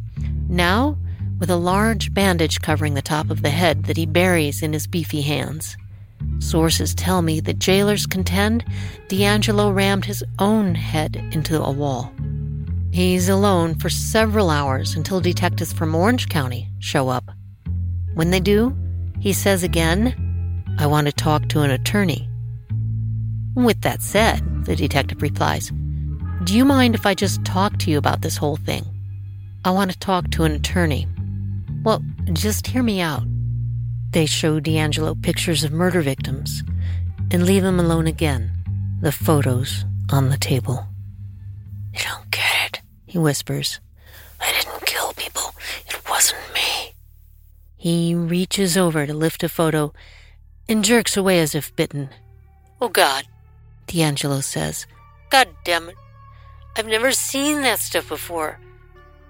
now 0.48 0.98
with 1.38 1.50
a 1.50 1.56
large 1.56 2.12
bandage 2.12 2.60
covering 2.60 2.94
the 2.94 3.02
top 3.02 3.30
of 3.30 3.42
the 3.42 3.50
head 3.50 3.84
that 3.84 3.96
he 3.96 4.06
buries 4.06 4.62
in 4.62 4.72
his 4.72 4.86
beefy 4.86 5.22
hands. 5.22 5.76
Sources 6.38 6.94
tell 6.94 7.22
me 7.22 7.40
that 7.40 7.58
jailers 7.58 8.06
contend 8.06 8.64
DeAngelo 9.08 9.74
rammed 9.74 10.04
his 10.04 10.24
own 10.38 10.74
head 10.74 11.16
into 11.32 11.62
a 11.62 11.70
wall. 11.70 12.12
He's 12.92 13.28
alone 13.28 13.74
for 13.74 13.90
several 13.90 14.50
hours 14.50 14.96
until 14.96 15.20
detectives 15.20 15.72
from 15.72 15.94
Orange 15.94 16.28
County 16.28 16.70
show 16.78 17.08
up. 17.08 17.30
When 18.14 18.30
they 18.30 18.40
do, 18.40 18.74
he 19.20 19.32
says 19.32 19.62
again, 19.62 20.14
I 20.78 20.86
want 20.86 21.06
to 21.06 21.12
talk 21.12 21.48
to 21.48 21.60
an 21.60 21.70
attorney. 21.70 22.28
With 23.54 23.80
that 23.82 24.02
said, 24.02 24.64
the 24.64 24.76
detective 24.76 25.22
replies, 25.22 25.72
Do 26.44 26.56
you 26.56 26.64
mind 26.64 26.94
if 26.94 27.06
I 27.06 27.14
just 27.14 27.44
talk 27.44 27.78
to 27.78 27.90
you 27.90 27.98
about 27.98 28.22
this 28.22 28.36
whole 28.36 28.56
thing? 28.56 28.84
I 29.64 29.70
want 29.70 29.90
to 29.90 29.98
talk 29.98 30.30
to 30.30 30.44
an 30.44 30.52
attorney. 30.52 31.06
Well, 31.82 32.02
just 32.32 32.66
hear 32.66 32.82
me 32.82 33.00
out. 33.00 33.24
They 34.16 34.24
show 34.24 34.60
DeAngelo 34.60 35.20
pictures 35.20 35.62
of 35.62 35.72
murder 35.72 36.00
victims 36.00 36.62
and 37.30 37.44
leave 37.44 37.62
him 37.62 37.78
alone 37.78 38.06
again, 38.06 38.50
the 39.02 39.12
photos 39.12 39.84
on 40.10 40.30
the 40.30 40.38
table. 40.38 40.86
You 41.92 42.00
don't 42.02 42.30
get 42.30 42.64
it, 42.64 42.80
he 43.04 43.18
whispers. 43.18 43.78
I 44.40 44.50
didn't 44.52 44.86
kill 44.86 45.12
people. 45.12 45.54
It 45.86 46.00
wasn't 46.08 46.40
me. 46.54 46.94
He 47.76 48.14
reaches 48.14 48.78
over 48.78 49.06
to 49.06 49.12
lift 49.12 49.42
a 49.42 49.50
photo 49.50 49.92
and 50.66 50.82
jerks 50.82 51.18
away 51.18 51.38
as 51.40 51.54
if 51.54 51.76
bitten. 51.76 52.08
Oh, 52.80 52.88
God, 52.88 53.26
DeAngelo 53.86 54.42
says. 54.42 54.86
God 55.28 55.48
damn 55.62 55.90
it. 55.90 55.96
I've 56.74 56.86
never 56.86 57.12
seen 57.12 57.60
that 57.60 57.80
stuff 57.80 58.08
before. 58.08 58.58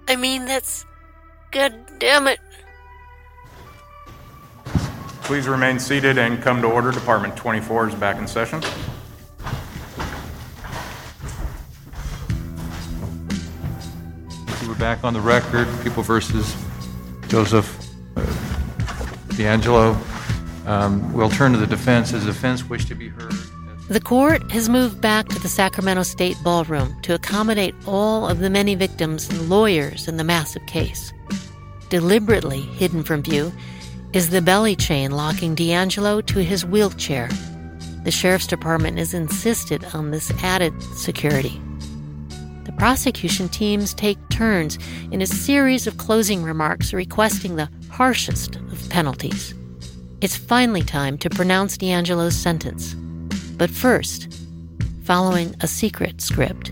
I 0.07 0.15
mean, 0.15 0.45
that's. 0.45 0.85
God 1.51 1.75
damn 1.99 2.27
it. 2.27 2.39
Please 5.27 5.45
remain 5.45 5.77
seated 5.77 6.17
and 6.17 6.41
come 6.41 6.61
to 6.61 6.69
order. 6.69 6.89
Department 6.89 7.35
24 7.35 7.89
is 7.89 7.95
back 7.95 8.15
in 8.15 8.25
session. 8.25 8.61
We're 14.65 14.75
back 14.75 15.03
on 15.03 15.13
the 15.13 15.19
record. 15.19 15.67
People 15.83 16.01
versus 16.01 16.55
Joseph 17.27 17.77
uh, 18.15 18.21
DeAngelo. 19.35 19.97
Um, 20.65 21.11
we'll 21.11 21.29
turn 21.29 21.51
to 21.51 21.57
the 21.57 21.67
defense. 21.67 22.11
Does 22.11 22.23
the 22.23 22.31
defense 22.31 22.63
wish 22.69 22.85
to 22.85 22.95
be 22.95 23.09
heard? 23.09 23.33
The 23.89 23.99
court 23.99 24.49
has 24.51 24.69
moved 24.69 25.01
back 25.01 25.27
to 25.27 25.39
the 25.39 25.49
Sacramento 25.49 26.03
State 26.03 26.37
Ballroom 26.41 26.95
to 27.01 27.15
accommodate 27.15 27.75
all 27.85 28.29
of 28.29 28.39
the 28.39 28.49
many 28.49 28.75
victims 28.75 29.29
and 29.29 29.49
lawyers 29.49 30.07
in 30.07 30.15
the 30.15 30.23
massive 30.23 30.65
case. 30.67 31.11
Deliberately 31.89 32.61
hidden 32.61 33.03
from 33.03 33.23
view 33.23 33.51
is 34.17 34.31
the 34.31 34.41
belly 34.41 34.75
chain 34.75 35.11
locking 35.11 35.55
DeAngelo 35.55 36.25
to 36.25 36.43
his 36.43 36.65
wheelchair. 36.65 37.29
The 38.03 38.09
sheriff's 38.09 38.47
department 38.47 38.97
is 38.97 39.13
insisted 39.13 39.85
on 39.93 40.09
this 40.09 40.31
added 40.43 40.73
security. 40.95 41.61
The 42.63 42.71
prosecution 42.71 43.47
teams 43.47 43.93
take 43.93 44.17
turns 44.29 44.79
in 45.11 45.21
a 45.21 45.27
series 45.27 45.85
of 45.85 45.99
closing 45.99 46.41
remarks 46.41 46.93
requesting 46.93 47.57
the 47.57 47.69
harshest 47.91 48.55
of 48.55 48.89
penalties. 48.89 49.53
It's 50.19 50.35
finally 50.35 50.81
time 50.81 51.19
to 51.19 51.29
pronounce 51.29 51.77
DeAngelo's 51.77 52.35
sentence. 52.35 52.95
But 53.55 53.69
first, 53.69 54.35
following 55.03 55.53
a 55.61 55.67
secret 55.67 56.21
script, 56.21 56.71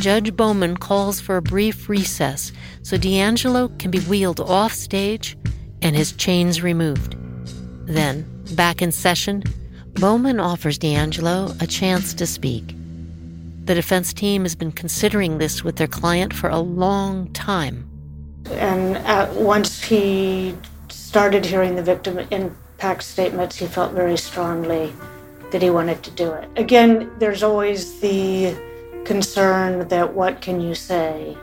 Judge 0.00 0.34
Bowman 0.34 0.76
calls 0.78 1.20
for 1.20 1.36
a 1.36 1.42
brief 1.42 1.88
recess 1.88 2.50
so 2.82 2.96
DeAngelo 2.96 3.78
can 3.78 3.92
be 3.92 4.00
wheeled 4.00 4.40
off 4.40 4.72
stage 4.72 5.36
and 5.82 5.94
his 5.94 6.12
chains 6.12 6.62
removed. 6.62 7.16
Then, 7.86 8.24
back 8.54 8.80
in 8.80 8.92
session, 8.92 9.42
Bowman 9.94 10.40
offers 10.40 10.78
DeAngelo 10.78 11.60
a 11.60 11.66
chance 11.66 12.14
to 12.14 12.26
speak. 12.26 12.74
The 13.66 13.74
defense 13.74 14.12
team 14.12 14.42
has 14.42 14.54
been 14.54 14.72
considering 14.72 15.38
this 15.38 15.62
with 15.62 15.76
their 15.76 15.86
client 15.86 16.32
for 16.32 16.48
a 16.48 16.58
long 16.58 17.30
time. 17.32 17.88
And 18.50 18.96
at, 18.98 19.32
once 19.34 19.82
he 19.82 20.56
started 20.88 21.44
hearing 21.44 21.76
the 21.76 21.82
victim 21.82 22.18
impact 22.30 23.02
statements, 23.02 23.56
he 23.56 23.66
felt 23.66 23.92
very 23.92 24.16
strongly 24.16 24.92
that 25.50 25.62
he 25.62 25.70
wanted 25.70 26.02
to 26.02 26.10
do 26.12 26.32
it. 26.32 26.48
Again, 26.56 27.10
there's 27.18 27.42
always 27.42 28.00
the 28.00 28.56
concern 29.04 29.86
that 29.88 30.14
what 30.14 30.40
can 30.40 30.60
you 30.60 30.74
say 30.74 31.36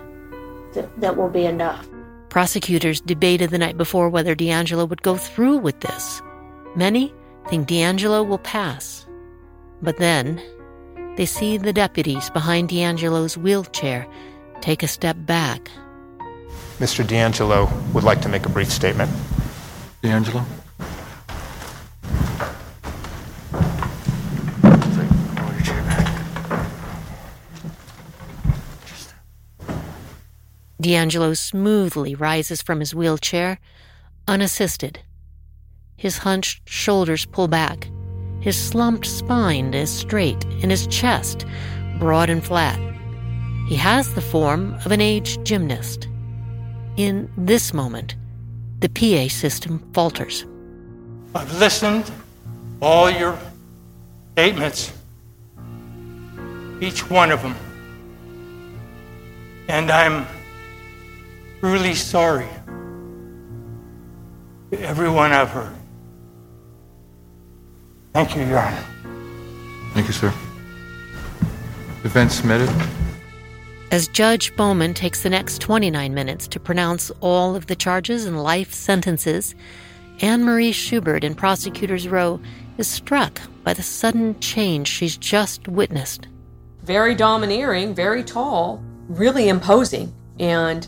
that, 0.73 0.89
that 0.99 1.15
will 1.15 1.29
be 1.29 1.45
enough. 1.45 1.87
Prosecutors 2.30 3.01
debated 3.01 3.49
the 3.49 3.57
night 3.57 3.77
before 3.77 4.09
whether 4.09 4.36
DeAngelo 4.36 4.88
would 4.88 5.01
go 5.01 5.17
through 5.17 5.57
with 5.57 5.80
this. 5.80 6.21
Many 6.75 7.13
think 7.49 7.67
DeAngelo 7.67 8.27
will 8.27 8.38
pass. 8.38 9.07
But 9.82 9.97
then 9.97 10.41
they 11.17 11.25
see 11.25 11.57
the 11.57 11.73
deputies 11.73 12.30
behind 12.30 12.69
DeAngelo's 12.69 13.38
wheelchair 13.38 14.07
take 14.61 14.84
a 14.84 14.88
step 14.88 15.17
back. 15.19 15.71
Mr. 16.77 17.03
DeAngelo 17.03 17.69
would 17.93 18.03
like 18.03 18.21
to 18.21 18.30
make 18.30 18.45
a 18.45 18.49
brief 18.49 18.71
statement. 18.71 19.11
DeAngelo? 20.03 20.45
DeAngelo 30.82 31.38
smoothly 31.38 32.15
rises 32.15 32.61
from 32.61 32.80
his 32.80 32.95
wheelchair, 32.95 33.59
unassisted. 34.27 34.99
His 35.97 36.19
hunched 36.19 36.67
shoulders 36.69 37.25
pull 37.25 37.49
back. 37.49 37.89
His 38.39 38.55
slumped 38.57 39.05
spine 39.05 39.73
is 39.73 39.89
straight, 39.89 40.45
and 40.61 40.71
his 40.71 40.88
chest 40.88 41.45
broad 41.99 42.30
and 42.30 42.43
flat. 42.43 42.80
He 43.67 43.75
has 43.75 44.15
the 44.15 44.21
form 44.21 44.73
of 44.86 44.91
an 44.93 45.01
aged 45.01 45.43
gymnast. 45.43 46.07
In 46.95 47.30
this 47.38 47.73
moment, 47.73 48.15
the 48.80 48.89
PA 48.89 49.27
system 49.27 49.80
falters. 49.93 50.45
I've 51.36 51.53
listened 51.59 52.09
all 52.82 53.09
your 53.11 53.38
statements, 54.32 54.93
each 56.80 57.09
one 57.09 57.32
of 57.32 57.41
them, 57.41 57.55
and 59.67 59.91
I'm 59.91 60.25
truly 61.60 61.93
sorry 61.93 62.47
to 64.72 64.80
everyone 64.82 65.32
I've 65.32 65.49
hurt. 65.49 65.76
Thank 68.14 68.36
you, 68.36 68.43
Your 68.43 68.60
Honor. 68.60 68.84
Thank 69.93 70.07
you, 70.07 70.14
sir. 70.14 70.34
Defense 72.01 72.36
submitted. 72.36 72.70
As 73.91 74.07
Judge 74.07 74.55
Bowman 74.55 74.93
takes 74.93 75.24
the 75.24 75.30
next 75.30 75.60
29 75.62 76.14
minutes 76.14 76.47
to 76.49 76.60
pronounce 76.60 77.12
all 77.22 77.55
of 77.55 77.68
the 77.68 77.76
charges 77.76 78.26
and 78.26 78.41
life 78.41 78.74
sentences, 78.74 79.55
Anne 80.22 80.43
Marie 80.43 80.72
Schubert 80.72 81.24
in 81.24 81.34
Prosecutor's 81.36 82.07
Row 82.07 82.39
is 82.78 82.88
struck 82.88 83.41
by 83.64 83.74
the 83.74 83.84
sudden 83.84 84.39
change 84.39 84.88
she's 84.88 85.18
just 85.18 85.68
witnessed. 85.68 86.28
Very 86.84 87.16
domineering, 87.16 87.93
very 87.93 88.24
tall, 88.24 88.82
really 89.07 89.49
imposing. 89.49 90.14
And 90.39 90.88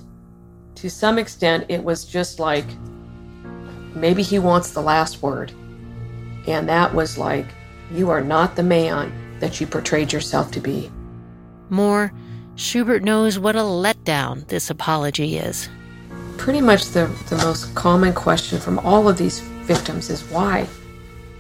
to 0.82 0.90
some 0.90 1.20
extent, 1.20 1.68
it 1.70 1.84
was 1.84 2.06
just 2.06 2.40
like 2.40 2.66
maybe 3.94 4.24
he 4.24 4.40
wants 4.40 4.72
the 4.72 4.82
last 4.82 5.22
word. 5.22 5.52
And 6.48 6.68
that 6.70 6.96
was 6.96 7.20
like, 7.20 7.46
you 7.92 8.10
are 8.10 8.22
not 8.22 8.56
the 8.56 8.64
man 8.64 9.14
that 9.40 9.62
you 9.62 9.68
portrayed 9.68 10.12
yourself 10.12 10.50
to 10.54 10.60
be. 10.60 10.92
More, 11.70 12.12
Schubert 12.56 13.04
knows 13.04 13.38
what 13.38 13.56
a 13.56 13.60
letdown 13.60 14.48
this 14.48 14.72
apology 14.72 15.38
is. 15.38 15.70
Pretty 16.38 16.62
much 16.62 16.86
the, 16.88 17.06
the 17.30 17.36
most 17.38 17.76
common 17.76 18.12
question 18.12 18.60
from 18.60 18.80
all 18.80 19.08
of 19.08 19.20
these 19.20 19.40
victims 19.40 20.10
is 20.10 20.24
why? 20.32 20.68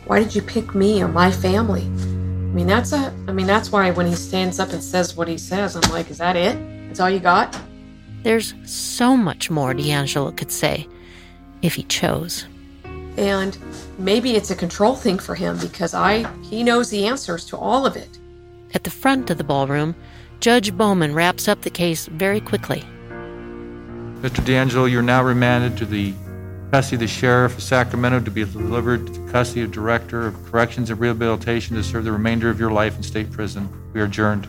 Why 0.05 0.19
did 0.19 0.35
you 0.35 0.43
pick 0.43 0.75
me 0.75 1.01
or 1.01 1.07
my 1.07 1.31
family? 1.31 1.81
I 1.81 2.53
mean, 2.53 2.67
that's 2.67 2.93
a, 2.93 3.11
I 3.27 3.31
mean, 3.31 3.47
that's 3.47 3.71
why 3.71 3.89
when 3.89 4.05
he 4.05 4.13
stands 4.13 4.59
up 4.59 4.69
and 4.69 4.83
says 4.83 5.17
what 5.17 5.27
he 5.27 5.39
says, 5.39 5.75
I'm 5.75 5.91
like, 5.91 6.11
is 6.11 6.19
that 6.19 6.35
it? 6.35 6.59
That's 6.89 6.99
all 6.99 7.09
you 7.09 7.19
got? 7.19 7.59
There's 8.23 8.53
so 8.65 9.17
much 9.17 9.49
more 9.49 9.73
DeAngelo 9.73 10.35
could 10.37 10.51
say 10.51 10.87
if 11.61 11.75
he 11.75 11.83
chose. 11.83 12.45
And 13.17 13.57
maybe 13.97 14.35
it's 14.35 14.51
a 14.51 14.55
control 14.55 14.95
thing 14.95 15.19
for 15.19 15.35
him 15.35 15.57
because 15.57 15.93
I 15.93 16.31
he 16.41 16.63
knows 16.63 16.89
the 16.89 17.05
answers 17.05 17.45
to 17.47 17.57
all 17.57 17.85
of 17.85 17.95
it. 17.95 18.19
At 18.73 18.83
the 18.83 18.89
front 18.89 19.29
of 19.29 19.37
the 19.37 19.43
ballroom, 19.43 19.95
Judge 20.39 20.75
Bowman 20.75 21.13
wraps 21.13 21.47
up 21.47 21.61
the 21.61 21.69
case 21.69 22.07
very 22.07 22.39
quickly. 22.39 22.83
Mr. 24.21 24.43
DeAngelo, 24.45 24.89
you're 24.89 25.01
now 25.01 25.23
remanded 25.23 25.77
to 25.77 25.85
the 25.85 26.13
custody 26.71 26.95
of 26.95 27.01
the 27.01 27.07
Sheriff 27.07 27.57
of 27.57 27.63
Sacramento 27.63 28.21
to 28.21 28.31
be 28.31 28.45
delivered 28.45 29.07
to 29.07 29.13
the 29.13 29.31
custody 29.31 29.61
of 29.61 29.71
Director 29.71 30.27
of 30.27 30.45
Corrections 30.45 30.89
and 30.89 30.99
Rehabilitation 30.99 31.75
to 31.75 31.83
serve 31.83 32.05
the 32.05 32.11
remainder 32.11 32.49
of 32.49 32.59
your 32.59 32.71
life 32.71 32.95
in 32.95 33.03
state 33.03 33.31
prison. 33.31 33.67
We 33.93 33.99
are 33.99 34.05
adjourned. 34.05 34.47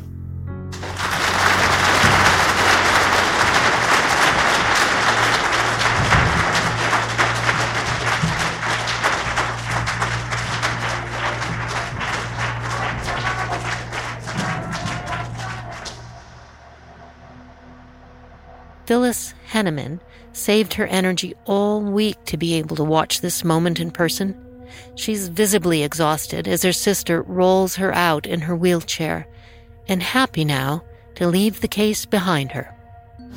Phyllis 18.93 19.33
Henneman 19.51 20.01
saved 20.35 20.75
her 20.75 20.87
energy 20.87 21.33
all 21.47 21.81
week 21.81 22.23
to 22.27 22.37
be 22.37 22.53
able 22.57 22.77
to 22.77 22.85
watch 22.85 23.23
this 23.23 23.43
moment 23.43 23.81
in 23.81 23.91
person. 23.91 24.39
She's 24.97 25.29
visibly 25.29 25.83
exhausted 25.83 26.47
as 26.47 26.63
her 26.63 26.75
sister 26.75 27.23
rolls 27.23 27.77
her 27.77 27.95
out 27.95 28.27
in 28.27 28.43
her 28.43 28.55
wheelchair 28.55 29.27
and 29.89 30.03
happy 30.03 30.45
now 30.45 30.85
to 31.15 31.27
leave 31.27 31.63
the 31.63 31.69
case 31.69 32.05
behind 32.05 32.53
her. 32.53 32.77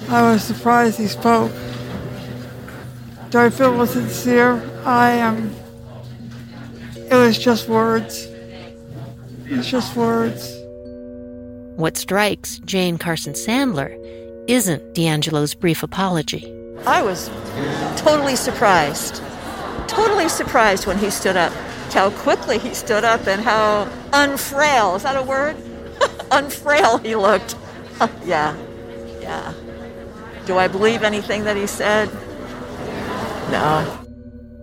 I 0.10 0.24
was 0.24 0.44
surprised 0.44 1.00
he 1.00 1.08
spoke. 1.08 1.54
Do 3.30 3.40
I 3.40 3.50
feel 3.50 3.78
was 3.78 3.92
sincere? 3.92 4.62
I 4.84 5.12
am. 5.12 5.38
Um, 5.38 5.56
it 6.98 7.16
was 7.16 7.40
just 7.40 7.70
words. 7.70 8.28
It's 9.46 9.70
just 9.70 9.96
words. 9.96 10.54
What 11.78 11.96
strikes 11.96 12.60
Jane 12.60 12.98
Carson 12.98 13.32
Sandler 13.32 14.02
isn't 14.48 14.94
DeAngelo's 14.94 15.54
brief 15.54 15.84
apology. 15.84 16.52
I 16.86 17.02
was 17.02 17.30
totally 17.98 18.36
surprised. 18.36 19.22
Totally 19.88 20.30
surprised 20.30 20.88
when 20.88 20.98
he 20.98 21.10
stood 21.10 21.38
up. 21.38 21.54
How 21.92 22.10
quickly 22.12 22.60
he 22.60 22.74
stood 22.74 23.04
up 23.04 23.26
and 23.28 23.42
how 23.42 23.86
unfrail, 24.12 24.98
is 24.98 25.04
that 25.04 25.16
a 25.16 25.24
word? 25.24 25.56
unfrail 26.32 27.04
he 27.04 27.16
looked. 27.16 27.56
yeah, 28.26 28.56
yeah. 29.22 29.54
Do 30.46 30.58
I 30.58 30.68
believe 30.68 31.04
anything 31.04 31.46
that 31.46 31.56
he 31.58 31.66
said? 31.66 32.10
No. 33.50 34.00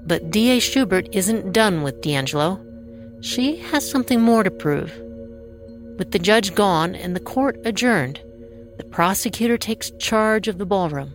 But 0.05 0.31
D.A. 0.31 0.61
Schubert 0.61 1.09
isn't 1.13 1.53
done 1.53 1.83
with 1.83 2.03
DeAngelo. 2.03 2.61
She 3.25 3.57
has 3.57 3.89
something 3.89 4.21
more 4.21 4.43
to 4.43 4.51
prove. 4.51 4.93
With 5.99 6.11
the 6.11 6.19
judge 6.19 6.55
gone 6.55 6.95
and 6.95 7.15
the 7.17 7.21
court 7.21 7.59
adjourned, 7.65 8.21
the 8.83 8.89
prosecutor 8.89 9.57
takes 9.57 9.93
charge 10.01 10.49
of 10.49 10.59
the 10.59 10.67
ballroom. 10.67 11.15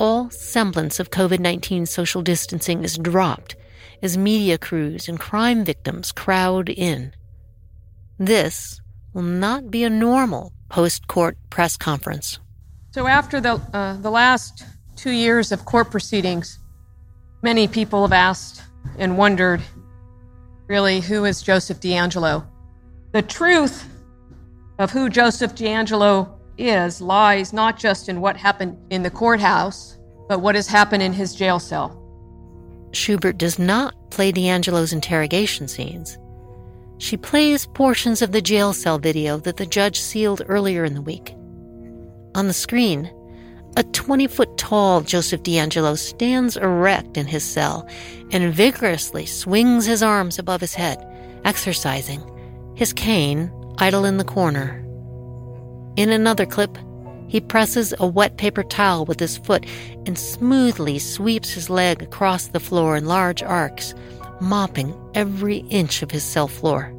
All 0.00 0.30
semblance 0.30 0.98
of 0.98 1.10
COVID 1.10 1.38
19 1.38 1.86
social 1.86 2.22
distancing 2.22 2.82
is 2.82 2.98
dropped 2.98 3.54
as 4.02 4.18
media 4.18 4.58
crews 4.58 5.08
and 5.08 5.18
crime 5.20 5.64
victims 5.64 6.10
crowd 6.10 6.68
in. 6.68 7.12
This 8.18 8.80
will 9.14 9.22
not 9.22 9.70
be 9.70 9.84
a 9.84 9.90
normal 9.90 10.52
post 10.70 11.06
court 11.06 11.38
press 11.50 11.76
conference. 11.76 12.40
So, 12.90 13.06
after 13.06 13.40
the, 13.40 13.60
uh, 13.72 13.96
the 13.98 14.10
last 14.10 14.64
two 14.96 15.12
years 15.12 15.52
of 15.52 15.64
court 15.66 15.92
proceedings, 15.92 16.58
many 17.42 17.68
people 17.68 18.02
have 18.02 18.12
asked 18.12 18.60
and 18.98 19.16
wondered 19.16 19.62
really, 20.66 20.98
who 20.98 21.26
is 21.26 21.42
Joseph 21.42 21.78
DeAngelo? 21.78 22.44
The 23.12 23.22
truth 23.22 23.88
of 24.80 24.90
who 24.90 25.08
Joseph 25.08 25.54
DeAngelo 25.54 26.37
is 26.58 27.00
lies 27.00 27.52
not 27.52 27.78
just 27.78 28.08
in 28.08 28.20
what 28.20 28.36
happened 28.36 28.76
in 28.90 29.02
the 29.02 29.10
courthouse, 29.10 29.98
but 30.28 30.40
what 30.40 30.54
has 30.54 30.66
happened 30.66 31.02
in 31.02 31.12
his 31.12 31.34
jail 31.34 31.58
cell. 31.58 31.94
Schubert 32.92 33.38
does 33.38 33.58
not 33.58 33.94
play 34.10 34.32
DeAngelo's 34.32 34.92
interrogation 34.92 35.68
scenes. 35.68 36.18
She 36.98 37.16
plays 37.16 37.66
portions 37.66 38.22
of 38.22 38.32
the 38.32 38.42
jail 38.42 38.72
cell 38.72 38.98
video 38.98 39.38
that 39.38 39.56
the 39.56 39.66
judge 39.66 40.00
sealed 40.00 40.42
earlier 40.48 40.84
in 40.84 40.94
the 40.94 41.02
week. 41.02 41.34
On 42.34 42.46
the 42.46 42.52
screen, 42.52 43.10
a 43.76 43.84
20 43.84 44.26
foot 44.26 44.56
tall 44.58 45.02
Joseph 45.02 45.42
DeAngelo 45.42 45.96
stands 45.96 46.56
erect 46.56 47.16
in 47.16 47.26
his 47.26 47.44
cell 47.44 47.88
and 48.32 48.52
vigorously 48.52 49.26
swings 49.26 49.86
his 49.86 50.02
arms 50.02 50.38
above 50.38 50.60
his 50.60 50.74
head, 50.74 50.98
exercising, 51.44 52.20
his 52.74 52.92
cane 52.92 53.52
idle 53.78 54.04
in 54.04 54.16
the 54.16 54.24
corner. 54.24 54.84
In 55.98 56.10
another 56.10 56.46
clip, 56.46 56.78
he 57.26 57.40
presses 57.40 57.92
a 57.98 58.06
wet 58.06 58.36
paper 58.36 58.62
towel 58.62 59.04
with 59.04 59.18
his 59.18 59.36
foot 59.36 59.66
and 60.06 60.16
smoothly 60.16 61.00
sweeps 61.00 61.50
his 61.50 61.68
leg 61.68 62.04
across 62.04 62.46
the 62.46 62.60
floor 62.60 62.96
in 62.96 63.06
large 63.06 63.42
arcs, 63.42 63.94
mopping 64.40 64.94
every 65.14 65.56
inch 65.70 66.00
of 66.02 66.12
his 66.12 66.22
cell 66.22 66.46
floor. 66.46 66.94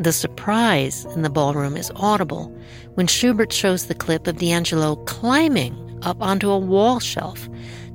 The 0.00 0.12
surprise 0.12 1.04
in 1.14 1.22
the 1.22 1.30
ballroom 1.30 1.76
is 1.76 1.92
audible 1.94 2.52
when 2.94 3.06
Schubert 3.06 3.52
shows 3.52 3.86
the 3.86 3.94
clip 3.94 4.26
of 4.26 4.38
DeAngelo 4.38 5.06
climbing 5.06 6.00
up 6.02 6.20
onto 6.20 6.50
a 6.50 6.58
wall 6.58 6.98
shelf 6.98 7.48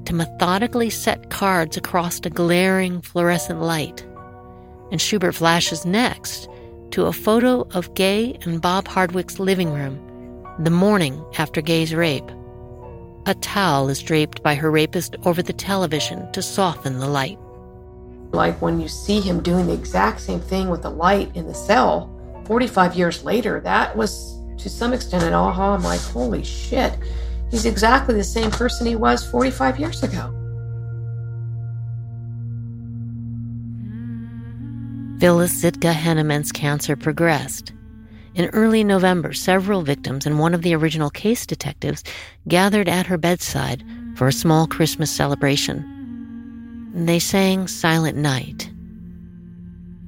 to 0.05 0.16
methodically 0.16 0.89
set 0.89 1.30
cards 1.30 1.76
across 1.76 2.22
a 2.24 2.30
glaring 2.30 3.01
fluorescent 3.01 3.61
light. 3.61 4.07
And 4.93 5.01
Schubert 5.01 5.36
flashes 5.36 5.86
next 5.86 6.47
to 6.91 7.07
a 7.07 7.11
photo 7.11 7.68
of 7.72 7.93
Gay 7.95 8.38
and 8.43 8.61
Bob 8.61 8.88
Hardwick's 8.88 9.39
living 9.39 9.74
room 9.74 10.05
the 10.60 10.70
morning 10.70 11.24
after 11.38 11.62
Gay's 11.62 11.93
rape. 11.93 12.30
A 13.26 13.36
towel 13.36 13.89
is 13.89 14.01
draped 14.01 14.41
by 14.41 14.56
her 14.56 14.72
rapist 14.72 15.16
over 15.26 15.41
the 15.41 15.51
television 15.51 16.32
to 16.32 16.41
soften 16.41 16.99
the 16.99 17.08
light. 17.08 17.38
Like 18.32 18.62
when 18.62 18.80
you 18.80 18.88
see 18.88 19.20
him 19.20 19.41
doing 19.41 19.68
the 19.68 19.74
exact 19.74 20.22
same 20.22 20.39
thing 20.39 20.70
with 20.70 20.82
the 20.82 20.89
light 20.89 21.36
in 21.36 21.47
the 21.47 21.53
cell 21.53 22.12
45 22.45 22.95
years 22.95 23.24
later, 23.26 23.60
that 23.62 23.95
was 23.97 24.39
to 24.58 24.70
some 24.70 24.93
extent 24.93 25.24
an 25.24 25.34
aha. 25.34 25.74
I'm 25.74 25.84
like, 25.84 25.99
holy 25.99 26.43
shit, 26.43 26.97
he's 27.51 27.66
exactly 27.66 28.16
the 28.16 28.24
same 28.24 28.51
person 28.51 28.88
he 28.88 28.95
was 28.95 29.30
45 29.30 29.80
years 29.80 30.03
ago. 30.03 30.32
Phyllis 35.20 35.60
Sitka 35.60 35.91
Henneman's 35.91 36.51
cancer 36.51 36.95
progressed. 36.95 37.74
In 38.36 38.49
early 38.51 38.83
November, 38.83 39.31
several 39.31 39.81
victims 39.81 40.25
and 40.25 40.38
one 40.38 40.53
of 40.53 40.61
the 40.61 40.75
original 40.75 41.09
case 41.09 41.45
detectives 41.45 42.03
gathered 42.49 42.89
at 42.89 43.07
her 43.07 43.17
bedside 43.17 43.81
for 44.15 44.27
a 44.27 44.33
small 44.33 44.67
Christmas 44.67 45.09
celebration. 45.09 46.91
They 46.93 47.19
sang 47.19 47.69
Silent 47.69 48.17
Night. 48.17 48.69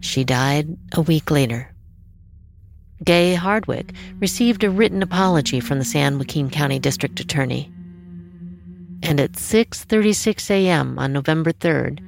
She 0.01 0.25
died 0.25 0.77
a 0.93 1.01
week 1.01 1.31
later. 1.31 1.73
Gay 3.05 3.35
Hardwick 3.35 3.93
received 4.19 4.63
a 4.63 4.69
written 4.69 5.01
apology 5.01 5.61
from 5.61 5.79
the 5.79 5.85
San 5.85 6.17
Joaquin 6.17 6.49
County 6.49 6.79
District 6.79 7.19
Attorney. 7.21 7.71
And 9.03 9.21
at 9.21 9.33
6:36 9.33 10.49
a.m. 10.49 10.99
on 10.99 11.13
November 11.13 11.53
3rd, 11.53 11.99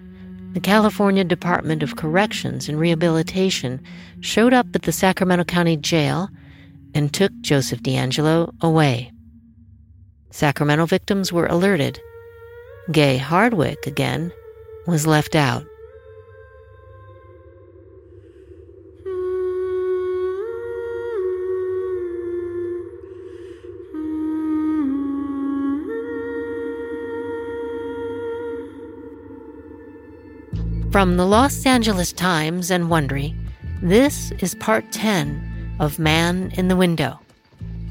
the 0.53 0.59
California 0.59 1.23
Department 1.23 1.83
of 1.83 1.95
Corrections 1.95 2.67
and 2.67 2.79
Rehabilitation 2.79 3.79
showed 4.21 4.53
up 4.53 4.67
at 4.73 4.83
the 4.83 4.91
Sacramento 4.91 5.43
County 5.45 5.77
Jail 5.77 6.29
and 6.93 7.13
took 7.13 7.31
Joseph 7.41 7.81
DeAngelo 7.81 8.53
away. 8.61 9.11
Sacramento 10.31 10.85
victims 10.85 11.33
were 11.33 11.47
alerted. 11.47 11.99
Gay 12.91 13.17
Hardwick, 13.17 13.85
again, 13.85 14.31
was 14.87 15.07
left 15.07 15.35
out. 15.35 15.65
From 30.91 31.17
the 31.17 31.25
Los 31.25 31.67
Angeles 31.67 32.11
Times 32.11 32.71
and 32.71 32.85
Wondery, 32.85 33.35
this 33.81 34.31
is 34.39 34.55
part 34.55 34.91
10 34.91 35.75
of 35.79 35.99
Man 35.99 36.51
in 36.55 36.67
the 36.67 36.75
Window. 36.75 37.19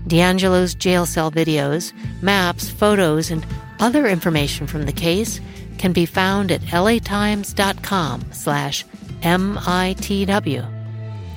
DeAngelo's 0.07 0.75
jail 0.75 1.07
cell 1.07 1.31
videos, 1.31 1.93
maps, 2.23 2.71
photos, 2.71 3.31
and 3.31 3.47
other 3.79 4.07
information 4.07 4.67
from 4.67 4.87
the 4.87 4.93
case 4.93 5.41
can 5.79 5.93
be 5.93 6.07
found 6.07 6.51
at 6.51 6.61
latimes.com 6.63 8.25
slash 8.33 8.85
MITW. 9.23 10.75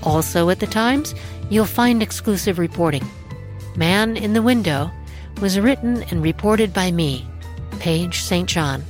Also 0.03 0.49
at 0.49 0.59
the 0.59 0.67
Times, 0.67 1.13
you'll 1.49 1.65
find 1.65 2.01
exclusive 2.01 2.59
reporting. 2.59 3.05
Man 3.75 4.17
in 4.17 4.33
the 4.33 4.41
Window 4.41 4.91
was 5.41 5.59
written 5.59 6.03
and 6.03 6.21
reported 6.21 6.73
by 6.73 6.91
me, 6.91 7.27
Paige 7.79 8.21
St. 8.21 8.49
John. 8.49 8.83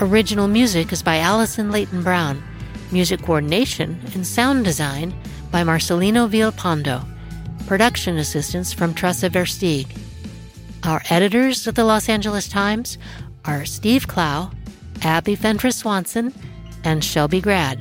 Original 0.00 0.48
music 0.48 0.92
is 0.92 1.02
by 1.02 1.18
Allison 1.18 1.70
Leighton 1.70 2.02
Brown. 2.02 2.42
Music 2.90 3.20
coordination 3.22 4.00
and 4.14 4.26
sound 4.26 4.64
design 4.64 5.12
by 5.50 5.62
Marcelino 5.62 6.28
Villalpando. 6.28 7.04
Production 7.66 8.16
assistance 8.16 8.72
from 8.72 8.94
Tressa 8.94 9.28
Versteeg. 9.28 9.86
Our 10.84 11.02
editors 11.10 11.68
at 11.68 11.74
the 11.74 11.84
Los 11.84 12.08
Angeles 12.08 12.48
Times 12.48 12.96
are 13.44 13.66
Steve 13.66 14.08
Clow, 14.08 14.50
Abby 15.02 15.34
Fentress 15.34 15.76
Swanson, 15.76 16.32
and 16.82 17.04
Shelby 17.04 17.42
Grad. 17.42 17.78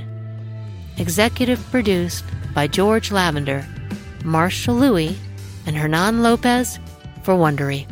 Executive 0.98 1.64
produced 1.72 2.26
by 2.54 2.68
George 2.68 3.10
Lavender, 3.12 3.66
Marshall 4.26 4.76
Lewy, 4.76 5.16
and 5.66 5.78
Hernan 5.78 6.22
Lopez 6.22 6.80
for 7.24 7.36
Wondery. 7.36 7.88